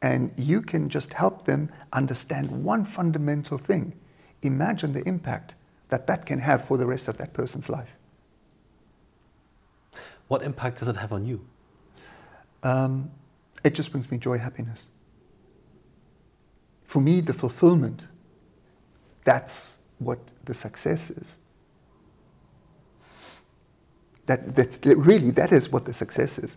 and 0.02 0.32
you 0.36 0.62
can 0.62 0.88
just 0.88 1.12
help 1.12 1.44
them 1.44 1.70
understand 1.92 2.64
one 2.64 2.84
fundamental 2.84 3.58
thing, 3.58 3.92
imagine 4.42 4.92
the 4.92 5.06
impact 5.06 5.54
that 5.90 6.06
that 6.06 6.24
can 6.24 6.38
have 6.38 6.64
for 6.64 6.78
the 6.78 6.86
rest 6.86 7.08
of 7.08 7.18
that 7.18 7.32
person's 7.32 7.68
life. 7.68 7.90
What 10.28 10.42
impact 10.42 10.78
does 10.78 10.88
it 10.88 10.96
have 10.96 11.12
on 11.12 11.26
you? 11.26 11.44
Um, 12.62 13.10
it 13.64 13.74
just 13.74 13.90
brings 13.90 14.10
me 14.10 14.18
joy, 14.18 14.38
happiness. 14.38 14.86
For 16.90 17.00
me, 17.00 17.20
the 17.20 17.32
fulfillment, 17.32 18.08
that's 19.22 19.78
what 20.00 20.18
the 20.44 20.52
success 20.52 21.10
is. 21.10 21.38
That, 24.26 24.56
that's, 24.56 24.80
really, 24.84 25.30
that 25.30 25.52
is 25.52 25.68
what 25.68 25.84
the 25.84 25.94
success 25.94 26.38
is. 26.38 26.56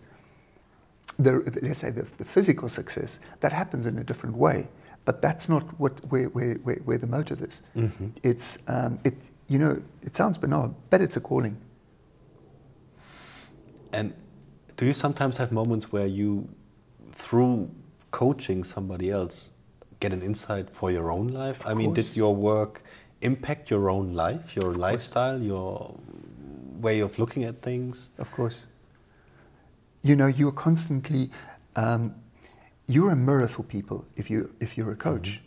The, 1.20 1.34
let's 1.62 1.78
say 1.78 1.90
the, 1.90 2.02
the 2.18 2.24
physical 2.24 2.68
success, 2.68 3.20
that 3.38 3.52
happens 3.52 3.86
in 3.86 3.96
a 3.98 4.02
different 4.02 4.36
way. 4.36 4.66
But 5.04 5.22
that's 5.22 5.48
not 5.48 5.62
what, 5.78 6.00
where, 6.10 6.24
where, 6.30 6.54
where, 6.64 6.80
where 6.84 6.98
the 6.98 7.06
motive 7.06 7.40
is. 7.40 7.62
Mm-hmm. 7.76 8.08
It's, 8.24 8.58
um, 8.66 8.98
it, 9.04 9.14
you 9.46 9.60
know, 9.60 9.80
it 10.02 10.16
sounds 10.16 10.36
banal, 10.36 10.76
but 10.90 11.00
it's 11.00 11.16
a 11.16 11.20
calling. 11.20 11.56
And 13.92 14.12
do 14.76 14.84
you 14.84 14.94
sometimes 14.94 15.36
have 15.36 15.52
moments 15.52 15.92
where 15.92 16.08
you 16.08 16.48
through 17.12 17.70
coaching 18.10 18.64
somebody 18.64 19.12
else 19.12 19.52
get 20.04 20.12
an 20.12 20.22
insight 20.22 20.66
for 20.78 20.88
your 20.96 21.08
own 21.16 21.28
life? 21.28 21.58
Of 21.60 21.70
I 21.70 21.74
mean, 21.74 21.94
did 21.94 22.10
your 22.22 22.34
work 22.34 22.82
impact 23.30 23.70
your 23.70 23.88
own 23.96 24.06
life, 24.24 24.46
your 24.60 24.70
lifestyle, 24.88 25.38
your 25.52 25.94
way 26.86 27.00
of 27.00 27.18
looking 27.18 27.44
at 27.44 27.56
things? 27.62 28.10
Of 28.18 28.30
course. 28.38 28.58
You 30.02 30.14
know, 30.20 30.26
you're 30.26 30.58
constantly, 30.68 31.30
um, 31.76 32.14
you're 32.86 33.12
a 33.18 33.20
mirror 33.28 33.48
for 33.48 33.62
people 33.76 34.04
if, 34.16 34.30
you, 34.32 34.40
if 34.60 34.76
you're 34.76 34.92
a 34.98 35.00
coach. 35.08 35.28
Mm 35.28 35.34
-hmm. 35.34 35.44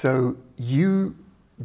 So 0.00 0.10
you 0.76 0.90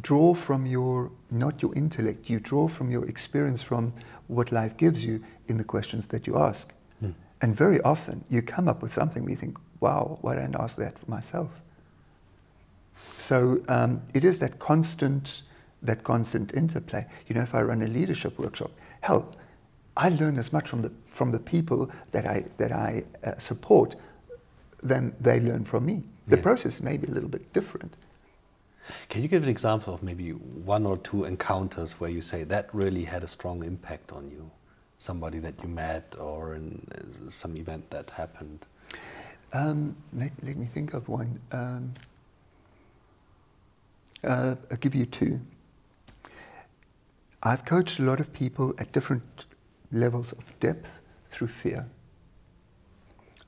draw 0.08 0.34
from 0.34 0.66
your, 0.66 1.10
not 1.30 1.62
your 1.62 1.72
intellect, 1.76 2.20
you 2.30 2.38
draw 2.50 2.68
from 2.68 2.90
your 2.90 3.04
experience 3.08 3.64
from 3.64 3.92
what 4.26 4.50
life 4.50 4.74
gives 4.76 5.00
you 5.02 5.20
in 5.46 5.56
the 5.56 5.64
questions 5.64 6.06
that 6.06 6.26
you 6.26 6.38
ask. 6.38 6.76
And 7.40 7.54
very 7.54 7.80
often 7.82 8.24
you 8.28 8.42
come 8.42 8.68
up 8.68 8.82
with 8.82 8.92
something 8.92 9.22
where 9.22 9.30
you 9.30 9.36
think, 9.36 9.58
wow, 9.86 10.18
why 10.20 10.34
don't 10.34 10.56
I 10.56 10.64
ask 10.64 10.76
that 10.76 10.98
for 10.98 11.08
myself? 11.08 11.50
So 13.18 13.60
um, 13.68 14.02
it 14.14 14.24
is 14.24 14.38
that 14.40 14.58
constant, 14.58 15.42
that 15.82 16.02
constant 16.02 16.54
interplay. 16.54 17.06
You 17.26 17.34
know, 17.36 17.42
if 17.42 17.54
I 17.54 17.62
run 17.62 17.82
a 17.82 17.86
leadership 17.98 18.36
workshop, 18.38 18.72
hell, 19.00 19.24
I 19.96 20.08
learn 20.08 20.38
as 20.38 20.52
much 20.52 20.68
from 20.68 20.82
the, 20.82 20.90
from 21.06 21.30
the 21.30 21.38
people 21.38 21.90
that 22.10 22.26
I, 22.26 22.44
that 22.58 22.72
I 22.72 23.04
uh, 23.24 23.38
support 23.38 23.94
than 24.82 25.14
they 25.20 25.38
learn 25.40 25.64
from 25.64 25.86
me. 25.86 26.02
The 26.26 26.36
yeah. 26.36 26.42
process 26.42 26.80
may 26.80 26.96
be 26.96 27.06
a 27.06 27.14
little 27.16 27.28
bit 27.28 27.52
different. 27.52 27.96
Can 29.08 29.22
you 29.22 29.28
give 29.28 29.42
an 29.44 29.48
example 29.48 29.94
of 29.94 30.02
maybe 30.02 30.30
one 30.30 30.84
or 30.84 30.96
two 30.98 31.24
encounters 31.24 31.92
where 32.00 32.10
you 32.10 32.20
say 32.20 32.44
that 32.44 32.68
really 32.72 33.04
had 33.04 33.22
a 33.24 33.28
strong 33.28 33.62
impact 33.62 34.12
on 34.12 34.30
you? 34.30 34.50
somebody 34.98 35.38
that 35.38 35.62
you 35.62 35.68
met 35.68 36.16
or 36.18 36.54
in 36.54 36.86
uh, 36.94 37.30
some 37.30 37.56
event 37.56 37.88
that 37.90 38.10
happened? 38.10 38.66
Um, 39.56 39.96
let, 40.12 40.32
let, 40.42 40.56
me 40.58 40.66
think 40.66 40.92
of 40.92 41.08
one. 41.08 41.40
Um, 41.50 41.94
uh, 44.22 44.56
I'll 44.70 44.76
give 44.76 44.94
you 44.94 45.06
two. 45.06 45.40
I've 47.42 47.64
coached 47.64 47.98
a 47.98 48.02
lot 48.02 48.20
of 48.20 48.34
people 48.34 48.74
at 48.78 48.92
different 48.92 49.46
levels 49.90 50.32
of 50.32 50.44
depth 50.60 50.98
through 51.30 51.48
fear. 51.48 51.86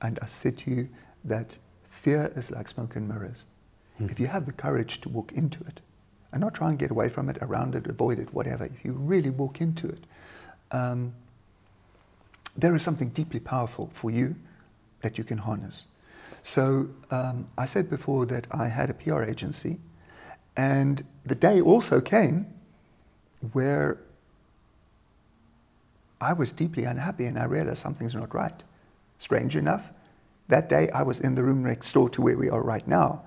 And 0.01 0.17
I 0.19 0.25
said 0.25 0.57
to 0.59 0.71
you 0.71 0.89
that 1.25 1.59
fear 1.91 2.33
is 2.35 2.49
like 2.49 2.69
smoke 2.69 2.95
and 2.95 3.07
mirrors. 3.07 3.45
Mm. 4.01 4.09
If 4.09 4.19
you 4.19 4.25
have 4.27 4.47
the 4.47 4.53
courage 4.53 5.01
to 5.01 5.09
walk 5.09 5.31
into 5.33 5.63
it 5.65 5.79
and 6.31 6.41
not 6.41 6.55
try 6.55 6.69
and 6.69 6.79
get 6.79 6.89
away 6.89 7.09
from 7.09 7.29
it, 7.29 7.37
around 7.41 7.75
it, 7.75 7.85
avoid 7.85 8.17
it, 8.17 8.33
whatever, 8.33 8.65
if 8.65 8.83
you 8.83 8.93
really 8.93 9.29
walk 9.29 9.61
into 9.61 9.87
it, 9.87 10.05
um, 10.71 11.13
there 12.57 12.73
is 12.73 12.81
something 12.81 13.09
deeply 13.09 13.39
powerful 13.39 13.91
for 13.93 14.09
you 14.09 14.35
that 15.01 15.19
you 15.19 15.23
can 15.23 15.37
harness. 15.37 15.85
So 16.43 16.89
um, 17.11 17.47
I 17.57 17.65
said 17.65 17.89
before 17.89 18.25
that 18.27 18.47
I 18.51 18.67
had 18.67 18.89
a 18.89 18.93
PR 18.93 19.23
agency, 19.23 19.79
and 20.55 21.03
the 21.25 21.35
day 21.35 21.61
also 21.61 22.01
came 22.01 22.47
where 23.53 23.99
I 26.21 26.33
was 26.33 26.51
deeply 26.51 26.83
unhappy 26.83 27.25
and 27.25 27.39
I 27.39 27.45
realized 27.45 27.79
something's 27.79 28.15
not 28.15 28.33
right. 28.33 28.63
Strange 29.19 29.55
enough, 29.55 29.89
that 30.49 30.67
day 30.67 30.89
I 30.89 31.03
was 31.03 31.19
in 31.19 31.35
the 31.35 31.43
room 31.43 31.63
next 31.63 31.93
door 31.93 32.09
to 32.09 32.21
where 32.21 32.37
we 32.37 32.49
are 32.49 32.61
right 32.61 32.85
now. 32.87 33.23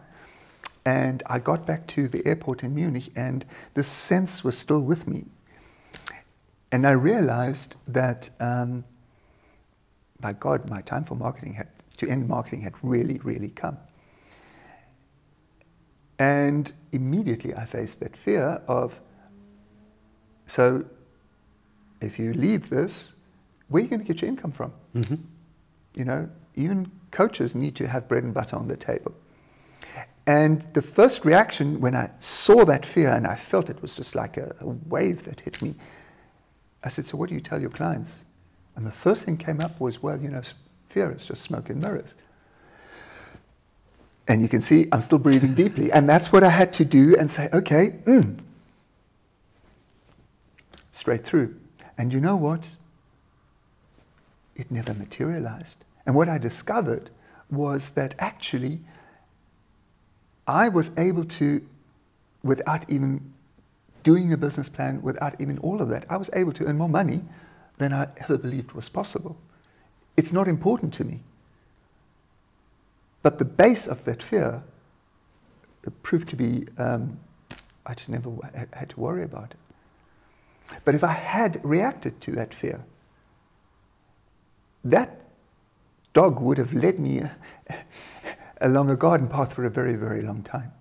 And 0.85 1.23
I 1.27 1.39
got 1.39 1.67
back 1.67 1.87
to 1.89 2.09
the 2.09 2.27
airport 2.27 2.65
in 2.65 2.75
Munich, 2.75 3.11
and 3.15 3.45
this 3.75 3.87
sense 3.87 4.43
was 4.43 4.59
still 4.59 4.81
with 4.81 5.07
me 5.07 5.27
and 6.73 6.87
I 6.87 6.93
realized 6.93 7.75
that, 7.87 8.31
um, 8.41 8.85
my 10.23 10.33
God, 10.33 10.71
my 10.71 10.81
time 10.81 11.05
for 11.05 11.15
marketing 11.15 11.53
had, 11.55 11.69
to 12.03 12.11
end 12.11 12.29
marketing 12.29 12.63
had 12.63 12.75
really, 12.83 13.19
really 13.23 13.49
come. 13.49 13.79
And 16.19 16.73
immediately 16.93 17.55
I 17.55 17.65
faced 17.65 18.01
that 18.01 18.17
fear 18.17 18.61
of, 18.69 19.01
so 20.47 20.85
if 22.01 22.19
you 22.19 22.33
leave 22.33 22.71
this, 22.71 23.13
where 23.69 23.81
are 23.81 23.85
you 23.85 23.91
going 23.91 24.03
to 24.03 24.07
get 24.07 24.21
your 24.21 24.29
income 24.29 24.53
from? 24.53 24.73
Mm-hmm. 24.95 25.15
You 25.97 26.05
know, 26.05 26.29
even 26.55 26.91
coaches 27.11 27.55
need 27.55 27.75
to 27.77 27.89
have 27.89 28.09
bread 28.09 28.25
and 28.25 28.35
butter 28.35 28.57
on 28.57 28.69
the 28.69 28.77
table. 28.77 29.15
And 30.27 30.63
the 30.75 30.83
first 30.83 31.25
reaction 31.25 31.81
when 31.81 31.97
I 31.97 32.11
saw 32.19 32.65
that 32.65 32.87
fear 32.87 33.11
and 33.11 33.27
I 33.27 33.35
felt 33.35 33.69
it 33.71 33.83
was 33.83 33.97
just 33.97 34.15
like 34.15 34.37
a, 34.37 34.55
a, 34.61 34.67
wave 34.67 35.25
that 35.25 35.41
hit 35.41 35.61
me, 35.61 35.75
I 36.85 36.89
said, 36.89 37.07
So 37.07 37.17
what 37.17 37.29
do 37.29 37.35
you 37.35 37.41
tell 37.41 37.61
your 37.61 37.71
clients? 37.71 38.21
And 38.77 38.87
the 38.87 38.93
first 38.93 39.25
thing 39.25 39.37
came 39.37 39.61
up 39.61 39.81
was, 39.81 40.03
Well, 40.03 40.21
you 40.21 40.29
know, 40.29 40.43
fear 40.93 41.11
is 41.11 41.25
just 41.25 41.43
smoke 41.43 41.71
and 41.71 41.81
mirrors. 41.81 42.15
And 44.29 44.41
you 44.43 44.49
can 44.49 44.61
see 44.61 44.89
I'm 44.93 45.03
still 45.03 45.19
breathing 45.19 45.55
deeply. 45.55 45.91
And 45.91 46.09
that's 46.09 46.31
what 46.31 46.45
I 46.45 46.51
had 46.51 46.73
to 46.75 46.85
do 46.85 47.17
and 47.19 47.31
say, 47.31 47.49
Okay, 47.53 47.99
mm, 48.05 48.39
straight 50.93 51.25
through. 51.25 51.57
And 51.99 52.13
you 52.13 52.21
know 52.21 52.37
what? 52.37 52.69
It 54.55 54.71
never 54.71 54.95
materialized. 54.95 55.77
And 56.07 56.15
what 56.15 56.29
I 56.29 56.39
discovered 56.39 57.11
was 57.51 57.91
that 57.91 58.15
actually 58.19 58.81
I 60.47 60.69
was 60.69 60.91
able 60.97 61.25
to, 61.25 61.67
without 62.43 62.89
even 62.91 63.33
doing 64.03 64.33
a 64.33 64.37
business 64.37 64.69
plan, 64.69 65.01
without 65.03 65.41
even 65.41 65.59
all 65.59 65.81
of 65.81 65.89
that, 65.91 66.05
I 66.11 66.17
was 66.17 66.31
able 66.35 66.53
to 66.55 66.65
earn 66.65 66.79
more 66.79 66.89
money 66.89 67.23
than 67.79 67.93
I 67.93 68.09
ever 68.19 68.37
believed 68.37 68.73
was 68.73 68.89
possible. 68.89 69.37
It's 70.17 70.33
not 70.33 70.49
important 70.49 70.93
to 70.95 71.05
me. 71.05 71.23
But 73.23 73.39
the 73.39 73.45
base 73.45 73.87
of 73.87 74.05
that 74.05 74.23
fear 74.23 74.63
proved 76.03 76.29
to 76.29 76.37
be, 76.37 76.67
um, 76.79 77.19
I 77.87 77.95
just 77.95 78.09
never 78.09 78.31
had 78.73 78.91
to 78.91 79.01
worry 79.01 79.25
about 79.25 79.53
it. 79.53 80.77
But 80.85 80.95
if 80.95 81.05
I 81.05 81.13
had 81.13 81.61
reacted 81.65 82.21
to 82.23 82.33
that 82.33 82.55
fear, 82.55 82.85
that 84.85 85.21
dog 86.13 86.41
would 86.41 86.59
have 86.59 86.73
led 86.73 86.99
me 86.99 87.23
along 88.61 88.91
a 88.91 88.97
garden 88.97 89.29
path 89.29 89.55
for 89.55 89.65
a 89.65 89.71
very, 89.71 89.95
very 89.95 90.23
long 90.23 90.43
time. 90.43 90.73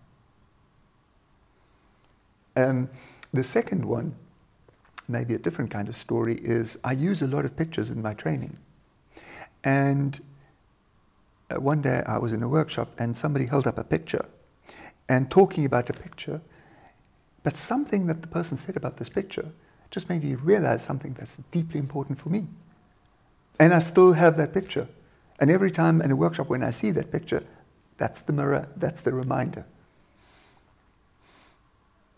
Um, 2.55 2.89
the 3.33 3.43
second 3.43 3.85
one, 3.85 4.15
maybe 5.07 5.33
a 5.33 5.39
different 5.39 5.71
kind 5.71 5.87
of 5.87 5.95
story, 5.95 6.35
is 6.35 6.77
I 6.83 6.91
use 6.93 7.21
a 7.21 7.27
lot 7.27 7.45
of 7.45 7.55
pictures 7.55 7.91
in 7.91 8.01
my 8.01 8.13
training. 8.13 8.57
And 9.63 10.19
uh, 11.49 11.59
one 11.59 11.81
day 11.81 12.03
I 12.05 12.17
was 12.17 12.33
in 12.33 12.43
a 12.43 12.47
workshop 12.47 12.89
and 12.97 13.17
somebody 13.17 13.45
held 13.45 13.67
up 13.67 13.77
a 13.77 13.83
picture 13.83 14.25
and 15.09 15.29
talking 15.29 15.65
about 15.65 15.87
the 15.87 15.93
picture, 15.93 16.41
but 17.43 17.55
something 17.55 18.07
that 18.07 18.21
the 18.21 18.27
person 18.27 18.57
said 18.57 18.77
about 18.77 18.97
this 18.97 19.09
picture 19.09 19.51
just 19.89 20.09
made 20.09 20.23
me 20.23 20.35
realize 20.35 20.81
something 20.81 21.13
that's 21.13 21.37
deeply 21.51 21.79
important 21.79 22.19
for 22.19 22.29
me. 22.29 22.47
And 23.59 23.73
I 23.73 23.79
still 23.79 24.13
have 24.13 24.37
that 24.37 24.53
picture. 24.53 24.87
And 25.39 25.51
every 25.51 25.71
time 25.71 26.01
in 26.01 26.11
a 26.11 26.15
workshop 26.15 26.49
when 26.49 26.63
I 26.63 26.69
see 26.69 26.91
that 26.91 27.11
picture, 27.11 27.43
that's 27.97 28.21
the 28.21 28.33
mirror, 28.33 28.67
that's 28.77 29.01
the 29.01 29.11
reminder. 29.11 29.65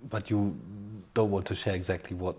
But 0.09 0.29
you 0.29 0.55
don't 1.13 1.31
want 1.31 1.45
to 1.47 1.55
share 1.55 1.75
exactly 1.75 2.15
what 2.15 2.35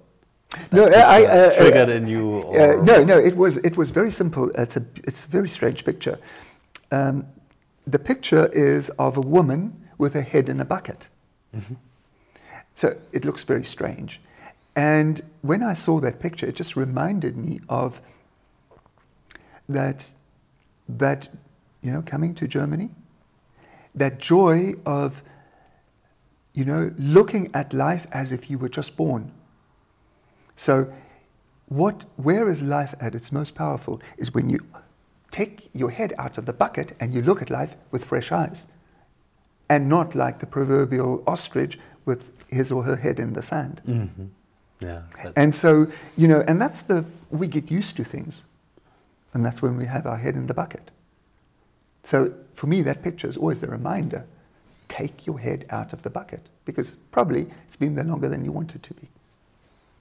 no, 0.73 0.85
I, 0.85 1.25
uh, 1.25 1.55
triggered 1.55 1.89
in 1.89 2.07
you. 2.07 2.45
No, 2.83 3.03
no, 3.05 3.19
it 3.19 3.37
was 3.37 3.57
it 3.59 3.77
was 3.77 3.91
very 3.91 4.11
simple. 4.11 4.51
It's 4.57 4.77
a 4.77 4.85
it's 5.05 5.25
a 5.25 5.29
very 5.29 5.49
strange 5.49 5.85
picture. 5.85 6.19
Um, 6.91 7.27
the 7.87 7.99
picture 7.99 8.47
is 8.53 8.91
of 8.91 9.17
a 9.17 9.21
woman 9.21 9.85
with 9.99 10.15
her 10.15 10.23
head 10.23 10.49
in 10.49 10.61
a 10.61 10.65
bucket. 10.65 11.09
Mm-hmm. 11.55 11.75
So 12.75 12.97
it 13.13 13.25
looks 13.25 13.43
very 13.43 13.65
strange. 13.65 14.21
And 14.77 15.21
when 15.43 15.63
I 15.63 15.75
saw 15.75 16.01
that 16.01 16.19
picture, 16.19 16.47
it 16.47 16.57
just 16.57 16.77
reminded 16.77 17.37
me 17.37 17.61
of 17.69 18.01
that 19.69 20.11
that, 20.89 21.29
you 21.83 21.91
know, 21.91 22.03
coming 22.03 22.35
to 22.35 22.47
Germany, 22.47 22.91
that 23.95 24.19
joy 24.19 24.75
of, 24.85 25.23
you 26.53 26.65
know, 26.65 26.93
looking 26.99 27.51
at 27.55 27.73
life 27.73 28.07
as 28.13 28.33
if 28.33 28.51
you 28.51 28.59
were 28.59 28.69
just 28.69 28.97
born. 28.97 29.33
So, 30.57 30.93
what, 31.67 32.05
where 32.17 32.49
is 32.49 32.63
life 32.63 32.95
at 33.01 33.15
its 33.15 33.33
most 33.33 33.55
powerful 33.55 34.01
is 34.19 34.33
when 34.35 34.49
you 34.49 34.61
take 35.31 35.69
your 35.73 35.91
head 35.91 36.15
out 36.19 36.39
of 36.39 36.47
the 36.47 36.53
bucket 36.53 36.95
and 37.01 37.13
you 37.15 37.23
look 37.23 37.43
at 37.43 37.51
life 37.51 37.75
with 37.91 38.05
fresh 38.05 38.31
eyes, 38.31 38.67
and 39.69 39.89
not 39.89 40.15
like 40.15 40.41
the 40.41 40.47
proverbial 40.47 41.23
ostrich 41.27 41.79
with 42.05 42.31
his 42.49 42.71
or 42.71 42.85
her 42.85 42.97
head 42.97 43.19
in 43.19 43.33
the 43.33 43.43
sand. 43.43 43.81
Mm-hmm. 43.87 44.27
Yeah. 44.81 45.03
And 45.37 45.55
so, 45.55 45.87
you 46.17 46.29
know, 46.29 46.45
and 46.47 46.61
that's 46.61 46.83
the, 46.83 47.05
we 47.31 47.49
get 47.49 47.71
used 47.71 47.97
to 47.97 48.05
things. 48.05 48.43
And 49.33 49.45
that's 49.45 49.63
when 49.63 49.77
we 49.77 49.87
have 49.87 50.07
our 50.07 50.19
head 50.19 50.35
in 50.35 50.47
the 50.47 50.55
bucket. 50.55 50.91
So 52.05 52.33
for 52.55 52.67
me, 52.67 52.83
that 52.83 53.03
picture 53.03 53.27
is 53.27 53.37
always 53.37 53.61
the 53.61 53.67
reminder 53.67 54.27
take 54.89 55.27
your 55.27 55.41
head 55.41 55.65
out 55.71 55.93
of 55.93 56.03
the 56.03 56.11
bucket 56.11 56.49
because 56.65 56.91
probably 57.11 57.51
it's 57.67 57.75
been 57.75 57.95
there 57.97 58.05
longer 58.05 58.29
than 58.29 58.45
you 58.45 58.53
want 58.53 58.75
it 58.75 58.83
to 58.85 58.95
be. 58.95 59.09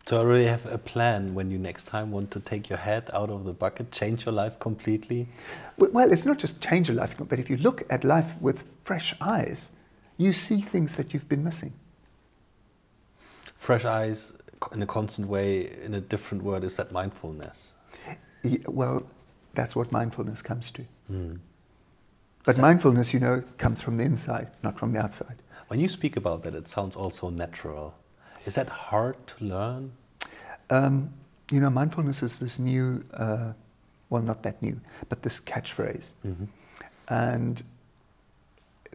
So 0.05 0.17
I 0.17 0.19
already 0.19 0.45
have 0.45 0.65
a 0.65 0.77
plan 0.77 1.33
when 1.33 1.49
you 1.49 1.57
next 1.57 1.85
time 1.85 2.11
want 2.11 2.29
to 2.31 2.41
take 2.41 2.69
your 2.69 2.77
head 2.77 3.09
out 3.13 3.29
of 3.29 3.45
the 3.45 3.53
bucket, 3.53 3.89
change 3.91 4.25
your 4.25 4.33
life 4.33 4.59
completely? 4.59 5.29
Well, 5.77 6.11
it's 6.11 6.25
not 6.25 6.39
just 6.39 6.61
change 6.61 6.89
your 6.89 6.97
life, 6.97 7.15
but 7.17 7.39
if 7.39 7.49
you 7.49 7.55
look 7.57 7.83
at 7.89 8.03
life 8.03 8.29
with 8.41 8.65
fresh 8.83 9.15
eyes, 9.21 9.69
you 10.17 10.33
see 10.33 10.59
things 10.59 10.95
that 10.95 11.13
you've 11.13 11.29
been 11.29 11.43
missing. 11.43 11.71
Fresh 13.55 13.85
eyes 13.85 14.33
in 14.73 14.81
a 14.81 14.85
constant 14.85 15.29
way, 15.29 15.71
in 15.83 15.93
a 15.93 16.01
different 16.01 16.43
word, 16.43 16.65
is 16.65 16.75
that 16.75 16.91
mindfulness? 16.91 17.73
Yeah, 18.43 18.57
well, 18.67 19.03
that's 19.53 19.73
what 19.73 19.89
mindfulness 19.91 20.41
comes 20.41 20.69
to. 20.71 20.85
Mm. 21.09 21.39
But 22.43 22.57
mindfulness, 22.57 23.13
you 23.13 23.21
know, 23.21 23.41
comes 23.57 23.81
from 23.81 23.95
the 23.97 24.03
inside, 24.03 24.49
not 24.63 24.77
from 24.77 24.91
the 24.91 24.99
outside. 24.99 25.37
When 25.69 25.79
you 25.79 25.87
speak 25.87 26.17
about 26.17 26.43
that, 26.43 26.53
it 26.53 26.67
sounds 26.67 26.97
also 26.97 27.29
natural. 27.29 27.95
Is 28.45 28.55
that 28.55 28.69
hard 28.69 29.15
to 29.27 29.43
learn? 29.43 29.91
Um, 30.69 31.13
you 31.51 31.59
know, 31.59 31.69
mindfulness 31.69 32.23
is 32.23 32.37
this 32.37 32.59
new, 32.59 33.03
uh, 33.13 33.53
well, 34.09 34.21
not 34.21 34.43
that 34.43 34.61
new, 34.61 34.79
but 35.09 35.23
this 35.23 35.39
catchphrase. 35.39 36.09
Mm-hmm. 36.25 36.45
And 37.09 37.63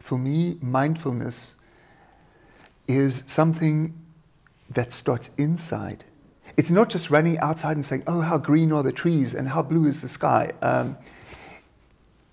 for 0.01 0.17
me, 0.17 0.57
mindfulness 0.61 1.55
is 2.87 3.23
something 3.27 3.93
that 4.69 4.93
starts 4.93 5.31
inside. 5.37 6.03
It's 6.57 6.71
not 6.71 6.89
just 6.89 7.09
running 7.09 7.37
outside 7.39 7.77
and 7.77 7.85
saying, 7.85 8.03
oh, 8.07 8.21
how 8.21 8.37
green 8.37 8.71
are 8.71 8.83
the 8.83 8.91
trees 8.91 9.33
and 9.33 9.47
how 9.47 9.61
blue 9.61 9.85
is 9.87 10.01
the 10.01 10.09
sky. 10.09 10.51
Um, 10.61 10.97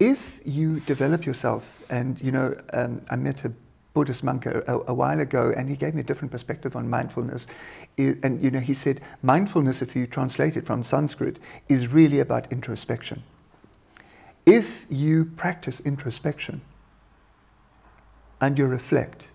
if 0.00 0.40
you 0.44 0.80
develop 0.80 1.24
yourself, 1.24 1.64
and 1.88 2.20
you 2.20 2.32
know, 2.32 2.56
um, 2.72 3.02
I 3.08 3.16
met 3.16 3.44
a 3.44 3.52
Buddhist 3.96 4.22
monk 4.22 4.44
a, 4.44 4.62
a, 4.86 4.92
while 4.92 5.20
ago, 5.20 5.54
and 5.56 5.70
he 5.70 5.74
gave 5.74 5.94
me 5.94 6.02
a 6.02 6.04
different 6.04 6.30
perspective 6.30 6.76
on 6.76 6.90
mindfulness. 6.90 7.46
And 7.96 8.42
you 8.42 8.50
know, 8.50 8.60
he 8.60 8.74
said 8.74 9.00
mindfulness, 9.22 9.80
if 9.80 9.96
you 9.96 10.06
translate 10.06 10.54
it 10.54 10.66
from 10.66 10.84
Sanskrit, 10.84 11.38
is 11.66 11.88
really 11.88 12.20
about 12.20 12.52
introspection. 12.52 13.22
If 14.44 14.84
you 14.90 15.24
practice 15.24 15.80
introspection 15.80 16.60
and 18.38 18.58
you 18.58 18.66
reflect, 18.66 19.28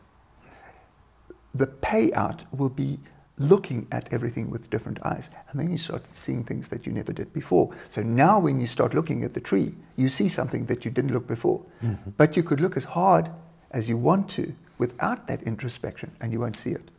the 1.55 1.65
payout 1.65 2.41
will 2.55 2.69
be 2.69 2.99
looking 3.39 3.87
at 3.91 4.13
everything 4.13 4.51
with 4.51 4.69
different 4.69 4.99
eyes. 5.03 5.31
And 5.49 5.59
then 5.59 5.71
you 5.71 5.79
start 5.79 6.03
seeing 6.13 6.43
things 6.43 6.69
that 6.69 6.85
you 6.85 6.91
never 6.91 7.11
did 7.11 7.33
before. 7.33 7.73
So 7.89 8.03
now 8.03 8.37
when 8.37 8.59
you 8.59 8.67
start 8.67 8.93
looking 8.93 9.23
at 9.23 9.33
the 9.33 9.41
tree, 9.41 9.73
you 9.95 10.07
see 10.07 10.29
something 10.29 10.67
that 10.67 10.85
you 10.85 10.91
didn't 10.91 11.13
look 11.13 11.27
before. 11.27 11.65
Mm-hmm. 11.83 12.11
But 12.15 12.37
you 12.37 12.43
could 12.43 12.59
look 12.59 12.77
as 12.77 12.83
hard 12.83 13.31
as 13.71 13.89
you 13.89 13.97
want 13.97 14.29
to 14.29 14.53
without 14.77 15.27
that 15.27 15.41
introspection 15.43 16.11
and 16.21 16.31
you 16.31 16.39
won't 16.39 16.57
see 16.57 16.71
it. 16.71 16.89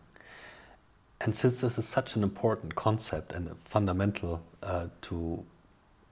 And 1.20 1.34
since 1.36 1.60
this 1.60 1.78
is 1.78 1.86
such 1.86 2.16
an 2.16 2.22
important 2.22 2.74
concept 2.74 3.32
and 3.32 3.48
fundamental 3.64 4.42
uh, 4.62 4.88
to 5.02 5.44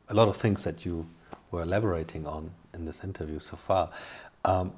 a 0.08 0.14
lot 0.14 0.28
of 0.28 0.36
things 0.36 0.62
that 0.64 0.84
you 0.84 1.06
were 1.50 1.62
elaborating 1.62 2.26
on 2.26 2.50
in 2.74 2.84
this 2.84 3.02
interview 3.02 3.40
so 3.40 3.56
far, 3.56 3.90
um, 4.44 4.72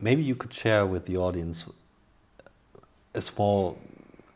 maybe 0.00 0.22
you 0.22 0.34
could 0.34 0.52
share 0.52 0.86
with 0.86 1.06
the 1.06 1.16
audience 1.16 1.66
a 3.14 3.20
small 3.20 3.78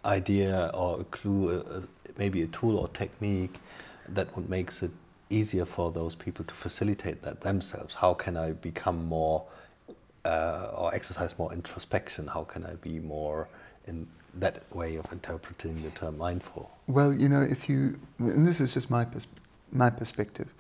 idea 0.05 0.71
or 0.73 1.01
a 1.01 1.05
clue, 1.05 1.61
uh, 1.61 1.81
maybe 2.17 2.43
a 2.43 2.47
tool 2.47 2.77
or 2.77 2.89
technique 2.89 3.59
that 4.09 4.35
would 4.37 4.49
makes 4.49 4.83
it 4.83 4.91
easier 5.31 5.65
for 5.65 5.91
those 5.93 6.15
people 6.15 6.45
to 6.45 6.55
facilitate 6.55 7.23
that 7.23 7.41
themselves? 7.41 7.95
How 7.95 8.15
can 8.15 8.37
I 8.37 8.53
become 8.53 9.05
more 9.07 9.45
uh, 10.25 10.73
or 10.77 10.95
exercise 10.95 11.39
more 11.39 11.53
introspection? 11.53 12.27
How 12.27 12.45
can 12.45 12.65
I 12.65 12.75
be 12.75 12.99
more 12.99 13.49
in 13.87 14.07
that 14.35 14.63
way 14.75 14.97
of 14.97 15.11
interpreting 15.13 15.83
the 15.83 15.91
term 15.91 16.19
mindful? 16.19 16.71
Well, 16.87 17.13
you 17.13 17.29
know, 17.29 17.43
if 17.43 17.69
you, 17.69 17.99
and 18.19 18.47
this 18.47 18.61
is 18.61 18.75
just 18.75 18.91
my, 18.91 19.05
pers- 19.05 19.27
my 19.73 19.91
perspective, 19.91 20.53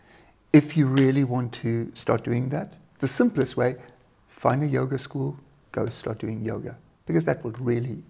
if 0.52 0.76
you 0.76 0.86
really 0.86 1.24
want 1.24 1.52
to 1.54 1.90
start 1.94 2.24
doing 2.24 2.48
that, 2.48 2.74
the 2.98 3.08
simplest 3.08 3.56
way, 3.56 3.76
find 4.28 4.62
a 4.62 4.66
yoga 4.66 4.98
school, 4.98 5.38
go 5.72 5.86
start 5.86 6.18
doing 6.18 6.42
yoga, 6.42 6.76
because 7.06 7.24
that 7.24 7.44
will 7.44 7.52
really 7.52 8.02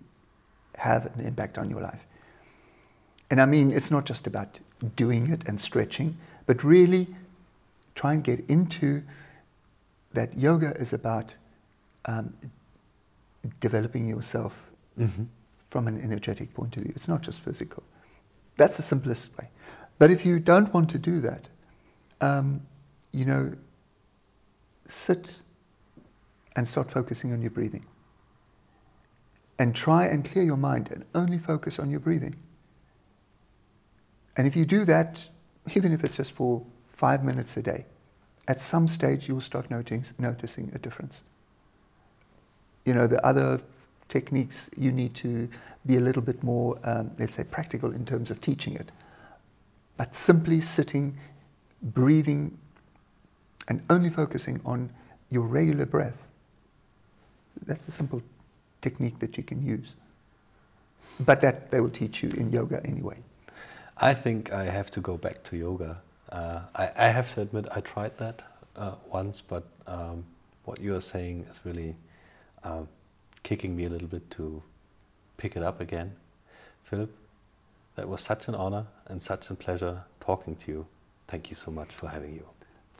have 0.76 1.06
an 1.14 1.26
impact 1.26 1.58
on 1.58 1.68
your 1.68 1.80
life. 1.80 2.06
And 3.30 3.40
I 3.40 3.46
mean, 3.46 3.72
it's 3.72 3.90
not 3.90 4.06
just 4.06 4.26
about 4.26 4.58
doing 4.96 5.30
it 5.30 5.42
and 5.46 5.60
stretching, 5.60 6.16
but 6.46 6.64
really 6.64 7.06
try 7.94 8.14
and 8.14 8.24
get 8.24 8.44
into 8.48 9.02
that 10.12 10.36
yoga 10.36 10.72
is 10.76 10.92
about 10.92 11.34
um, 12.06 12.34
developing 13.60 14.08
yourself 14.08 14.52
Mm-hmm. 14.98 15.22
from 15.70 15.88
an 15.88 15.98
energetic 16.02 16.52
point 16.52 16.76
of 16.76 16.82
view. 16.82 16.92
It's 16.94 17.08
not 17.08 17.22
just 17.22 17.40
physical. 17.40 17.82
That's 18.58 18.76
the 18.76 18.82
simplest 18.82 19.38
way. 19.38 19.48
But 19.98 20.10
if 20.10 20.26
you 20.26 20.38
don't 20.38 20.74
want 20.74 20.90
to 20.90 20.98
do 20.98 21.20
that, 21.20 21.48
um, 22.20 22.66
you 23.12 23.24
know, 23.24 23.54
sit 24.86 25.36
and 26.54 26.68
start 26.68 26.90
focusing 26.90 27.32
on 27.32 27.40
your 27.40 27.50
breathing. 27.50 27.86
And 29.58 29.74
try 29.74 30.04
and 30.06 30.22
clear 30.22 30.44
your 30.44 30.58
mind 30.58 30.90
and 30.90 31.04
only 31.14 31.38
focus 31.38 31.78
on 31.78 31.88
your 31.88 32.00
breathing. 32.00 32.36
And 34.36 34.46
if 34.46 34.54
you 34.56 34.66
do 34.66 34.84
that, 34.84 35.28
even 35.74 35.92
if 35.92 36.04
it's 36.04 36.16
just 36.16 36.32
for 36.32 36.62
five 36.88 37.24
minutes 37.24 37.56
a 37.56 37.62
day, 37.62 37.86
at 38.48 38.60
some 38.60 38.86
stage 38.86 39.28
you 39.28 39.34
will 39.34 39.40
start 39.40 39.70
noticing, 39.70 40.04
noticing 40.18 40.72
a 40.74 40.78
difference. 40.78 41.22
You 42.84 42.94
know, 42.94 43.06
the 43.06 43.24
other 43.24 43.60
techniques, 44.08 44.70
you 44.76 44.92
need 44.92 45.14
to 45.16 45.48
be 45.86 45.96
a 45.96 46.00
little 46.00 46.22
bit 46.22 46.42
more, 46.42 46.78
um, 46.84 47.10
let's 47.18 47.34
say, 47.34 47.44
practical 47.44 47.92
in 47.92 48.04
terms 48.04 48.30
of 48.30 48.40
teaching 48.40 48.74
it. 48.74 48.90
But 49.96 50.14
simply 50.14 50.60
sitting, 50.60 51.16
breathing, 51.82 52.58
and 53.68 53.82
only 53.88 54.10
focusing 54.10 54.60
on 54.64 54.90
your 55.30 55.42
regular 55.42 55.86
breath, 55.86 56.16
that's 57.66 57.86
a 57.88 57.90
simple 57.90 58.22
technique 58.80 59.18
that 59.20 59.36
you 59.36 59.42
can 59.42 59.62
use. 59.62 59.94
But 61.20 61.40
that 61.42 61.70
they 61.70 61.80
will 61.80 61.90
teach 61.90 62.22
you 62.22 62.30
in 62.30 62.52
yoga 62.52 62.80
anyway. 62.84 63.16
I 63.96 64.14
think 64.14 64.52
I 64.52 64.64
have 64.64 64.90
to 64.92 65.00
go 65.00 65.16
back 65.16 65.42
to 65.44 65.56
yoga. 65.56 66.00
Uh, 66.30 66.60
I, 66.74 66.90
I, 66.96 67.08
have 67.08 67.34
to 67.34 67.42
admit 67.42 67.66
I 67.74 67.80
tried 67.80 68.16
that 68.18 68.42
uh, 68.76 68.94
once, 69.10 69.42
but 69.42 69.64
um, 69.86 70.24
what 70.64 70.80
you 70.80 70.94
are 70.94 71.00
saying 71.00 71.44
is 71.50 71.60
really 71.64 71.96
um, 72.64 72.88
kicking 73.42 73.76
me 73.76 73.84
a 73.84 73.90
little 73.90 74.08
bit 74.08 74.30
to 74.32 74.62
pick 75.36 75.56
it 75.56 75.62
up 75.62 75.80
again. 75.80 76.14
Philip, 76.84 77.10
that 77.96 78.08
was 78.08 78.20
such 78.20 78.48
an 78.48 78.54
honor 78.54 78.86
and 79.06 79.22
such 79.22 79.50
a 79.50 79.54
pleasure 79.54 80.04
talking 80.20 80.56
to 80.56 80.72
you. 80.72 80.86
Thank 81.28 81.50
you 81.50 81.56
so 81.56 81.70
much 81.70 81.94
for 81.94 82.08
having 82.08 82.34
you. 82.34 82.46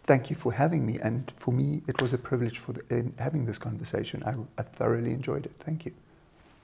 Thank 0.05 0.31
you 0.31 0.37
for 0.37 0.53
having 0.53 0.87
me, 0.87 0.99
and 0.99 1.33
for 1.37 1.53
me, 1.53 1.83
it 1.87 2.01
was 2.01 2.13
a 2.13 2.19
privilege 2.19 2.59
for 2.59 2.73
the, 2.73 2.83
in 2.91 3.15
having 3.19 3.45
this 3.45 3.59
conversation. 3.59 4.23
I, 4.25 4.35
I 4.59 4.65
thoroughly 4.65 5.11
enjoyed 5.11 5.47
it. 5.47 5.53
Thank 5.61 5.85
you. 5.87 5.93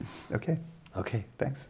Okay. 0.33 0.59
Okay. 0.97 1.25
Thanks. 1.39 1.69